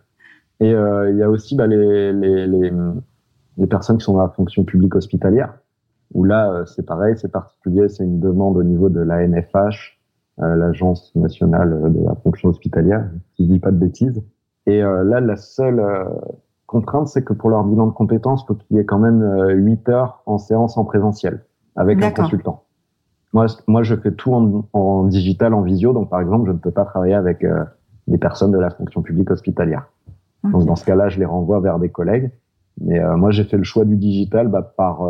Et 0.61 0.75
euh, 0.75 1.11
il 1.11 1.17
y 1.17 1.23
a 1.23 1.31
aussi 1.31 1.55
bah, 1.55 1.67
les, 1.67 2.13
les, 2.13 2.47
les, 2.47 2.73
les, 3.57 3.67
personnes 3.69 3.99
qui 3.99 4.05
sont 4.05 4.15
dans 4.15 4.23
la 4.23 4.31
fonction 4.31 4.65
publique 4.65 4.97
hospitalière, 4.97 5.55
où 6.15 6.25
là, 6.25 6.51
euh, 6.51 6.67
c'est 6.67 6.85
pareil, 6.85 7.15
c'est 7.17 7.31
particulier, 7.31 7.89
c'est 7.89 8.03
une 8.03 8.19
demande 8.19 8.57
au 8.57 8.65
niveau 8.65 8.89
de 8.89 9.01
la 9.01 9.27
NFH, 9.27 9.99
l'Agence 10.41 11.13
nationale 11.17 11.93
de 11.93 12.05
la 12.05 12.15
fonction 12.15 12.49
hospitalière, 12.49 13.09
si 13.35 13.45
je 13.45 13.53
dis 13.53 13.59
pas 13.59 13.73
de 13.73 13.77
bêtises. 13.77 14.23
Et 14.69 14.83
euh, 14.83 15.03
là, 15.03 15.21
la 15.21 15.37
seule 15.37 15.81
euh, 15.81 16.05
contrainte, 16.69 17.09
c'est 17.09 17.25
que 17.25 17.33
pour 17.33 17.51
leur 17.51 17.65
bilan 17.65 17.89
de 17.89 17.93
compétences, 17.93 18.47
faut 18.47 18.55
qu'il 18.55 18.77
y 18.77 18.81
ait 18.81 18.85
quand 18.85 19.01
même 19.01 19.21
8 19.49 19.89
euh, 19.89 19.93
heures 19.93 20.23
en 20.27 20.39
séance 20.39 20.79
en 20.79 20.85
présentiel 20.85 21.45
avec 21.75 22.01
un 22.03 22.13
consultant. 22.13 22.63
Moi, 23.33 23.47
moi, 23.67 23.83
je 23.83 23.97
fais 23.97 24.13
tout 24.13 24.33
en, 24.33 24.65
en, 24.73 25.05
digital, 25.05 25.55
en 25.55 25.63
visio. 25.63 25.93
Donc, 25.93 26.11
par 26.11 26.21
exemple, 26.21 26.47
je 26.47 26.53
ne 26.53 26.59
peux 26.59 26.71
pas 26.71 26.85
travailler 26.85 27.15
avec 27.15 27.45
des 28.07 28.19
personnes 28.19 28.53
de 28.53 28.59
la 28.59 28.71
fonction 28.71 29.03
publique 29.03 29.31
hospitalière. 29.31 29.91
Donc, 30.45 30.65
dans 30.65 30.77
ce 30.77 30.85
cas-là, 30.85 31.09
je 31.09 31.19
les 31.19 31.25
renvoie 31.25 31.61
vers 31.61 31.79
des 31.79 31.89
collègues. 31.89 32.31
Mais 32.81 33.01
moi, 33.17 33.31
j'ai 33.31 33.45
fait 33.45 33.57
le 33.57 33.65
choix 33.65 33.85
du 33.85 33.97
digital 33.97 34.49
bah, 34.49 34.63
par 34.63 35.03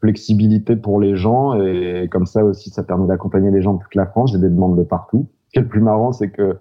flexibilité 0.00 0.76
pour 0.76 1.00
les 1.00 1.16
gens 1.16 1.54
et 1.54 2.08
comme 2.10 2.26
ça 2.26 2.44
aussi 2.44 2.70
ça 2.70 2.84
permet 2.84 3.08
d'accompagner 3.08 3.50
les 3.50 3.62
gens 3.62 3.74
de 3.74 3.82
toute 3.82 3.94
la 3.94 4.06
France. 4.06 4.32
J'ai 4.32 4.38
des 4.38 4.48
demandes 4.48 4.78
de 4.78 4.84
partout. 4.84 5.26
Ce 5.48 5.52
qui 5.52 5.58
est 5.58 5.62
le 5.62 5.68
plus 5.68 5.80
marrant, 5.80 6.12
c'est 6.12 6.30
que 6.30 6.58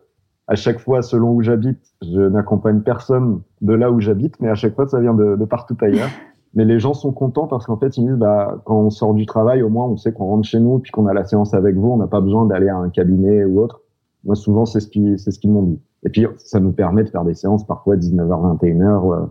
à 0.47 0.55
chaque 0.55 0.79
fois, 0.79 1.01
selon 1.01 1.33
où 1.33 1.41
j'habite, 1.41 1.79
je 2.01 2.21
n'accompagne 2.21 2.81
personne 2.81 3.41
de 3.61 3.73
là 3.73 3.91
où 3.91 3.99
j'habite, 3.99 4.39
mais 4.39 4.49
à 4.49 4.55
chaque 4.55 4.75
fois, 4.75 4.87
ça 4.87 4.99
vient 4.99 5.13
de, 5.13 5.35
de 5.35 5.45
partout 5.45 5.77
ailleurs. 5.81 6.09
Mais 6.53 6.65
les 6.65 6.79
gens 6.79 6.93
sont 6.93 7.11
contents 7.11 7.45
parce 7.45 7.67
qu'en 7.67 7.77
fait, 7.77 7.97
ils 7.97 8.05
disent, 8.05 8.15
bah, 8.15 8.61
quand 8.65 8.79
on 8.79 8.89
sort 8.89 9.13
du 9.13 9.25
travail, 9.25 9.61
au 9.61 9.69
moins, 9.69 9.85
on 9.85 9.97
sait 9.97 10.11
qu'on 10.11 10.25
rentre 10.25 10.47
chez 10.47 10.59
nous, 10.59 10.79
puis 10.79 10.91
qu'on 10.91 11.05
a 11.05 11.13
la 11.13 11.23
séance 11.23 11.53
avec 11.53 11.75
vous, 11.75 11.89
on 11.89 11.97
n'a 11.97 12.07
pas 12.07 12.21
besoin 12.21 12.45
d'aller 12.45 12.69
à 12.69 12.77
un 12.77 12.89
cabinet 12.89 13.45
ou 13.45 13.59
autre. 13.59 13.81
Moi, 14.23 14.35
souvent, 14.35 14.65
c'est 14.65 14.79
ce 14.79 14.87
qui, 14.87 15.19
c'est 15.19 15.29
ce 15.29 15.39
qu'ils 15.39 15.51
m'ont 15.51 15.63
dit. 15.63 15.79
Et 16.03 16.09
puis, 16.09 16.25
ça 16.37 16.59
nous 16.59 16.71
permet 16.71 17.03
de 17.03 17.09
faire 17.09 17.25
des 17.25 17.35
séances 17.35 17.65
parfois 17.65 17.95
19h, 17.95 18.57
21h 18.59 18.81
euh, 18.81 19.25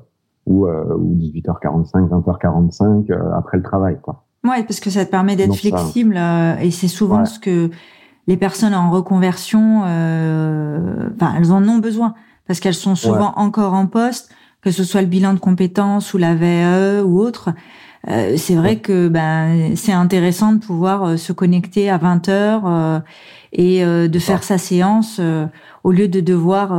ou, 0.47 0.67
euh, 0.67 0.95
ou 0.97 1.17
18h45, 1.17 2.09
20h45 2.09 3.11
euh, 3.11 3.33
après 3.35 3.57
le 3.57 3.63
travail, 3.63 3.99
quoi. 4.01 4.23
Ouais, 4.45 4.63
parce 4.63 4.79
que 4.79 4.91
ça 4.91 5.05
te 5.05 5.11
permet 5.11 5.35
d'être 5.35 5.57
flexible 5.57 6.17
et 6.63 6.71
c'est 6.71 6.87
souvent 6.87 7.25
ce 7.25 7.41
que 7.41 7.71
les 8.27 8.37
personnes 8.37 8.75
en 8.75 8.91
reconversion, 8.91 9.81
enfin, 9.81 11.35
elles 11.37 11.53
en 11.53 11.67
ont 11.69 11.79
besoin 11.79 12.15
parce 12.47 12.61
qu'elles 12.61 12.75
sont 12.75 12.95
souvent 12.95 13.33
encore 13.37 13.75
en 13.75 13.87
poste 13.87 14.31
que 14.67 14.73
ce 14.73 14.83
soit 14.83 15.01
le 15.01 15.07
bilan 15.07 15.33
de 15.33 15.39
compétences 15.39 16.13
ou 16.13 16.19
la 16.19 16.35
VE 16.35 17.05
ou 17.05 17.21
autre. 17.21 17.51
Euh, 18.09 18.35
c'est 18.37 18.57
vrai 18.57 18.79
que 18.79 19.07
ben 19.07 19.77
c'est 19.77 19.93
intéressant 19.93 20.53
de 20.55 20.59
pouvoir 20.59 21.05
euh, 21.05 21.17
se 21.17 21.33
connecter 21.33 21.89
à 21.89 21.99
20 21.99 22.29
heures 22.29 22.63
euh, 22.67 22.99
et 23.53 23.85
de 23.85 24.19
faire 24.19 24.43
sa 24.43 24.59
séance 24.59 25.21
au 25.83 25.93
lieu 25.93 26.09
de 26.09 26.21
devoir 26.21 26.77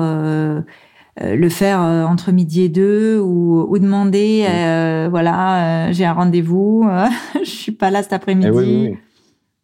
le 1.19 1.49
faire 1.49 1.79
entre 1.79 2.31
midi 2.31 2.61
et 2.61 2.69
deux 2.69 3.19
ou, 3.19 3.65
ou 3.67 3.79
demander 3.79 4.45
voilà 5.09 5.91
j'ai 5.91 6.05
un 6.05 6.13
rendez-vous 6.13 6.87
je 7.43 7.49
suis 7.49 7.71
pas 7.71 7.89
là 7.89 8.03
cet 8.03 8.13
après-midi. 8.13 8.47
Eh 8.47 8.55
oui, 8.55 8.87
oui, 8.91 8.97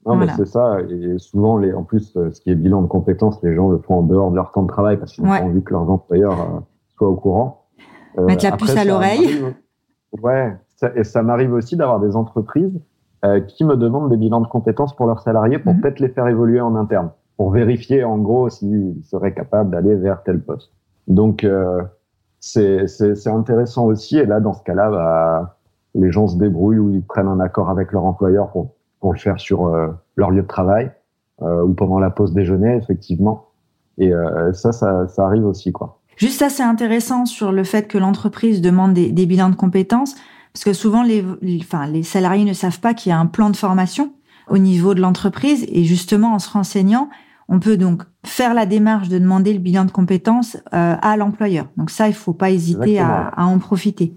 Non, 0.06 0.16
mais 0.16 0.28
c'est 0.36 0.46
ça. 0.46 0.78
Et 0.82 1.18
souvent, 1.18 1.58
les, 1.58 1.74
en 1.74 1.84
plus, 1.84 2.14
ce 2.14 2.42
qui 2.42 2.52
est 2.52 2.56
bilan 2.56 2.82
de 2.82 2.88
compétences, 2.88 3.42
les 3.42 3.56
gens 3.56 3.70
le 3.70 3.78
font 3.78 4.00
en 4.00 4.02
dehors 4.04 4.32
de 4.32 4.36
leur 4.36 4.52
temps 4.52 4.64
de 4.64 4.68
travail 4.68 4.98
parce 4.98 5.14
qu'ils 5.14 5.26
ont 5.26 5.30
envie 5.30 5.64
que 5.64 5.72
leurs 5.72 5.90
employeurs 5.90 6.64
soient 6.98 7.08
au 7.08 7.16
courant. 7.16 7.66
Euh, 8.18 8.26
Mettre 8.26 8.46
la 8.46 8.58
puce 8.58 8.76
à 8.76 8.86
l'oreille. 8.86 9.44
Ouais, 10.22 10.56
et 10.96 11.04
ça 11.04 11.24
m'arrive 11.24 11.54
aussi 11.54 11.76
d'avoir 11.76 12.00
des 12.00 12.16
entreprises 12.16 12.80
euh, 13.26 13.40
qui 13.40 13.64
me 13.64 13.76
demandent 13.76 14.10
des 14.10 14.18
bilans 14.18 14.42
de 14.42 14.48
compétences 14.48 14.96
pour 14.96 15.08
leurs 15.08 15.22
salariés 15.22 15.58
pour 15.58 15.74
mhm. 15.74 15.82
peut-être 15.82 16.00
les 16.00 16.10
faire 16.10 16.28
évoluer 16.28 16.62
en 16.62 16.76
interne, 16.76 17.10
pour 17.38 17.52
vérifier 17.52 18.04
en 18.04 18.18
gros 18.18 18.50
s'ils 18.50 19.02
seraient 19.04 19.34
capables 19.34 19.72
d'aller 19.72 19.96
vers 19.96 20.22
tel 20.24 20.42
poste. 20.42 20.72
Donc 21.08 21.44
euh, 21.44 21.82
c'est 22.40 23.28
intéressant 23.28 23.86
aussi. 23.86 24.18
Et 24.18 24.26
là, 24.26 24.40
dans 24.40 24.54
ce 24.54 24.62
cas-là, 24.64 24.92
bah, 24.92 25.58
les 25.96 26.12
gens 26.12 26.28
se 26.28 26.38
débrouillent 26.38 26.80
ou 26.80 26.90
ils 26.92 27.04
prennent 27.04 27.28
un 27.28 27.40
accord 27.40 27.70
avec 27.70 27.92
leur 27.92 28.06
employeur 28.06 28.52
pour, 28.52 28.76
pour 29.04 29.12
le 29.12 29.20
faire 29.20 29.38
sur 29.38 29.66
euh, 29.66 29.90
leur 30.16 30.32
lieu 30.32 30.44
de 30.44 30.48
travail 30.48 30.90
euh, 31.42 31.62
ou 31.62 31.74
pendant 31.74 32.00
la 32.00 32.10
pause 32.10 32.32
déjeuner, 32.32 32.78
effectivement. 32.78 33.50
Et 33.98 34.12
ça, 34.54 34.72
ça, 34.72 35.08
ça 35.08 35.26
arrive 35.26 35.46
aussi, 35.46 35.72
quoi. 35.72 36.00
Juste 36.16 36.40
ça, 36.40 36.50
c'est 36.50 36.64
intéressant 36.64 37.26
sur 37.26 37.52
le 37.52 37.64
fait 37.64 37.88
que 37.88 38.00
l'entreprise 38.00 38.60
demande 38.60 38.94
des, 38.94 39.12
des, 39.12 39.26
bilans 39.26 39.50
de 39.50 39.56
compétences, 39.56 40.16
parce 40.52 40.64
que 40.64 40.74
souvent 40.74 41.04
les, 41.04 41.24
enfin, 41.60 41.86
les 41.86 42.02
salariés 42.02 42.46
ne 42.46 42.54
savent 42.54 42.80
pas 42.80 42.96
qu'il 42.96 43.12
y 43.12 43.14
a 43.14 43.20
un 43.20 43.28
plan 43.28 43.52
de 43.52 43.56
formation 43.58 44.14
au 44.50 44.58
niveau 44.58 44.96
de 44.96 45.02
l'entreprise, 45.02 45.66
et 45.68 45.84
justement 45.84 46.34
en 46.34 46.40
se 46.40 46.50
renseignant, 46.50 47.10
on 47.50 47.60
peut 47.60 47.78
donc 47.78 48.04
faire 48.26 48.54
la 48.54 48.66
démarche 48.66 49.10
de 49.10 49.20
demander 49.20 49.54
le 49.54 49.60
bilan 49.60 49.86
de 49.86 49.92
compétences 49.92 50.56
euh, 50.74 50.96
à 51.00 51.18
l'employeur. 51.18 51.68
Donc 51.78 51.92
ça, 51.92 52.08
il 52.08 52.16
faut 52.16 52.34
pas 52.34 52.50
hésiter 52.50 53.00
à, 53.00 53.28
à, 53.28 53.44
en 53.44 53.60
profiter. 53.60 54.16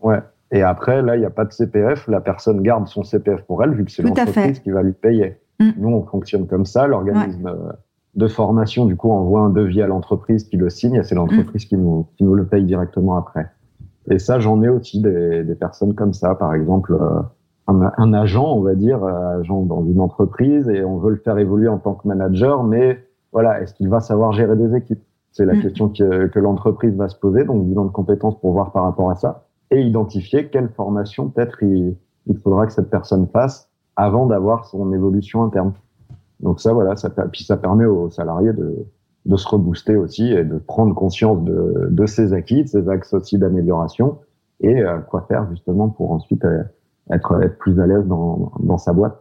Ouais. 0.00 0.18
Et 0.52 0.62
après, 0.62 1.00
là, 1.00 1.16
il 1.16 1.20
n'y 1.20 1.26
a 1.26 1.30
pas 1.30 1.46
de 1.46 1.52
CPF. 1.52 2.06
La 2.08 2.20
personne 2.20 2.60
garde 2.60 2.86
son 2.86 3.02
CPF 3.02 3.42
pour 3.44 3.64
elle, 3.64 3.72
vu 3.72 3.86
que 3.86 3.90
c'est 3.90 4.02
l'entreprise 4.02 4.60
qui 4.60 4.70
va 4.70 4.82
lui 4.82 4.92
payer. 4.92 5.38
Mm. 5.58 5.70
Nous, 5.78 5.88
on 5.88 6.02
fonctionne 6.04 6.46
comme 6.46 6.66
ça. 6.66 6.86
L'organisme 6.86 7.46
euh, 7.46 7.72
de 8.14 8.28
formation, 8.28 8.84
du 8.84 8.94
coup, 8.94 9.10
envoie 9.10 9.40
un 9.40 9.48
devis 9.48 9.80
à 9.80 9.86
l'entreprise 9.86 10.44
qui 10.44 10.58
le 10.58 10.68
signe 10.68 10.96
et 10.96 11.02
c'est 11.02 11.14
l'entreprise 11.14 11.64
qui, 11.64 11.78
nous, 11.78 12.06
qui 12.18 12.24
nous 12.24 12.34
le 12.34 12.44
paye 12.44 12.64
directement 12.64 13.16
après. 13.16 13.50
Et 14.10 14.18
ça, 14.18 14.40
j'en 14.40 14.62
ai 14.62 14.68
aussi 14.68 15.00
des, 15.00 15.42
des, 15.42 15.54
personnes 15.54 15.94
comme 15.94 16.12
ça. 16.12 16.34
Par 16.34 16.52
exemple, 16.52 16.92
euh, 17.00 17.22
un, 17.68 17.90
un, 17.96 18.12
agent, 18.12 18.44
on 18.44 18.60
va 18.60 18.74
dire, 18.74 19.02
euh, 19.02 19.40
agent 19.40 19.62
dans 19.62 19.82
une 19.86 20.00
entreprise 20.00 20.68
et 20.68 20.84
on 20.84 20.98
veut 20.98 21.12
le 21.12 21.16
faire 21.24 21.38
évoluer 21.38 21.68
en 21.68 21.78
tant 21.78 21.94
que 21.94 22.06
manager, 22.06 22.62
mais 22.62 23.02
voilà, 23.32 23.62
est-ce 23.62 23.72
qu'il 23.72 23.88
va 23.88 24.00
savoir 24.00 24.32
gérer 24.32 24.56
des 24.56 24.76
équipes? 24.76 25.02
C'est 25.30 25.46
la 25.46 25.54
mm. 25.54 25.62
question 25.62 25.88
que, 25.88 26.26
que 26.26 26.38
l'entreprise 26.38 26.94
va 26.94 27.08
se 27.08 27.16
poser, 27.16 27.44
donc 27.44 27.64
bilan 27.64 27.86
de 27.86 27.90
compétences 27.90 28.38
pour 28.38 28.52
voir 28.52 28.72
par 28.72 28.82
rapport 28.82 29.10
à 29.10 29.14
ça 29.14 29.46
et 29.72 29.80
identifier 29.80 30.48
quelle 30.48 30.68
formation 30.68 31.30
peut-être 31.30 31.62
il, 31.62 31.96
il 32.26 32.38
faudra 32.38 32.66
que 32.66 32.72
cette 32.72 32.90
personne 32.90 33.26
fasse 33.26 33.68
avant 33.96 34.26
d'avoir 34.26 34.66
son 34.66 34.92
évolution 34.92 35.42
interne. 35.42 35.72
Donc 36.40 36.60
ça, 36.60 36.72
voilà, 36.72 36.94
ça, 36.96 37.10
puis 37.10 37.44
ça 37.44 37.56
permet 37.56 37.86
aux 37.86 38.10
salariés 38.10 38.52
de, 38.52 38.86
de 39.26 39.36
se 39.36 39.48
rebooster 39.48 39.96
aussi 39.96 40.30
et 40.30 40.44
de 40.44 40.58
prendre 40.58 40.94
conscience 40.94 41.42
de, 41.42 41.88
de 41.90 42.06
ses 42.06 42.32
acquis, 42.32 42.64
de 42.64 42.68
ses 42.68 42.88
axes 42.88 43.14
aussi 43.14 43.38
d'amélioration 43.38 44.18
et 44.60 44.82
euh, 44.82 44.98
quoi 44.98 45.22
faire 45.22 45.48
justement 45.50 45.88
pour 45.88 46.12
ensuite 46.12 46.44
euh, 46.44 46.62
être, 47.10 47.42
être 47.42 47.58
plus 47.58 47.80
à 47.80 47.86
l'aise 47.86 48.06
dans, 48.06 48.52
dans 48.60 48.78
sa 48.78 48.92
boîte. 48.92 49.18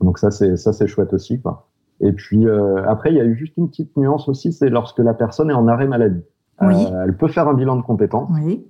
Donc 0.00 0.18
ça, 0.18 0.30
c'est 0.30 0.56
ça, 0.56 0.72
c'est 0.72 0.86
chouette 0.86 1.12
aussi, 1.12 1.40
quoi. 1.40 1.68
Et 2.00 2.12
puis 2.12 2.46
euh, 2.46 2.84
après, 2.86 3.10
il 3.10 3.16
y 3.16 3.20
a 3.20 3.24
eu 3.24 3.34
juste 3.34 3.56
une 3.56 3.68
petite 3.68 3.96
nuance 3.96 4.28
aussi, 4.28 4.52
c'est 4.52 4.68
lorsque 4.68 4.98
la 4.98 5.14
personne 5.14 5.50
est 5.50 5.54
en 5.54 5.66
arrêt 5.66 5.88
maladie. 5.88 6.22
Oui. 6.60 6.74
elle 7.04 7.16
peut 7.16 7.28
faire 7.28 7.46
un 7.48 7.54
bilan 7.54 7.76
de 7.76 7.82
compétences. 7.82 8.28
Oui. 8.34 8.66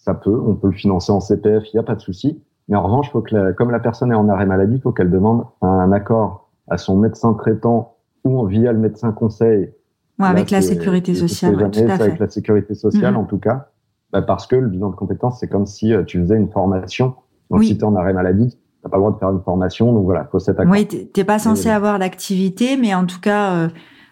Ça 0.00 0.14
peut, 0.14 0.40
on 0.46 0.54
peut 0.54 0.68
le 0.68 0.72
financer 0.72 1.12
en 1.12 1.20
CPF, 1.20 1.64
il 1.72 1.76
n'y 1.76 1.80
a 1.80 1.82
pas 1.82 1.94
de 1.94 2.00
souci. 2.00 2.42
Mais 2.68 2.76
en 2.76 2.82
revanche, 2.82 3.10
faut 3.10 3.20
que 3.20 3.52
comme 3.52 3.70
la 3.70 3.80
personne 3.80 4.12
est 4.12 4.14
en 4.14 4.28
arrêt 4.28 4.46
maladie, 4.46 4.76
il 4.76 4.80
faut 4.80 4.92
qu'elle 4.92 5.10
demande 5.10 5.44
un 5.60 5.92
accord 5.92 6.48
à 6.68 6.78
son 6.78 6.96
médecin 6.96 7.34
traitant 7.34 7.96
ou 8.24 8.46
via 8.46 8.72
le 8.72 8.78
médecin 8.78 9.12
conseil. 9.12 9.70
Ouais, 10.18 10.26
avec 10.26 10.50
la 10.50 10.62
sécurité 10.62 11.14
sociale. 11.14 11.56
Ouais, 11.56 11.70
tout 11.70 11.80
à 11.80 11.96
fait. 11.96 12.02
Avec 12.02 12.18
la 12.18 12.28
sécurité 12.28 12.74
sociale, 12.74 13.16
en 13.16 13.24
tout 13.24 13.38
cas. 13.38 13.68
Bah 14.12 14.22
parce 14.22 14.46
que 14.46 14.56
le 14.56 14.68
bilan 14.68 14.90
de 14.90 14.96
compétences, 14.96 15.38
c'est 15.38 15.48
comme 15.48 15.66
si 15.66 15.92
euh, 15.92 16.02
tu 16.02 16.18
faisais 16.20 16.36
une 16.36 16.50
formation. 16.50 17.14
Donc, 17.50 17.64
si 17.64 17.76
tu 17.76 17.80
es 17.80 17.84
en 17.84 17.94
arrêt 17.96 18.12
maladie, 18.12 18.56
t'as 18.82 18.88
pas 18.88 18.96
le 18.96 19.02
droit 19.02 19.12
de 19.12 19.18
faire 19.18 19.30
une 19.30 19.42
formation. 19.42 19.92
Donc, 19.92 20.04
voilà, 20.04 20.28
faut 20.30 20.38
cet 20.38 20.58
accord. 20.58 20.72
Oui, 20.72 20.86
t'es 20.86 21.24
pas 21.24 21.38
censé 21.38 21.68
avoir 21.68 21.98
d'activité, 21.98 22.76
mais 22.76 22.94
en 22.94 23.06
tout 23.06 23.20
cas, 23.20 23.54
euh, 23.54 23.68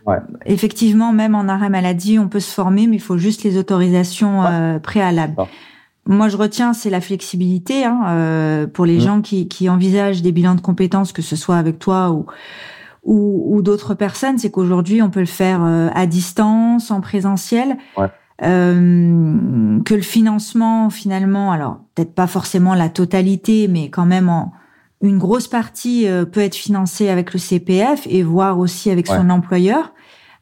ouais. 0.06 0.18
effectivement, 0.46 1.12
même 1.12 1.34
en 1.34 1.48
arrêt 1.48 1.70
maladie, 1.70 2.18
on 2.18 2.28
peut 2.28 2.40
se 2.40 2.52
former, 2.52 2.86
mais 2.86 2.96
il 2.96 3.02
faut 3.02 3.18
juste 3.18 3.44
les 3.44 3.58
autorisations 3.58 4.44
euh, 4.44 4.78
préalables. 4.78 5.36
Moi, 6.08 6.28
je 6.28 6.36
retiens, 6.36 6.72
c'est 6.72 6.90
la 6.90 7.00
flexibilité 7.00 7.84
hein, 7.84 8.00
euh, 8.08 8.66
pour 8.66 8.86
les 8.86 8.96
mmh. 8.96 9.00
gens 9.00 9.20
qui, 9.20 9.46
qui, 9.46 9.68
envisagent 9.68 10.22
des 10.22 10.32
bilans 10.32 10.56
de 10.56 10.60
compétences, 10.60 11.12
que 11.12 11.22
ce 11.22 11.36
soit 11.36 11.56
avec 11.56 11.78
toi 11.78 12.10
ou 12.10 12.26
ou, 13.04 13.56
ou 13.56 13.62
d'autres 13.62 13.94
personnes. 13.94 14.38
C'est 14.38 14.50
qu'aujourd'hui, 14.50 15.02
on 15.02 15.10
peut 15.10 15.20
le 15.20 15.26
faire 15.26 15.64
euh, 15.64 15.88
à 15.94 16.06
distance, 16.06 16.90
en 16.90 17.00
présentiel. 17.00 17.76
Ouais. 17.96 18.08
Euh, 18.44 19.80
que 19.84 19.94
le 19.94 20.02
financement, 20.02 20.90
finalement, 20.90 21.50
alors 21.50 21.80
peut-être 21.94 22.14
pas 22.14 22.28
forcément 22.28 22.74
la 22.74 22.88
totalité, 22.88 23.66
mais 23.66 23.90
quand 23.90 24.06
même 24.06 24.28
en 24.28 24.52
une 25.02 25.18
grosse 25.18 25.48
partie 25.48 26.06
euh, 26.06 26.24
peut 26.24 26.40
être 26.40 26.54
financée 26.54 27.08
avec 27.08 27.32
le 27.32 27.40
CPF 27.40 28.06
et 28.08 28.22
voire 28.22 28.60
aussi 28.60 28.90
avec 28.90 29.08
son 29.08 29.30
employeur. 29.30 29.92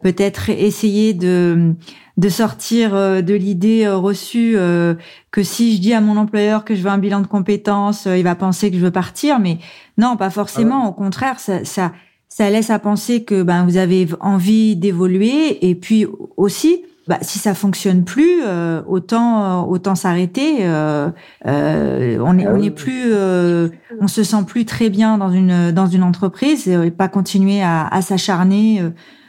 Peut-être 0.03 0.51
essayer 0.51 1.15
de 1.15 1.75
de 2.17 2.29
sortir 2.29 2.95
euh, 2.95 3.21
de 3.21 3.35
l'idée 3.35 3.85
euh, 3.85 3.97
reçue 3.97 4.55
euh, 4.57 4.95
que 5.31 5.43
si 5.43 5.77
je 5.77 5.81
dis 5.81 5.93
à 5.93 6.01
mon 6.01 6.17
employeur 6.17 6.65
que 6.65 6.75
je 6.75 6.83
veux 6.83 6.91
un 6.91 6.99
bilan 6.99 7.21
de 7.21 7.27
compétences, 7.27 8.07
il 8.07 8.23
va 8.23 8.35
penser 8.35 8.71
que 8.71 8.77
je 8.77 8.83
veux 8.83 8.91
partir. 8.91 9.39
Mais 9.39 9.59
non, 9.99 10.17
pas 10.17 10.31
forcément. 10.31 10.85
Ah 10.87 10.89
Au 10.89 10.93
contraire, 10.93 11.39
ça, 11.39 11.65
ça, 11.65 11.93
ça 12.29 12.49
laisse 12.49 12.71
à 12.71 12.79
penser 12.79 13.25
que 13.25 13.43
ben 13.43 13.65
vous 13.65 13.77
avez 13.77 14.09
envie 14.21 14.77
d'évoluer 14.77 15.69
et 15.69 15.75
puis 15.75 16.07
aussi. 16.37 16.83
Bah, 17.09 17.19
si 17.23 17.39
ça 17.39 17.55
fonctionne 17.55 18.03
plus, 18.03 18.43
autant 18.89 19.69
autant 19.69 19.95
s'arrêter. 19.95 20.57
Euh, 20.63 21.09
on 21.45 22.37
est 22.37 22.47
ah 22.47 22.53
on 22.53 22.61
est 22.61 22.73
plus, 22.73 23.15
on 24.01 24.09
se 24.09 24.25
sent 24.25 24.43
plus 24.45 24.65
très 24.65 24.91
bien 24.91 25.17
dans 25.17 25.31
une 25.31 25.71
dans 25.71 25.87
une 25.87 26.03
entreprise 26.03 26.67
et 26.67 26.91
pas 26.91 27.07
continuer 27.07 27.63
à, 27.63 27.87
à 27.87 28.03
s'acharner 28.03 28.83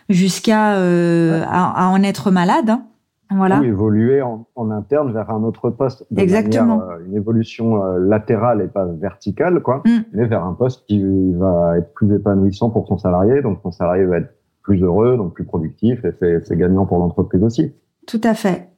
jusqu'à 0.09 0.77
euh, 0.77 1.43
à, 1.47 1.89
en 1.89 2.01
être 2.03 2.31
malade. 2.31 2.69
Hein. 2.69 2.83
Voilà. 3.29 3.60
Ou 3.60 3.63
évoluer 3.65 4.21
en, 4.21 4.47
en, 4.55 4.71
interne 4.71 5.12
vers 5.12 5.29
un 5.31 5.43
autre 5.43 5.69
poste. 5.69 6.05
De 6.12 6.21
Exactement. 6.21 6.77
Manière, 6.77 6.95
euh, 6.95 7.05
une 7.08 7.15
évolution 7.15 7.83
euh, 7.83 7.99
latérale 7.99 8.62
et 8.62 8.67
pas 8.67 8.85
verticale, 8.85 9.62
quoi, 9.62 9.83
mm. 9.85 10.03
mais 10.13 10.25
vers 10.27 10.45
un 10.45 10.53
poste 10.53 10.85
qui 10.87 11.33
va 11.33 11.77
être 11.77 11.93
plus 11.93 12.15
épanouissant 12.15 12.69
pour 12.69 12.87
son 12.87 12.97
salarié. 12.97 13.41
Donc, 13.41 13.60
son 13.63 13.71
salarié 13.71 14.05
va 14.05 14.17
être 14.19 14.33
plus 14.63 14.81
heureux, 14.81 15.17
donc 15.17 15.33
plus 15.33 15.45
productif, 15.45 16.03
et 16.03 16.12
c'est 16.43 16.58
gagnant 16.58 16.85
pour 16.85 16.99
l'entreprise 16.99 17.43
aussi. 17.43 17.73
Tout 18.05 18.21
à 18.23 18.33
fait. 18.33 18.69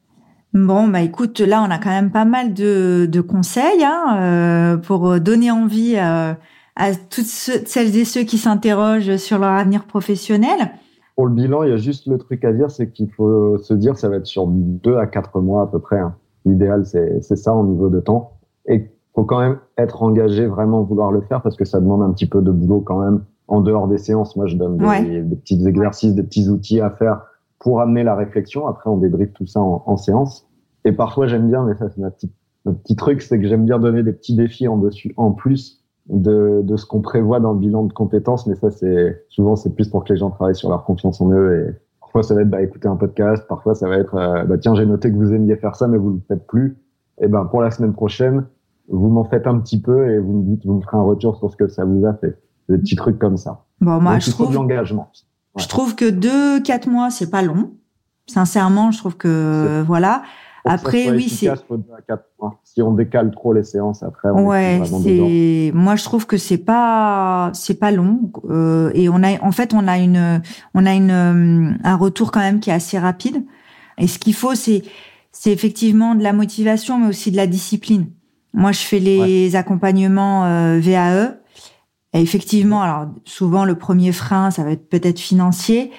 Bon, 0.52 0.88
bah 0.88 1.00
écoute, 1.00 1.40
là, 1.40 1.64
on 1.66 1.70
a 1.70 1.78
quand 1.78 1.90
même 1.90 2.10
pas 2.10 2.24
mal 2.24 2.54
de, 2.54 3.08
de 3.10 3.20
conseils 3.20 3.84
hein, 3.84 4.16
euh, 4.18 4.76
pour 4.76 5.20
donner 5.20 5.50
envie 5.50 5.96
à 5.96 6.36
toutes 7.08 7.24
celles 7.24 7.96
et 7.96 8.04
ceux 8.04 8.22
qui 8.22 8.38
s'interrogent 8.38 9.16
sur 9.16 9.38
leur 9.38 9.50
avenir 9.50 9.84
professionnel. 9.84 10.70
Pour 11.20 11.26
le 11.26 11.34
bilan, 11.34 11.64
il 11.64 11.68
y 11.68 11.72
a 11.74 11.76
juste 11.76 12.06
le 12.06 12.16
truc 12.16 12.46
à 12.46 12.52
dire, 12.54 12.70
c'est 12.70 12.88
qu'il 12.88 13.10
faut 13.10 13.58
se 13.58 13.74
dire 13.74 13.98
ça 13.98 14.08
va 14.08 14.16
être 14.16 14.26
sur 14.26 14.46
deux 14.46 14.96
à 14.96 15.06
quatre 15.06 15.42
mois 15.42 15.60
à 15.60 15.66
peu 15.66 15.78
près. 15.78 15.98
Hein. 15.98 16.14
L'idéal, 16.46 16.86
c'est 16.86 17.36
ça 17.36 17.54
au 17.54 17.62
niveau 17.62 17.90
de 17.90 18.00
temps. 18.00 18.38
Et 18.64 18.90
faut 19.14 19.24
quand 19.24 19.38
même 19.38 19.58
être 19.76 20.02
engagé, 20.02 20.46
vraiment 20.46 20.82
vouloir 20.82 21.12
le 21.12 21.20
faire 21.20 21.42
parce 21.42 21.56
que 21.56 21.66
ça 21.66 21.78
demande 21.78 22.00
un 22.00 22.10
petit 22.12 22.24
peu 22.24 22.40
de 22.40 22.50
boulot 22.50 22.80
quand 22.80 23.00
même 23.00 23.22
en 23.48 23.60
dehors 23.60 23.86
des 23.86 23.98
séances. 23.98 24.34
Moi, 24.34 24.46
je 24.46 24.56
donne 24.56 24.78
des, 24.78 25.36
petits 25.36 25.62
exercices, 25.68 26.14
des 26.14 26.22
petits 26.22 26.48
outils 26.48 26.80
à 26.80 26.88
faire 26.88 27.20
pour 27.58 27.82
amener 27.82 28.02
la 28.02 28.14
réflexion. 28.14 28.66
Après, 28.66 28.88
on 28.88 28.96
débriefe 28.96 29.34
tout 29.34 29.46
ça 29.46 29.60
en, 29.60 29.96
séance. 29.98 30.48
Et 30.86 30.92
parfois, 30.92 31.26
j'aime 31.26 31.48
bien, 31.48 31.64
mais 31.64 31.74
ça, 31.74 31.90
c'est 31.90 32.00
ma 32.00 32.10
petite, 32.10 32.32
petit 32.64 32.96
truc, 32.96 33.20
c'est 33.20 33.38
que 33.38 33.46
j'aime 33.46 33.66
bien 33.66 33.78
donner 33.78 34.02
des 34.02 34.14
petits 34.14 34.36
défis 34.36 34.68
en 34.68 34.78
dessus, 34.78 35.12
en 35.18 35.32
plus 35.32 35.79
de, 36.10 36.60
de 36.62 36.76
ce 36.76 36.86
qu'on 36.86 37.00
prévoit 37.00 37.40
dans 37.40 37.52
le 37.52 37.58
bilan 37.58 37.84
de 37.84 37.92
compétences. 37.92 38.46
Mais 38.46 38.54
ça, 38.56 38.70
c'est 38.70 39.24
souvent, 39.28 39.56
c'est 39.56 39.74
plus 39.74 39.88
pour 39.88 40.04
que 40.04 40.12
les 40.12 40.18
gens 40.18 40.30
travaillent 40.30 40.54
sur 40.54 40.68
leur 40.68 40.84
confiance 40.84 41.20
en 41.20 41.30
eux. 41.30 41.68
Et 41.68 41.74
parfois, 42.00 42.22
ça 42.22 42.34
va 42.34 42.42
être 42.42 42.50
bah, 42.50 42.62
écouter 42.62 42.88
un 42.88 42.96
podcast. 42.96 43.44
Parfois, 43.48 43.74
ça 43.74 43.88
va 43.88 43.96
être 43.96 44.14
euh, 44.14 44.44
bah, 44.44 44.58
tiens, 44.58 44.74
j'ai 44.74 44.86
noté 44.86 45.10
que 45.10 45.16
vous 45.16 45.32
aimiez 45.32 45.56
faire 45.56 45.76
ça, 45.76 45.88
mais 45.88 45.98
vous 45.98 46.10
le 46.10 46.20
faites 46.28 46.46
plus. 46.46 46.76
Et 47.20 47.28
ben, 47.28 47.44
pour 47.44 47.62
la 47.62 47.70
semaine 47.70 47.92
prochaine, 47.92 48.46
vous 48.88 49.08
m'en 49.08 49.24
faites 49.24 49.46
un 49.46 49.58
petit 49.58 49.80
peu 49.80 50.10
et 50.10 50.18
vous 50.18 50.32
me 50.32 50.42
dites, 50.42 50.66
vous 50.66 50.74
me 50.74 50.80
ferez 50.80 50.96
un 50.96 51.02
retour 51.02 51.36
sur 51.36 51.50
ce 51.50 51.56
que 51.56 51.68
ça 51.68 51.84
vous 51.84 52.04
a 52.06 52.14
fait. 52.14 52.38
Des 52.68 52.78
petits 52.78 52.96
trucs 52.96 53.18
comme 53.18 53.36
ça. 53.36 53.64
Bon, 53.80 54.00
moi, 54.00 54.18
je 54.18 54.30
trouve, 54.30 54.54
l'engagement. 54.54 55.10
Je 55.56 55.68
trouve 55.68 55.94
que 55.94 56.08
deux, 56.08 56.60
quatre 56.62 56.88
mois, 56.88 57.10
c'est 57.10 57.30
pas 57.30 57.42
long. 57.42 57.72
Sincèrement, 58.26 58.90
je 58.90 58.98
trouve 58.98 59.16
que, 59.16 59.82
voilà. 59.82 60.22
Après, 60.64 61.10
oui, 61.10 61.28
c'est. 61.28 61.50
Si 62.64 62.82
on 62.82 62.92
décale 62.92 63.30
trop 63.30 63.52
les 63.52 63.64
séances, 63.64 64.02
après. 64.02 64.28
On 64.30 64.46
ouais, 64.46 64.82
c'est. 65.02 65.72
Moi, 65.74 65.96
je 65.96 66.04
trouve 66.04 66.26
que 66.26 66.36
c'est 66.36 66.58
pas, 66.58 67.50
c'est 67.54 67.78
pas 67.78 67.90
long. 67.90 68.30
Euh, 68.48 68.90
et 68.94 69.08
on 69.08 69.22
a, 69.22 69.42
en 69.42 69.52
fait, 69.52 69.74
on 69.74 69.86
a 69.88 69.98
une, 69.98 70.42
on 70.74 70.86
a 70.86 70.94
une, 70.94 71.10
euh, 71.10 71.72
un 71.82 71.96
retour 71.96 72.30
quand 72.30 72.40
même 72.40 72.60
qui 72.60 72.70
est 72.70 72.74
assez 72.74 72.98
rapide. 72.98 73.44
Et 73.98 74.06
ce 74.06 74.18
qu'il 74.18 74.34
faut, 74.34 74.54
c'est, 74.54 74.82
c'est 75.32 75.52
effectivement 75.52 76.14
de 76.14 76.22
la 76.22 76.32
motivation, 76.32 76.98
mais 76.98 77.08
aussi 77.08 77.30
de 77.30 77.36
la 77.36 77.46
discipline. 77.46 78.06
Moi, 78.52 78.72
je 78.72 78.80
fais 78.80 78.98
les 78.98 79.56
accompagnements 79.56 80.44
euh, 80.44 80.78
VAE. 80.80 81.40
Et 82.12 82.20
effectivement, 82.20 82.82
alors 82.82 83.06
souvent 83.24 83.64
le 83.64 83.76
premier 83.76 84.12
frein, 84.12 84.50
ça 84.50 84.64
va 84.64 84.72
être 84.72 84.88
peut-être 84.88 85.20
financier, 85.20 85.92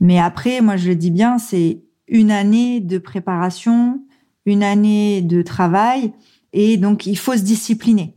mais 0.00 0.18
après, 0.18 0.62
moi 0.62 0.76
je 0.76 0.88
le 0.88 0.94
dis 0.94 1.10
bien, 1.10 1.38
c'est 1.38 1.82
une 2.12 2.30
année 2.30 2.80
de 2.80 2.98
préparation, 2.98 4.00
une 4.46 4.62
année 4.62 5.22
de 5.22 5.42
travail, 5.42 6.12
et 6.52 6.76
donc 6.76 7.06
il 7.06 7.16
faut 7.16 7.32
se 7.32 7.42
discipliner. 7.42 8.14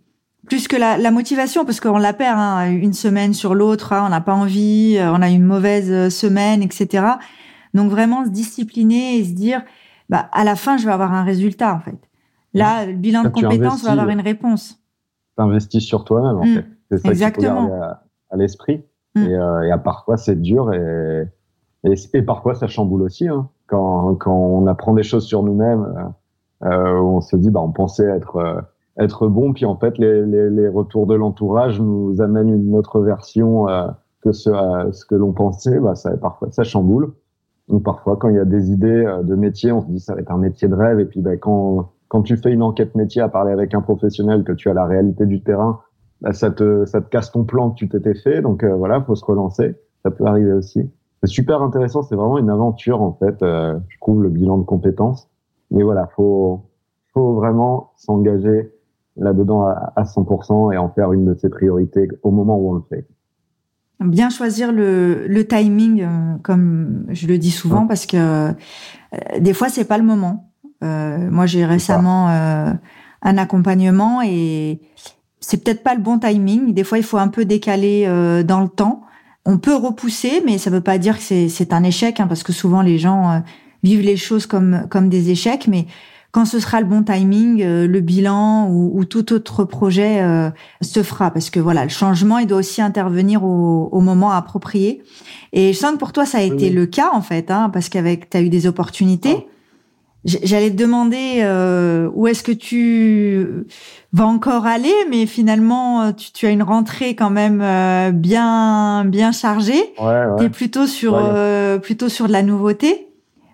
Plus 0.47 0.67
que 0.67 0.75
la, 0.75 0.97
la 0.97 1.09
motivation, 1.09 1.65
parce 1.65 1.79
qu'on 1.79 1.97
la 1.97 2.13
perd 2.13 2.37
hein, 2.37 2.69
une 2.69 2.93
semaine 2.93 3.33
sur 3.33 3.55
l'autre, 3.55 3.93
hein, 3.93 4.03
on 4.05 4.09
n'a 4.09 4.21
pas 4.21 4.35
envie, 4.35 4.97
euh, 4.99 5.11
on 5.11 5.21
a 5.21 5.29
une 5.29 5.43
mauvaise 5.43 6.13
semaine, 6.13 6.61
etc. 6.61 7.05
Donc 7.73 7.89
vraiment 7.89 8.25
se 8.25 8.29
discipliner 8.29 9.17
et 9.17 9.23
se 9.23 9.31
dire, 9.31 9.63
bah 10.09 10.29
à 10.33 10.43
la 10.43 10.55
fin 10.55 10.77
je 10.77 10.85
vais 10.85 10.91
avoir 10.91 11.13
un 11.13 11.23
résultat 11.23 11.73
en 11.73 11.79
fait. 11.79 11.97
Là, 12.53 12.85
le 12.85 12.93
bilan 12.93 13.23
de 13.23 13.29
compétences 13.29 13.83
va 13.83 13.91
avoir 13.91 14.09
une 14.09 14.21
réponse. 14.21 14.79
Tu 15.37 15.43
investis 15.43 15.83
sur 15.83 16.05
toi-même, 16.05 16.37
en 16.37 16.45
mm. 16.45 16.53
fait. 16.53 16.65
C'est 16.91 16.97
ça 16.99 17.09
Exactement. 17.09 17.65
Qu'il 17.65 17.73
à, 17.75 18.03
à 18.31 18.37
l'esprit. 18.37 18.83
Mm. 19.15 19.23
Et, 19.23 19.35
euh, 19.35 19.61
et 19.63 19.71
à 19.71 19.77
parfois, 19.77 20.15
c'est 20.15 20.41
dur 20.41 20.73
et, 20.73 21.25
et, 22.13 22.21
parfois, 22.21 22.55
ça 22.55 22.67
chamboule 22.67 23.01
aussi. 23.01 23.27
Hein. 23.27 23.49
Quand, 23.67 24.15
quand 24.15 24.35
on 24.35 24.67
apprend 24.67 24.93
des 24.93 25.03
choses 25.03 25.25
sur 25.25 25.43
nous-mêmes, 25.43 26.13
euh, 26.63 26.67
euh 26.67 26.99
on 26.99 27.21
se 27.21 27.35
dit, 27.35 27.49
bah, 27.49 27.61
on 27.61 27.71
pensait 27.71 28.05
être, 28.05 28.37
euh, 28.37 28.61
être 28.99 29.27
bon, 29.27 29.53
puis 29.53 29.65
en 29.65 29.75
fait, 29.75 29.97
les, 29.97 30.25
les, 30.25 30.49
les 30.49 30.67
retours 30.67 31.07
de 31.07 31.15
l'entourage 31.15 31.81
nous 31.81 32.21
amènent 32.21 32.49
une 32.49 32.75
autre 32.75 32.99
version 33.01 33.67
euh, 33.69 33.87
que 34.21 34.31
ce, 34.31 34.51
ce 34.91 35.05
que 35.05 35.15
l'on 35.15 35.33
pensait. 35.33 35.79
Bah, 35.79 35.95
ça, 35.95 36.15
parfois, 36.17 36.49
ça 36.51 36.63
chamboule. 36.63 37.13
Donc 37.67 37.83
parfois, 37.83 38.17
quand 38.17 38.29
il 38.29 38.35
y 38.35 38.39
a 38.39 38.45
des 38.45 38.71
idées 38.71 39.05
de 39.23 39.35
métier, 39.35 39.71
on 39.71 39.81
se 39.81 39.87
dit 39.87 39.99
ça 39.99 40.13
va 40.13 40.21
être 40.21 40.31
un 40.31 40.37
métier 40.37 40.67
de 40.67 40.75
rêve. 40.75 40.99
Et 40.99 41.05
puis, 41.05 41.21
bah, 41.21 41.35
quand 41.37 41.89
quand 42.07 42.21
tu 42.21 42.37
fais 42.37 42.51
une 42.51 42.63
enquête 42.63 42.95
métier 42.95 43.21
à 43.21 43.29
parler 43.29 43.51
avec 43.51 43.73
un 43.73 43.81
professionnel, 43.81 44.43
que 44.43 44.51
tu 44.51 44.69
as 44.69 44.73
la 44.73 44.85
réalité 44.85 45.25
du 45.25 45.41
terrain, 45.41 45.81
bah, 46.21 46.33
ça 46.33 46.51
te 46.51 46.85
ça 46.85 47.01
te 47.01 47.09
casse 47.09 47.31
ton 47.31 47.43
plan 47.43 47.71
que 47.71 47.75
tu 47.75 47.89
t'étais 47.89 48.15
fait. 48.15 48.41
Donc 48.41 48.63
euh, 48.63 48.73
voilà, 48.75 49.01
faut 49.01 49.15
se 49.15 49.25
relancer. 49.25 49.75
Ça 50.03 50.11
peut 50.11 50.25
arriver 50.25 50.53
aussi. 50.53 50.89
C'est 51.23 51.31
super 51.31 51.61
intéressant. 51.61 52.03
C'est 52.03 52.15
vraiment 52.15 52.37
une 52.37 52.49
aventure 52.49 53.01
en 53.01 53.13
fait. 53.13 53.41
Euh, 53.41 53.77
je 53.89 53.97
trouve 53.99 54.21
le 54.21 54.29
bilan 54.29 54.57
de 54.57 54.63
compétences. 54.63 55.29
Mais 55.71 55.83
voilà, 55.83 56.07
faut 56.15 56.65
faut 57.13 57.33
vraiment 57.33 57.91
s'engager 57.97 58.71
là-dedans 59.17 59.65
à, 59.65 59.93
à 59.95 60.03
100% 60.03 60.73
et 60.73 60.77
en 60.77 60.89
faire 60.89 61.13
une 61.13 61.25
de 61.25 61.33
ses 61.33 61.49
priorités 61.49 62.09
au 62.23 62.31
moment 62.31 62.57
où 62.57 62.71
on 62.71 62.73
le 62.73 62.83
fait. 62.89 63.07
Bien 64.01 64.29
choisir 64.29 64.73
le, 64.73 65.25
le 65.25 65.47
timing, 65.47 66.01
euh, 66.01 66.37
comme 66.43 67.05
je 67.09 67.27
le 67.27 67.37
dis 67.37 67.51
souvent, 67.51 67.87
parce 67.87 68.05
que 68.05 68.17
euh, 68.49 68.53
des 69.39 69.53
fois 69.53 69.69
c'est 69.69 69.85
pas 69.85 69.97
le 69.97 70.03
moment. 70.03 70.51
Euh, 70.83 71.29
moi, 71.31 71.45
j'ai 71.45 71.65
récemment 71.65 72.29
euh, 72.29 72.71
un 73.21 73.37
accompagnement 73.37 74.21
et 74.21 74.81
c'est 75.39 75.63
peut-être 75.63 75.83
pas 75.83 75.95
le 75.95 76.01
bon 76.01 76.19
timing. 76.19 76.73
Des 76.73 76.83
fois, 76.83 76.97
il 76.97 77.03
faut 77.03 77.17
un 77.17 77.27
peu 77.27 77.45
décaler 77.45 78.05
euh, 78.07 78.43
dans 78.43 78.61
le 78.61 78.69
temps. 78.69 79.01
On 79.45 79.57
peut 79.57 79.75
repousser, 79.75 80.41
mais 80.45 80.57
ça 80.57 80.69
veut 80.69 80.81
pas 80.81 80.97
dire 80.97 81.17
que 81.17 81.47
c'est 81.47 81.73
un 81.73 81.83
échec, 81.83 82.19
hein, 82.19 82.27
parce 82.27 82.43
que 82.43 82.51
souvent 82.51 82.81
les 82.81 82.97
gens 82.97 83.43
vivent 83.83 84.01
les 84.01 84.17
choses 84.17 84.47
comme 84.47 84.87
comme 84.89 85.07
des 85.07 85.29
échecs. 85.29 85.67
Mais 85.67 85.85
quand 86.31 86.45
ce 86.45 86.59
sera 86.59 86.81
le 86.81 86.87
bon 86.87 87.03
timing, 87.03 87.63
le 87.63 87.99
bilan 87.99 88.69
ou, 88.71 89.05
tout 89.05 89.33
autre 89.33 89.63
projet 89.63 90.19
se 90.81 91.03
fera, 91.03 91.29
parce 91.29 91.51
que 91.51 91.59
voilà, 91.59 91.83
le 91.83 91.89
changement, 91.89 92.39
il 92.39 92.47
doit 92.47 92.57
aussi 92.57 92.81
intervenir 92.81 93.43
au, 93.43 93.87
au 93.91 94.01
moment 94.01 94.31
approprié. 94.31 95.03
Et 95.53 95.73
je 95.73 95.77
sens 95.77 95.93
que 95.93 95.97
pour 95.97 96.11
toi, 96.11 96.25
ça 96.25 96.39
a 96.39 96.41
été 96.41 96.71
le 96.71 96.87
cas 96.87 97.11
en 97.13 97.21
fait, 97.21 97.51
hein, 97.51 97.69
parce 97.71 97.89
qu'avec, 97.89 98.31
tu 98.31 98.37
as 98.37 98.41
eu 98.41 98.49
des 98.49 98.65
opportunités. 98.65 99.45
J'allais 100.25 100.71
te 100.71 100.75
demander 100.75 101.41
euh, 101.41 102.09
où 102.15 102.25
est-ce 102.25 102.41
que 102.41 102.51
tu 102.51 103.47
vas 104.15 104.25
encore 104.25 104.65
aller, 104.65 104.93
mais 105.09 105.25
finalement 105.25 106.01
euh, 106.01 106.11
tu, 106.13 106.31
tu 106.31 106.45
as 106.45 106.51
une 106.51 106.63
rentrée 106.63 107.15
quand 107.15 107.29
même 107.29 107.61
euh, 107.61 108.11
bien 108.11 109.03
bien 109.05 109.31
chargée. 109.31 109.93
Ouais, 109.99 110.49
plutôt 110.49 110.87
sur 110.87 111.15
euh, 111.15 111.79
plutôt 111.79 112.07
sur 112.07 112.27
de 112.27 112.31
la 112.31 112.41
nouveauté. 112.41 113.09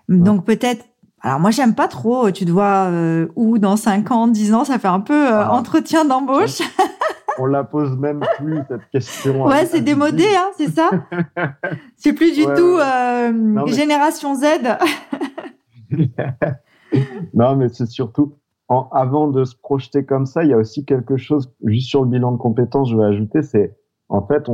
Donc 0.08 0.44
peut-être. 0.44 0.84
Alors 1.20 1.40
moi 1.40 1.50
j'aime 1.50 1.74
pas 1.74 1.88
trop. 1.88 2.30
Tu 2.30 2.44
te 2.44 2.50
vois 2.50 2.90
où 3.36 3.58
dans 3.58 3.76
5 3.76 4.10
ans, 4.10 4.28
10 4.28 4.54
ans, 4.54 4.64
ça 4.64 4.78
fait 4.78 4.88
un 4.88 5.00
peu 5.00 5.28
ah. 5.28 5.52
entretien 5.52 6.04
d'embauche. 6.04 6.60
On 7.38 7.46
la 7.46 7.64
pose 7.64 7.96
même 7.96 8.20
plus 8.36 8.58
cette 8.68 8.90
question. 8.90 9.46
Ouais, 9.46 9.64
c'est 9.64 9.80
démodé, 9.80 10.26
hein, 10.36 10.50
c'est 10.58 10.68
ça. 10.68 10.90
c'est 11.96 12.12
plus 12.12 12.34
du 12.34 12.44
tout 12.44 12.78
génération 13.66 14.34
Z. 14.34 14.44
non, 17.34 17.56
mais 17.56 17.68
c'est 17.68 17.86
surtout, 17.86 18.34
avant 18.92 19.28
de 19.28 19.44
se 19.44 19.56
projeter 19.56 20.04
comme 20.04 20.26
ça, 20.26 20.44
il 20.44 20.50
y 20.50 20.52
a 20.52 20.56
aussi 20.56 20.84
quelque 20.84 21.16
chose, 21.16 21.52
juste 21.64 21.88
sur 21.88 22.02
le 22.02 22.08
bilan 22.08 22.32
de 22.32 22.36
compétences, 22.36 22.90
je 22.90 22.96
vais 22.96 23.04
ajouter, 23.04 23.42
c'est, 23.42 23.76
en 24.08 24.22
fait, 24.26 24.48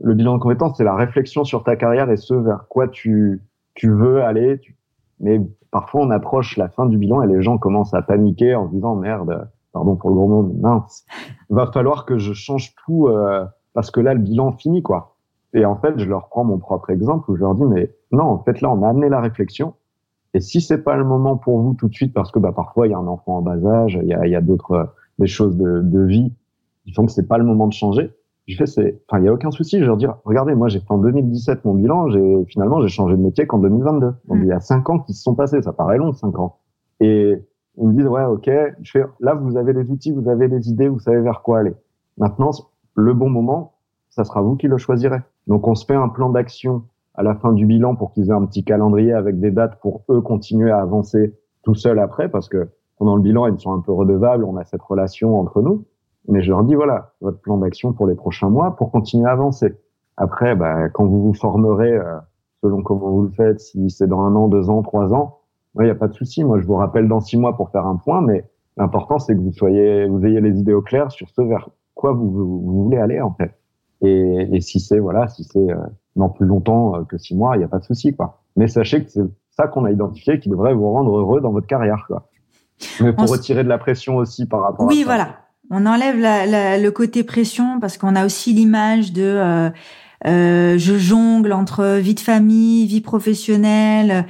le 0.00 0.14
bilan 0.14 0.34
de 0.34 0.40
compétences, 0.40 0.76
c'est 0.76 0.84
la 0.84 0.94
réflexion 0.94 1.44
sur 1.44 1.64
ta 1.64 1.76
carrière 1.76 2.10
et 2.10 2.16
ce 2.16 2.34
vers 2.34 2.66
quoi 2.68 2.88
tu, 2.88 3.42
veux 3.82 4.22
aller. 4.22 4.60
Mais 5.20 5.40
parfois, 5.70 6.02
on 6.02 6.10
approche 6.10 6.56
la 6.56 6.68
fin 6.68 6.86
du 6.86 6.98
bilan 6.98 7.22
et 7.22 7.26
les 7.26 7.42
gens 7.42 7.58
commencent 7.58 7.94
à 7.94 8.02
paniquer 8.02 8.54
en 8.54 8.66
disant, 8.66 8.96
merde, 8.96 9.48
pardon 9.72 9.96
pour 9.96 10.10
le 10.10 10.16
gros 10.16 10.28
mot, 10.28 10.42
mince, 10.60 11.04
va 11.50 11.70
falloir 11.72 12.04
que 12.04 12.18
je 12.18 12.32
change 12.32 12.74
tout 12.84 13.08
euh, 13.08 13.44
parce 13.74 13.90
que 13.90 14.00
là, 14.00 14.14
le 14.14 14.20
bilan 14.20 14.52
finit, 14.52 14.82
quoi. 14.82 15.16
Et 15.54 15.64
en 15.64 15.76
fait, 15.76 15.98
je 15.98 16.04
leur 16.04 16.28
prends 16.28 16.44
mon 16.44 16.58
propre 16.58 16.90
exemple 16.90 17.30
où 17.30 17.36
je 17.36 17.40
leur 17.40 17.54
dis, 17.54 17.64
mais 17.64 17.94
non, 18.12 18.24
en 18.24 18.42
fait, 18.42 18.60
là, 18.60 18.70
on 18.70 18.82
a 18.82 18.88
amené 18.88 19.08
la 19.08 19.20
réflexion 19.20 19.74
et 20.38 20.40
si 20.40 20.60
c'est 20.60 20.78
pas 20.78 20.96
le 20.96 21.02
moment 21.02 21.36
pour 21.36 21.58
vous 21.58 21.74
tout 21.74 21.88
de 21.88 21.94
suite, 21.94 22.14
parce 22.14 22.30
que 22.30 22.38
bah, 22.38 22.52
parfois 22.52 22.86
il 22.86 22.90
y 22.90 22.94
a 22.94 22.98
un 22.98 23.08
enfant 23.08 23.38
en 23.38 23.42
bas 23.42 23.58
âge, 23.66 23.98
il 24.00 24.08
y 24.08 24.14
a, 24.14 24.24
y 24.24 24.36
a 24.36 24.40
d'autres 24.40 24.70
euh, 24.70 24.84
des 25.18 25.26
choses 25.26 25.56
de, 25.56 25.80
de 25.82 26.00
vie 26.04 26.32
qui 26.84 26.92
font 26.92 27.06
que 27.06 27.10
c'est 27.10 27.26
pas 27.26 27.38
le 27.38 27.44
moment 27.44 27.66
de 27.66 27.72
changer. 27.72 28.12
Je 28.46 28.56
fais 28.56 28.66
c'est, 28.66 29.02
enfin 29.08 29.20
il 29.20 29.24
y 29.24 29.28
a 29.28 29.32
aucun 29.32 29.50
souci. 29.50 29.80
Je 29.80 29.84
leur 29.84 29.96
dire, 29.96 30.14
regardez, 30.24 30.54
moi 30.54 30.68
j'ai 30.68 30.78
fait 30.78 30.92
en 30.92 30.98
2017 30.98 31.64
mon 31.64 31.74
bilan, 31.74 32.10
j'ai 32.10 32.44
finalement 32.46 32.80
j'ai 32.80 32.86
changé 32.86 33.16
de 33.16 33.20
métier 33.20 33.48
qu'en 33.48 33.58
2022. 33.58 34.06
Donc 34.06 34.38
mm. 34.38 34.42
il 34.42 34.46
y 34.46 34.52
a 34.52 34.60
cinq 34.60 34.88
ans 34.90 35.00
qui 35.00 35.12
se 35.12 35.24
sont 35.24 35.34
passés, 35.34 35.60
ça 35.60 35.72
paraît 35.72 35.98
long 35.98 36.12
cinq 36.12 36.38
ans. 36.38 36.58
Et 37.00 37.34
ils 37.76 37.88
me 37.88 37.94
disent 37.94 38.06
ouais 38.06 38.24
ok, 38.24 38.48
je 38.80 38.90
fais 38.92 39.02
là 39.18 39.34
vous 39.34 39.56
avez 39.56 39.72
les 39.72 39.90
outils, 39.90 40.12
vous 40.12 40.28
avez 40.28 40.46
les 40.46 40.68
idées, 40.70 40.86
vous 40.86 41.00
savez 41.00 41.20
vers 41.20 41.42
quoi 41.42 41.58
aller. 41.58 41.74
Maintenant 42.16 42.52
le 42.94 43.12
bon 43.12 43.28
moment, 43.28 43.72
ça 44.08 44.22
sera 44.22 44.40
vous 44.40 44.54
qui 44.54 44.68
le 44.68 44.78
choisirez. 44.78 45.18
Donc 45.48 45.66
on 45.66 45.74
se 45.74 45.84
fait 45.84 45.96
un 45.96 46.08
plan 46.08 46.30
d'action 46.30 46.84
à 47.18 47.24
la 47.24 47.34
fin 47.34 47.52
du 47.52 47.66
bilan 47.66 47.96
pour 47.96 48.12
qu'ils 48.12 48.28
aient 48.28 48.32
un 48.32 48.46
petit 48.46 48.62
calendrier 48.62 49.12
avec 49.12 49.40
des 49.40 49.50
dates 49.50 49.80
pour 49.80 50.04
eux 50.08 50.20
continuer 50.20 50.70
à 50.70 50.78
avancer 50.78 51.34
tout 51.64 51.74
seuls 51.74 51.98
après, 51.98 52.28
parce 52.28 52.48
que 52.48 52.68
pendant 52.96 53.16
le 53.16 53.22
bilan, 53.22 53.48
ils 53.48 53.58
sont 53.58 53.72
un 53.72 53.80
peu 53.80 53.90
redevables, 53.90 54.44
on 54.44 54.56
a 54.56 54.64
cette 54.64 54.82
relation 54.82 55.38
entre 55.38 55.60
nous. 55.60 55.84
Mais 56.28 56.42
je 56.42 56.50
leur 56.50 56.62
dis, 56.62 56.76
voilà, 56.76 57.14
votre 57.20 57.40
plan 57.40 57.58
d'action 57.58 57.92
pour 57.92 58.06
les 58.06 58.14
prochains 58.14 58.50
mois 58.50 58.76
pour 58.76 58.92
continuer 58.92 59.28
à 59.28 59.32
avancer. 59.32 59.74
Après, 60.16 60.54
bah, 60.54 60.88
quand 60.90 61.06
vous 61.06 61.20
vous 61.20 61.34
formerez, 61.34 61.92
euh, 61.92 62.18
selon 62.62 62.82
comment 62.82 63.10
vous 63.10 63.22
le 63.22 63.30
faites, 63.30 63.58
si 63.58 63.90
c'est 63.90 64.06
dans 64.06 64.20
un 64.20 64.36
an, 64.36 64.46
deux 64.46 64.70
ans, 64.70 64.82
trois 64.82 65.12
ans, 65.12 65.38
il 65.80 65.84
n'y 65.84 65.90
a 65.90 65.96
pas 65.96 66.08
de 66.08 66.14
souci. 66.14 66.44
Moi, 66.44 66.60
je 66.60 66.66
vous 66.66 66.76
rappelle 66.76 67.08
dans 67.08 67.20
six 67.20 67.36
mois 67.36 67.56
pour 67.56 67.70
faire 67.70 67.86
un 67.86 67.96
point, 67.96 68.20
mais 68.20 68.44
l'important, 68.76 69.18
c'est 69.18 69.34
que 69.34 69.40
vous 69.40 69.52
soyez, 69.52 70.06
vous 70.06 70.24
ayez 70.24 70.40
les 70.40 70.56
idées 70.60 70.72
au 70.72 70.82
clair 70.82 71.10
sur 71.10 71.28
ce 71.30 71.42
vers 71.42 71.68
quoi 71.94 72.12
vous, 72.12 72.30
vous, 72.30 72.84
voulez 72.84 72.98
aller, 72.98 73.20
en 73.20 73.32
fait. 73.32 73.58
Et, 74.02 74.48
et 74.52 74.60
si 74.60 74.78
c'est, 74.78 75.00
voilà, 75.00 75.26
si 75.26 75.42
c'est, 75.42 75.58
euh, 75.58 75.76
dans 76.18 76.28
plus 76.28 76.46
longtemps 76.46 76.96
euh, 76.96 77.04
que 77.04 77.16
six 77.16 77.34
mois, 77.34 77.56
il 77.56 77.60
n'y 77.60 77.64
a 77.64 77.68
pas 77.68 77.78
de 77.78 77.84
souci, 77.84 78.14
quoi. 78.14 78.42
Mais 78.56 78.68
sachez 78.68 79.04
que 79.04 79.10
c'est 79.10 79.22
ça 79.50 79.66
qu'on 79.66 79.84
a 79.84 79.90
identifié 79.90 80.38
qui 80.38 80.48
devrait 80.48 80.74
vous 80.74 80.90
rendre 80.92 81.16
heureux 81.16 81.40
dans 81.40 81.52
votre 81.52 81.66
carrière, 81.66 82.04
quoi. 82.06 82.28
Mais 83.00 83.12
pour 83.12 83.28
retirer 83.28 83.64
de 83.64 83.68
la 83.68 83.78
pression 83.78 84.16
aussi 84.16 84.46
par 84.46 84.60
rapport 84.62 84.86
oui, 84.86 84.98
à 84.98 85.00
ça. 85.00 85.04
voilà. 85.06 85.28
On 85.70 85.84
enlève 85.84 86.18
la, 86.18 86.46
la, 86.46 86.78
le 86.78 86.90
côté 86.90 87.24
pression 87.24 87.80
parce 87.80 87.98
qu'on 87.98 88.14
a 88.14 88.24
aussi 88.24 88.52
l'image 88.52 89.12
de 89.12 89.22
euh, 89.22 89.70
euh, 90.26 90.78
je 90.78 90.98
jongle 90.98 91.52
entre 91.52 91.98
vie 91.98 92.14
de 92.14 92.20
famille, 92.20 92.86
vie 92.86 93.00
professionnelle, 93.00 94.26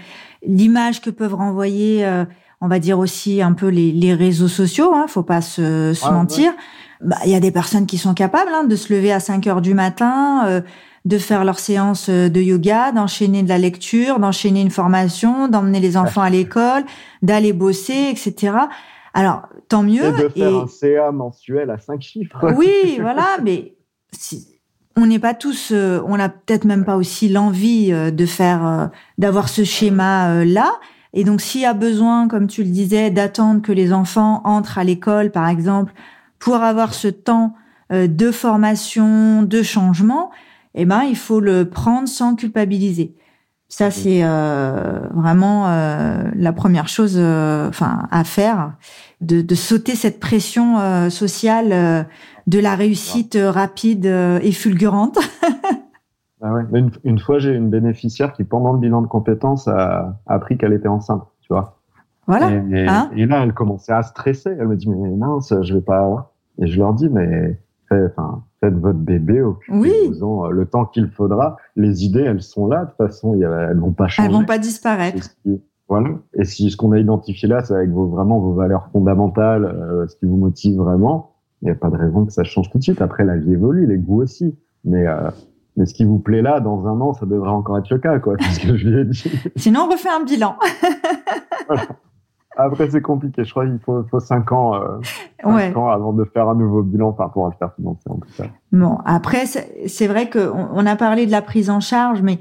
l'image 0.46 1.00
que 1.00 1.10
peuvent 1.10 1.34
renvoyer, 1.34 2.06
euh, 2.06 2.24
on 2.60 2.68
va 2.68 2.78
dire 2.78 2.98
aussi 2.98 3.40
un 3.40 3.52
peu 3.52 3.68
les, 3.68 3.92
les 3.92 4.14
réseaux 4.14 4.48
sociaux. 4.48 4.92
Hein, 4.94 5.06
faut 5.08 5.22
pas 5.22 5.40
se, 5.40 5.92
se 5.94 6.10
mentir. 6.10 6.52
Bah, 7.00 7.16
il 7.24 7.30
y 7.30 7.36
a 7.36 7.40
des 7.40 7.52
personnes 7.52 7.86
qui 7.86 7.96
sont 7.96 8.14
capables 8.14 8.50
hein, 8.52 8.64
de 8.64 8.76
se 8.76 8.92
lever 8.92 9.12
à 9.12 9.20
5 9.20 9.46
heures 9.46 9.62
du 9.62 9.72
matin, 9.72 10.46
euh, 10.46 10.60
de 11.04 11.18
faire 11.18 11.44
leur 11.44 11.58
séance 11.58 12.10
de 12.10 12.40
yoga, 12.40 12.92
d'enchaîner 12.92 13.42
de 13.42 13.48
la 13.48 13.58
lecture, 13.58 14.18
d'enchaîner 14.18 14.60
une 14.60 14.70
formation, 14.70 15.48
d'emmener 15.48 15.80
les 15.80 15.96
enfants 15.96 16.22
à 16.22 16.30
l'école, 16.30 16.84
d'aller 17.22 17.52
bosser, 17.52 18.10
etc. 18.10 18.52
Alors, 19.14 19.42
tant 19.68 19.82
mieux. 19.82 20.04
Et 20.04 20.22
de 20.22 20.28
faire 20.28 20.56
un 20.56 20.66
CA 20.66 21.12
mensuel 21.12 21.70
à 21.70 21.78
5 21.78 22.00
chiffres. 22.00 22.54
Oui, 22.56 22.98
voilà, 23.00 23.38
mais 23.42 23.74
si, 24.12 24.58
on 25.00 25.06
n'est 25.06 25.18
pas 25.18 25.34
tous, 25.34 25.70
euh, 25.72 26.00
on 26.06 26.16
n'a 26.16 26.28
peut-être 26.28 26.64
même 26.64 26.84
pas 26.84 26.96
aussi 26.96 27.28
l'envie 27.28 27.92
euh, 27.92 28.10
de 28.10 28.26
faire, 28.26 28.66
euh, 28.66 28.86
d'avoir 29.16 29.48
ce 29.48 29.64
schéma 29.64 30.44
là. 30.44 30.72
Et 31.14 31.24
donc, 31.24 31.40
s'il 31.40 31.62
y 31.62 31.66
a 31.66 31.74
besoin, 31.74 32.28
comme 32.28 32.48
tu 32.48 32.62
le 32.62 32.70
disais, 32.70 33.10
d'attendre 33.10 33.62
que 33.62 33.72
les 33.72 33.92
enfants 33.92 34.42
entrent 34.44 34.78
à 34.78 34.84
l'école, 34.84 35.30
par 35.30 35.48
exemple, 35.48 35.92
pour 36.38 36.56
avoir 36.56 36.92
ce 36.94 37.08
temps 37.08 37.54
de 37.90 38.30
formation, 38.30 39.42
de 39.42 39.62
changement, 39.62 40.30
eh 40.74 40.84
ben, 40.84 41.02
il 41.02 41.16
faut 41.16 41.40
le 41.40 41.68
prendre 41.68 42.08
sans 42.08 42.34
culpabiliser. 42.34 43.14
Ça, 43.70 43.90
c'est 43.90 44.22
vraiment 44.22 45.66
la 46.34 46.52
première 46.54 46.88
chose, 46.88 47.18
enfin, 47.18 48.08
à 48.10 48.24
faire, 48.24 48.72
de, 49.20 49.42
de, 49.42 49.54
sauter 49.54 49.94
cette 49.94 50.20
pression 50.20 51.10
sociale 51.10 52.06
de 52.48 52.58
la 52.58 52.74
réussite 52.74 53.36
euh, 53.36 53.50
rapide 53.50 54.06
euh, 54.06 54.40
et 54.42 54.52
fulgurante. 54.52 55.18
ah 56.42 56.54
ouais. 56.54 56.62
une, 56.72 56.90
une, 57.04 57.18
fois, 57.18 57.38
j'ai 57.38 57.52
une 57.52 57.68
bénéficiaire 57.68 58.32
qui, 58.32 58.42
pendant 58.42 58.72
le 58.72 58.78
bilan 58.78 59.02
de 59.02 59.06
compétences, 59.06 59.68
a, 59.68 60.18
appris 60.26 60.56
qu'elle 60.56 60.72
était 60.72 60.88
enceinte, 60.88 61.22
tu 61.42 61.48
vois. 61.50 61.78
Voilà. 62.26 62.46
Hein? 62.46 63.10
et, 63.14 63.26
là, 63.26 63.42
elle 63.42 63.52
commençait 63.52 63.92
à 63.92 64.02
stresser. 64.02 64.50
Elle 64.58 64.68
me 64.68 64.76
dit, 64.76 64.88
mais 64.88 65.10
mince, 65.10 65.52
je 65.62 65.74
vais 65.74 65.80
pas. 65.80 66.32
Et 66.58 66.66
je 66.66 66.78
leur 66.78 66.94
dis, 66.94 67.08
mais 67.08 67.58
enfin, 67.90 68.42
faites 68.60 68.74
votre 68.74 68.98
bébé, 68.98 69.42
occupez-vous 69.42 70.44
euh, 70.44 70.50
le 70.50 70.66
temps 70.66 70.84
qu'il 70.84 71.08
faudra. 71.08 71.56
Les 71.76 72.04
idées, 72.04 72.22
elles 72.22 72.42
sont 72.42 72.66
là. 72.66 72.84
De 72.84 72.90
toute 72.90 72.96
façon, 72.96 73.34
elles 73.34 73.78
vont 73.78 73.92
pas 73.92 74.08
changer. 74.08 74.28
Elles 74.28 74.34
vont 74.34 74.44
pas 74.44 74.58
disparaître. 74.58 75.30
Voilà. 75.88 76.10
Et 76.34 76.44
si 76.44 76.70
ce 76.70 76.76
qu'on 76.76 76.92
a 76.92 76.98
identifié 76.98 77.48
là, 77.48 77.64
c'est 77.64 77.74
avec 77.74 77.90
vos, 77.90 78.06
vraiment 78.06 78.40
vos 78.40 78.52
valeurs 78.52 78.88
fondamentales, 78.92 80.06
ce 80.08 80.16
qui 80.16 80.26
vous 80.26 80.36
motive 80.36 80.76
vraiment, 80.76 81.32
il 81.62 81.66
n'y 81.66 81.70
a 81.70 81.74
pas 81.74 81.90
de 81.90 81.96
raison 81.96 82.24
que 82.24 82.32
ça 82.32 82.44
change 82.44 82.70
tout 82.70 82.78
de 82.78 82.82
suite. 82.82 83.02
Après, 83.02 83.24
la 83.24 83.36
vie 83.36 83.52
évolue, 83.52 83.86
les 83.86 83.98
goûts 83.98 84.22
aussi. 84.22 84.54
Mais, 84.84 85.06
euh, 85.06 85.30
mais 85.76 85.86
ce 85.86 85.94
qui 85.94 86.04
vous 86.04 86.18
plaît 86.18 86.42
là, 86.42 86.60
dans 86.60 86.86
un 86.86 87.00
an, 87.00 87.14
ça 87.14 87.26
devrait 87.26 87.50
encore 87.50 87.78
être 87.78 87.90
le 87.90 87.98
cas, 87.98 88.18
quoi. 88.18 88.36
C'est 88.40 88.60
ce 88.60 88.66
que 88.66 88.76
je 88.76 88.88
lui 88.88 89.00
ai 89.00 89.04
dit. 89.04 89.30
Sinon, 89.56 89.86
on 89.88 89.92
refait 89.92 90.08
un 90.08 90.24
bilan. 90.24 90.56
Après, 92.58 92.90
c'est 92.90 93.00
compliqué. 93.00 93.44
Je 93.44 93.50
crois 93.50 93.64
qu'il 93.66 93.78
faut, 93.78 94.04
faut 94.10 94.20
cinq 94.20 94.52
ans, 94.52 94.74
euh, 94.74 94.98
cinq 95.42 95.76
ans 95.76 95.88
avant 95.88 96.12
de 96.12 96.24
faire 96.24 96.48
un 96.48 96.54
nouveau 96.54 96.82
bilan, 96.82 97.08
enfin, 97.08 97.28
pour 97.28 97.46
le 97.46 97.52
faire 97.58 97.72
financer, 97.74 98.08
en 98.08 98.16
tout 98.16 98.28
cas. 98.36 98.48
Bon, 98.72 98.98
après, 99.04 99.44
c'est 99.46 100.06
vrai 100.06 100.28
qu'on 100.28 100.68
on 100.72 100.84
a 100.84 100.96
parlé 100.96 101.24
de 101.26 101.30
la 101.30 101.42
prise 101.42 101.70
en 101.70 101.80
charge, 101.80 102.20
mais 102.20 102.40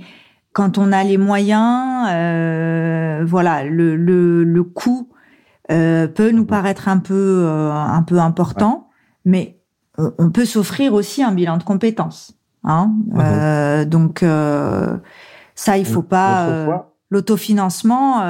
quand 0.54 0.78
on 0.78 0.92
a 0.92 1.04
les 1.04 1.18
moyens, 1.18 2.08
euh, 2.10 3.24
voilà, 3.26 3.64
le, 3.64 3.96
le, 3.96 4.44
le 4.44 4.64
coût 4.64 5.08
euh, 5.72 6.08
peut 6.08 6.32
nous 6.32 6.46
paraître 6.46 6.88
un 6.90 6.98
peu, 6.98 7.46
un 7.48 8.02
peu 8.04 8.20
important 8.20 8.88
mais 9.28 9.60
on 9.98 10.32
peut 10.32 10.46
s'offrir 10.46 10.94
aussi 10.94 11.22
un 11.22 11.34
bilan 11.34 11.58
de 11.58 11.64
compétences. 11.64 12.34
Hein 12.64 12.94
mhm. 13.08 13.20
euh, 13.20 13.86
donc 13.86 14.26
ça, 15.54 15.78
il 15.78 15.86
faut 15.86 16.02
pas 16.02 16.88
l'autofinancement. 17.12 18.22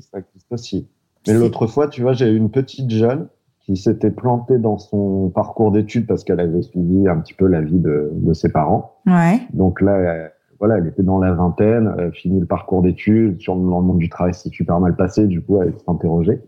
Ça 0.00 0.18
existe 0.18 0.52
aussi. 0.52 0.88
Mais 1.26 1.34
l'autre 1.34 1.66
fois, 1.66 1.88
tu 1.88 2.02
vois, 2.02 2.12
j'ai 2.12 2.30
une 2.30 2.50
petite 2.50 2.90
jeune 2.90 3.28
qui 3.60 3.76
s'était 3.76 4.10
plantée 4.10 4.58
dans 4.58 4.78
son 4.78 5.30
parcours 5.30 5.70
d'études 5.70 6.06
parce 6.06 6.24
qu'elle 6.24 6.40
avait 6.40 6.62
suivi 6.62 7.06
un 7.06 7.18
petit 7.18 7.34
peu 7.34 7.46
la 7.46 7.60
vie 7.60 7.78
de, 7.78 8.10
de 8.14 8.32
ses 8.32 8.50
parents. 8.50 8.94
Ouais. 9.06 9.40
Donc 9.52 9.80
là, 9.82 9.96
elle, 9.98 10.32
voilà, 10.58 10.78
elle 10.78 10.86
était 10.86 11.02
dans 11.02 11.18
la 11.18 11.32
vingtaine, 11.32 11.94
elle 11.98 12.12
fini 12.12 12.40
le 12.40 12.46
parcours 12.46 12.82
d'études, 12.82 13.40
sur 13.40 13.54
le 13.54 13.60
monde 13.60 13.98
du 13.98 14.08
travail, 14.08 14.34
c'est 14.34 14.48
super 14.50 14.80
mal 14.80 14.96
passé, 14.96 15.26
du 15.26 15.42
coup, 15.42 15.60
elle 15.62 15.72
s'est 15.72 15.88
interrogée. 15.88 16.40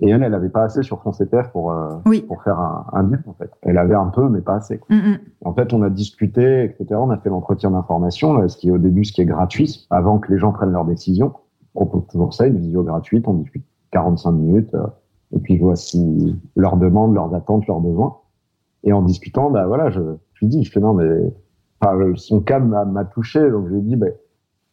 Et 0.00 0.10
elle, 0.10 0.22
elle 0.22 0.34
avait 0.34 0.48
pas 0.48 0.64
assez 0.64 0.82
sur 0.82 1.00
son 1.02 1.12
CPF 1.12 1.50
pour 1.52 1.70
euh, 1.70 1.98
pour 2.26 2.42
faire 2.42 2.58
un, 2.58 2.86
un 2.92 3.04
en 3.26 3.34
fait. 3.34 3.50
Elle 3.62 3.78
avait 3.78 3.94
un 3.94 4.08
peu, 4.08 4.28
mais 4.28 4.40
pas 4.40 4.56
assez. 4.56 4.78
Quoi. 4.78 4.96
Mm, 4.96 4.98
mm. 4.98 5.18
En 5.44 5.54
fait, 5.54 5.72
on 5.72 5.82
a 5.82 5.90
discuté, 5.90 6.64
etc. 6.64 6.86
On 6.94 7.10
a 7.10 7.18
fait 7.18 7.28
l'entretien 7.28 7.70
d'information, 7.70 8.48
ce 8.48 8.56
qui 8.56 8.68
est 8.68 8.72
au 8.72 8.78
début, 8.78 9.04
ce 9.04 9.12
qui 9.12 9.22
est 9.22 9.26
gratuit, 9.26 9.86
avant 9.90 10.18
que 10.18 10.32
les 10.32 10.38
gens 10.38 10.50
prennent 10.50 10.72
leur 10.72 10.84
décision. 10.84 11.34
On 11.74 11.86
propose 11.86 12.08
toujours 12.08 12.34
ça, 12.34 12.46
une 12.46 12.58
vidéo 12.58 12.82
gratuite. 12.82 13.26
On 13.26 13.34
discute 13.34 13.64
45 13.92 14.32
minutes, 14.32 14.74
euh, 14.74 14.86
et 15.34 15.38
puis 15.38 15.58
voici 15.58 16.36
leurs 16.56 16.76
demandes, 16.76 17.14
leurs 17.14 17.34
attentes, 17.34 17.66
leurs 17.66 17.80
besoins. 17.80 18.16
Et 18.84 18.92
en 18.92 19.02
discutant, 19.02 19.50
bah 19.50 19.66
voilà, 19.66 19.90
je, 19.90 20.00
je 20.34 20.44
lui 20.44 20.48
dis, 20.48 20.64
je 20.64 20.72
fais 20.72 20.80
non, 20.80 20.94
mais 20.94 21.32
enfin, 21.80 21.96
son 22.16 22.40
cas 22.40 22.58
m'a 22.58 23.04
touché, 23.04 23.50
donc 23.50 23.66
je 23.66 23.74
lui 23.74 23.78
ai 23.78 23.82
dit, 23.82 23.96
bah, 23.96 24.08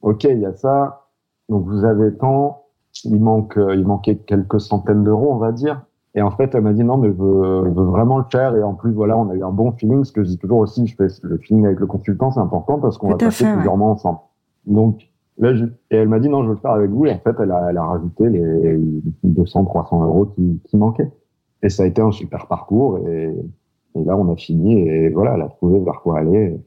ok, 0.01 0.23
il 0.23 0.39
y 0.39 0.45
a 0.45 0.53
ça, 0.53 1.07
donc 1.47 1.65
vous 1.65 1.85
avez 1.85 2.15
tant 2.15 2.63
il 3.05 3.21
manque, 3.21 3.57
euh, 3.57 3.75
il 3.75 3.85
manquait 3.85 4.15
quelques 4.15 4.59
centaines 4.59 5.03
d'euros, 5.03 5.31
on 5.31 5.37
va 5.37 5.51
dire. 5.51 5.81
Et 6.15 6.21
en 6.21 6.31
fait, 6.31 6.55
elle 6.55 6.61
m'a 6.61 6.73
dit 6.73 6.83
non, 6.83 6.97
mais 6.97 7.09
je 7.09 7.13
veux, 7.13 7.69
vraiment 7.69 8.17
le 8.17 8.25
faire. 8.31 8.55
Et 8.55 8.63
en 8.63 8.73
plus, 8.73 8.91
voilà, 8.91 9.17
on 9.17 9.29
a 9.29 9.35
eu 9.35 9.43
un 9.43 9.51
bon 9.51 9.71
feeling. 9.71 10.03
Ce 10.03 10.11
que 10.11 10.23
je 10.23 10.29
dis 10.29 10.37
toujours 10.37 10.59
aussi, 10.59 10.87
je 10.87 10.95
fais 10.95 11.07
le 11.21 11.37
feeling 11.37 11.65
avec 11.65 11.79
le 11.79 11.85
consultant, 11.85 12.31
c'est 12.31 12.39
important 12.39 12.79
parce 12.79 12.97
qu'on 12.97 13.09
va 13.09 13.17
passer 13.17 13.45
plusieurs 13.53 13.77
mois 13.77 13.91
ensemble. 13.91 14.19
Donc, 14.65 15.08
là, 15.39 15.55
je, 15.55 15.65
et 15.65 15.97
elle 15.97 16.07
m'a 16.07 16.19
dit 16.19 16.29
non, 16.29 16.43
je 16.43 16.49
veux 16.49 16.53
le 16.53 16.59
faire 16.59 16.71
avec 16.71 16.91
vous. 16.91 17.05
Et 17.05 17.11
en 17.11 17.19
fait, 17.19 17.35
elle 17.39 17.51
a, 17.51 17.67
elle 17.69 17.77
a 17.77 17.83
rajouté 17.83 18.29
les 18.29 18.79
200, 19.23 19.65
300 19.65 20.05
euros 20.05 20.25
qui, 20.27 20.61
qui 20.65 20.77
manquaient. 20.77 21.11
Et 21.63 21.69
ça 21.69 21.83
a 21.83 21.85
été 21.85 22.01
un 22.01 22.11
super 22.11 22.47
parcours. 22.47 22.99
Et, 23.07 23.33
et 23.95 24.03
là, 24.03 24.15
on 24.15 24.31
a 24.31 24.35
fini. 24.35 24.87
Et 24.87 25.09
voilà, 25.09 25.35
elle 25.35 25.41
a 25.41 25.49
trouvé 25.49 25.79
vers 25.79 26.01
quoi 26.01 26.19
aller. 26.19 26.59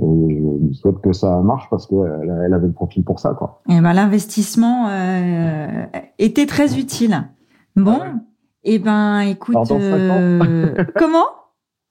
Et 0.00 0.42
je 0.68 0.72
souhaite 0.74 1.00
que 1.00 1.12
ça 1.12 1.40
marche 1.40 1.68
parce 1.70 1.86
qu'elle 1.86 2.32
elle 2.44 2.54
avait 2.54 2.68
le 2.68 2.72
profil 2.72 3.04
pour 3.04 3.18
ça. 3.18 3.34
Quoi. 3.34 3.62
Et 3.68 3.80
ben, 3.80 3.92
l'investissement 3.92 4.88
euh, 4.88 5.86
était 6.18 6.46
très 6.46 6.78
utile. 6.78 7.24
Bon, 7.74 7.98
ah 8.00 8.14
et 8.64 8.74
eh 8.74 8.78
ben 8.80 9.20
écoute, 9.20 9.56
euh, 9.70 10.74
comment? 10.96 11.26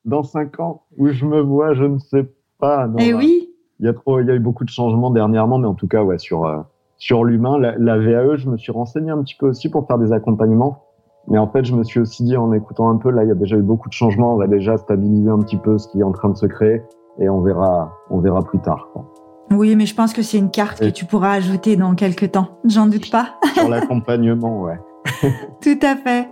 Dans 0.06 0.24
cinq 0.24 0.60
ans, 0.60 0.84
où 0.98 1.08
je 1.08 1.26
me 1.26 1.42
vois, 1.42 1.74
je 1.74 1.86
ne 1.86 1.98
sais 1.98 2.30
pas. 2.60 2.90
et 3.00 3.10
eh 3.10 3.14
oui. 3.14 3.47
Il 3.80 3.86
y 3.86 3.90
a 3.90 3.94
trop, 3.94 4.20
il 4.20 4.28
y 4.28 4.32
a 4.32 4.36
eu 4.36 4.40
beaucoup 4.40 4.66
de 4.66 4.70
changements 4.70 5.12
dernièrement, 5.12 5.60
mais 5.60 5.68
en 5.68 5.74
tout 5.76 5.88
cas, 5.88 6.04
ouais, 6.04 6.18
sur 6.18 6.46
euh, 6.46 6.58
sur 6.98 7.24
l'humain, 7.24 7.60
la, 7.60 7.78
la, 7.78 7.98
VAE, 7.98 8.38
je 8.38 8.50
me 8.50 8.58
suis 8.58 8.72
renseigné 8.72 9.12
un 9.12 9.22
petit 9.22 9.36
peu 9.36 9.48
aussi 9.48 9.70
pour 9.70 9.86
faire 9.86 9.98
des 9.98 10.12
accompagnements. 10.12 10.84
Mais 11.28 11.38
en 11.38 11.48
fait, 11.48 11.66
je 11.66 11.76
me 11.76 11.84
suis 11.84 12.00
aussi 12.00 12.24
dit 12.24 12.38
en 12.38 12.54
écoutant 12.54 12.90
un 12.90 12.98
peu, 12.98 13.12
là, 13.12 13.24
il 13.24 13.28
y 13.28 13.32
a 13.32 13.36
déjà 13.36 13.58
eu 13.58 13.62
beaucoup 13.62 13.90
de 13.90 13.94
changements. 13.94 14.34
On 14.34 14.38
va 14.38 14.48
déjà 14.48 14.78
stabiliser 14.78 15.30
un 15.30 15.40
petit 15.40 15.58
peu 15.58 15.78
ce 15.78 15.88
qui 15.90 16.00
est 16.00 16.04
en 16.04 16.14
train 16.14 16.30
de 16.30 16.38
se 16.38 16.46
créer 16.46 16.82
et 17.20 17.30
on 17.30 17.42
verra, 17.42 17.94
on 18.10 18.20
verra 18.20 18.42
plus 18.42 18.60
tard. 18.60 18.88
Quoi. 18.94 19.06
Oui, 19.52 19.76
mais 19.76 19.86
je 19.86 19.96
pense 19.96 20.14
que 20.14 20.22
c'est 20.22 20.38
une 20.38 20.52
carte 20.52 20.80
que 20.80 20.90
tu 20.90 21.06
pourras 21.06 21.32
ajouter 21.32 21.76
dans 21.76 21.96
quelques 21.96 22.32
temps. 22.32 22.60
J'en 22.66 22.88
doute 22.88 23.12
pas. 23.12 23.36
Sur 23.54 23.70
l'accompagnement, 23.70 24.62
ouais. 24.62 24.80
Tout 25.62 25.80
à 25.82 25.96
fait. 25.96 26.30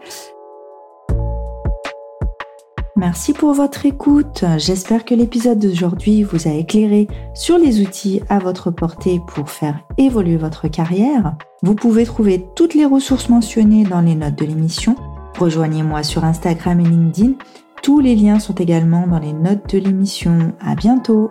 Merci 2.98 3.34
pour 3.34 3.54
votre 3.54 3.86
écoute. 3.86 4.46
J'espère 4.58 5.04
que 5.04 5.14
l'épisode 5.14 5.60
d'aujourd'hui 5.60 6.24
vous 6.24 6.48
a 6.48 6.52
éclairé 6.52 7.08
sur 7.34 7.58
les 7.58 7.82
outils 7.82 8.22
à 8.30 8.40
votre 8.40 8.72
portée 8.72 9.20
pour 9.28 9.50
faire 9.50 9.80
évoluer 9.98 10.38
votre 10.38 10.68
carrière. 10.70 11.36
Vous 11.62 11.76
pouvez 11.76 12.06
trouver 12.06 12.46
toutes 12.56 12.74
les 12.74 12.86
ressources 12.86 13.30
mentionnées 13.30 13.84
dans 13.84 14.02
les 14.02 14.16
notes 14.16 14.38
de 14.38 14.46
l'émission. 14.46 14.96
Rejoignez-moi 15.38 16.04
sur 16.04 16.24
Instagram 16.24 16.80
et 16.80 16.86
LinkedIn 16.86 17.34
tous 17.86 18.00
les 18.00 18.16
liens 18.16 18.40
sont 18.40 18.56
également 18.56 19.06
dans 19.06 19.20
les 19.20 19.32
notes 19.32 19.76
de 19.76 19.78
l'émission. 19.78 20.54
À 20.60 20.74
bientôt! 20.74 21.30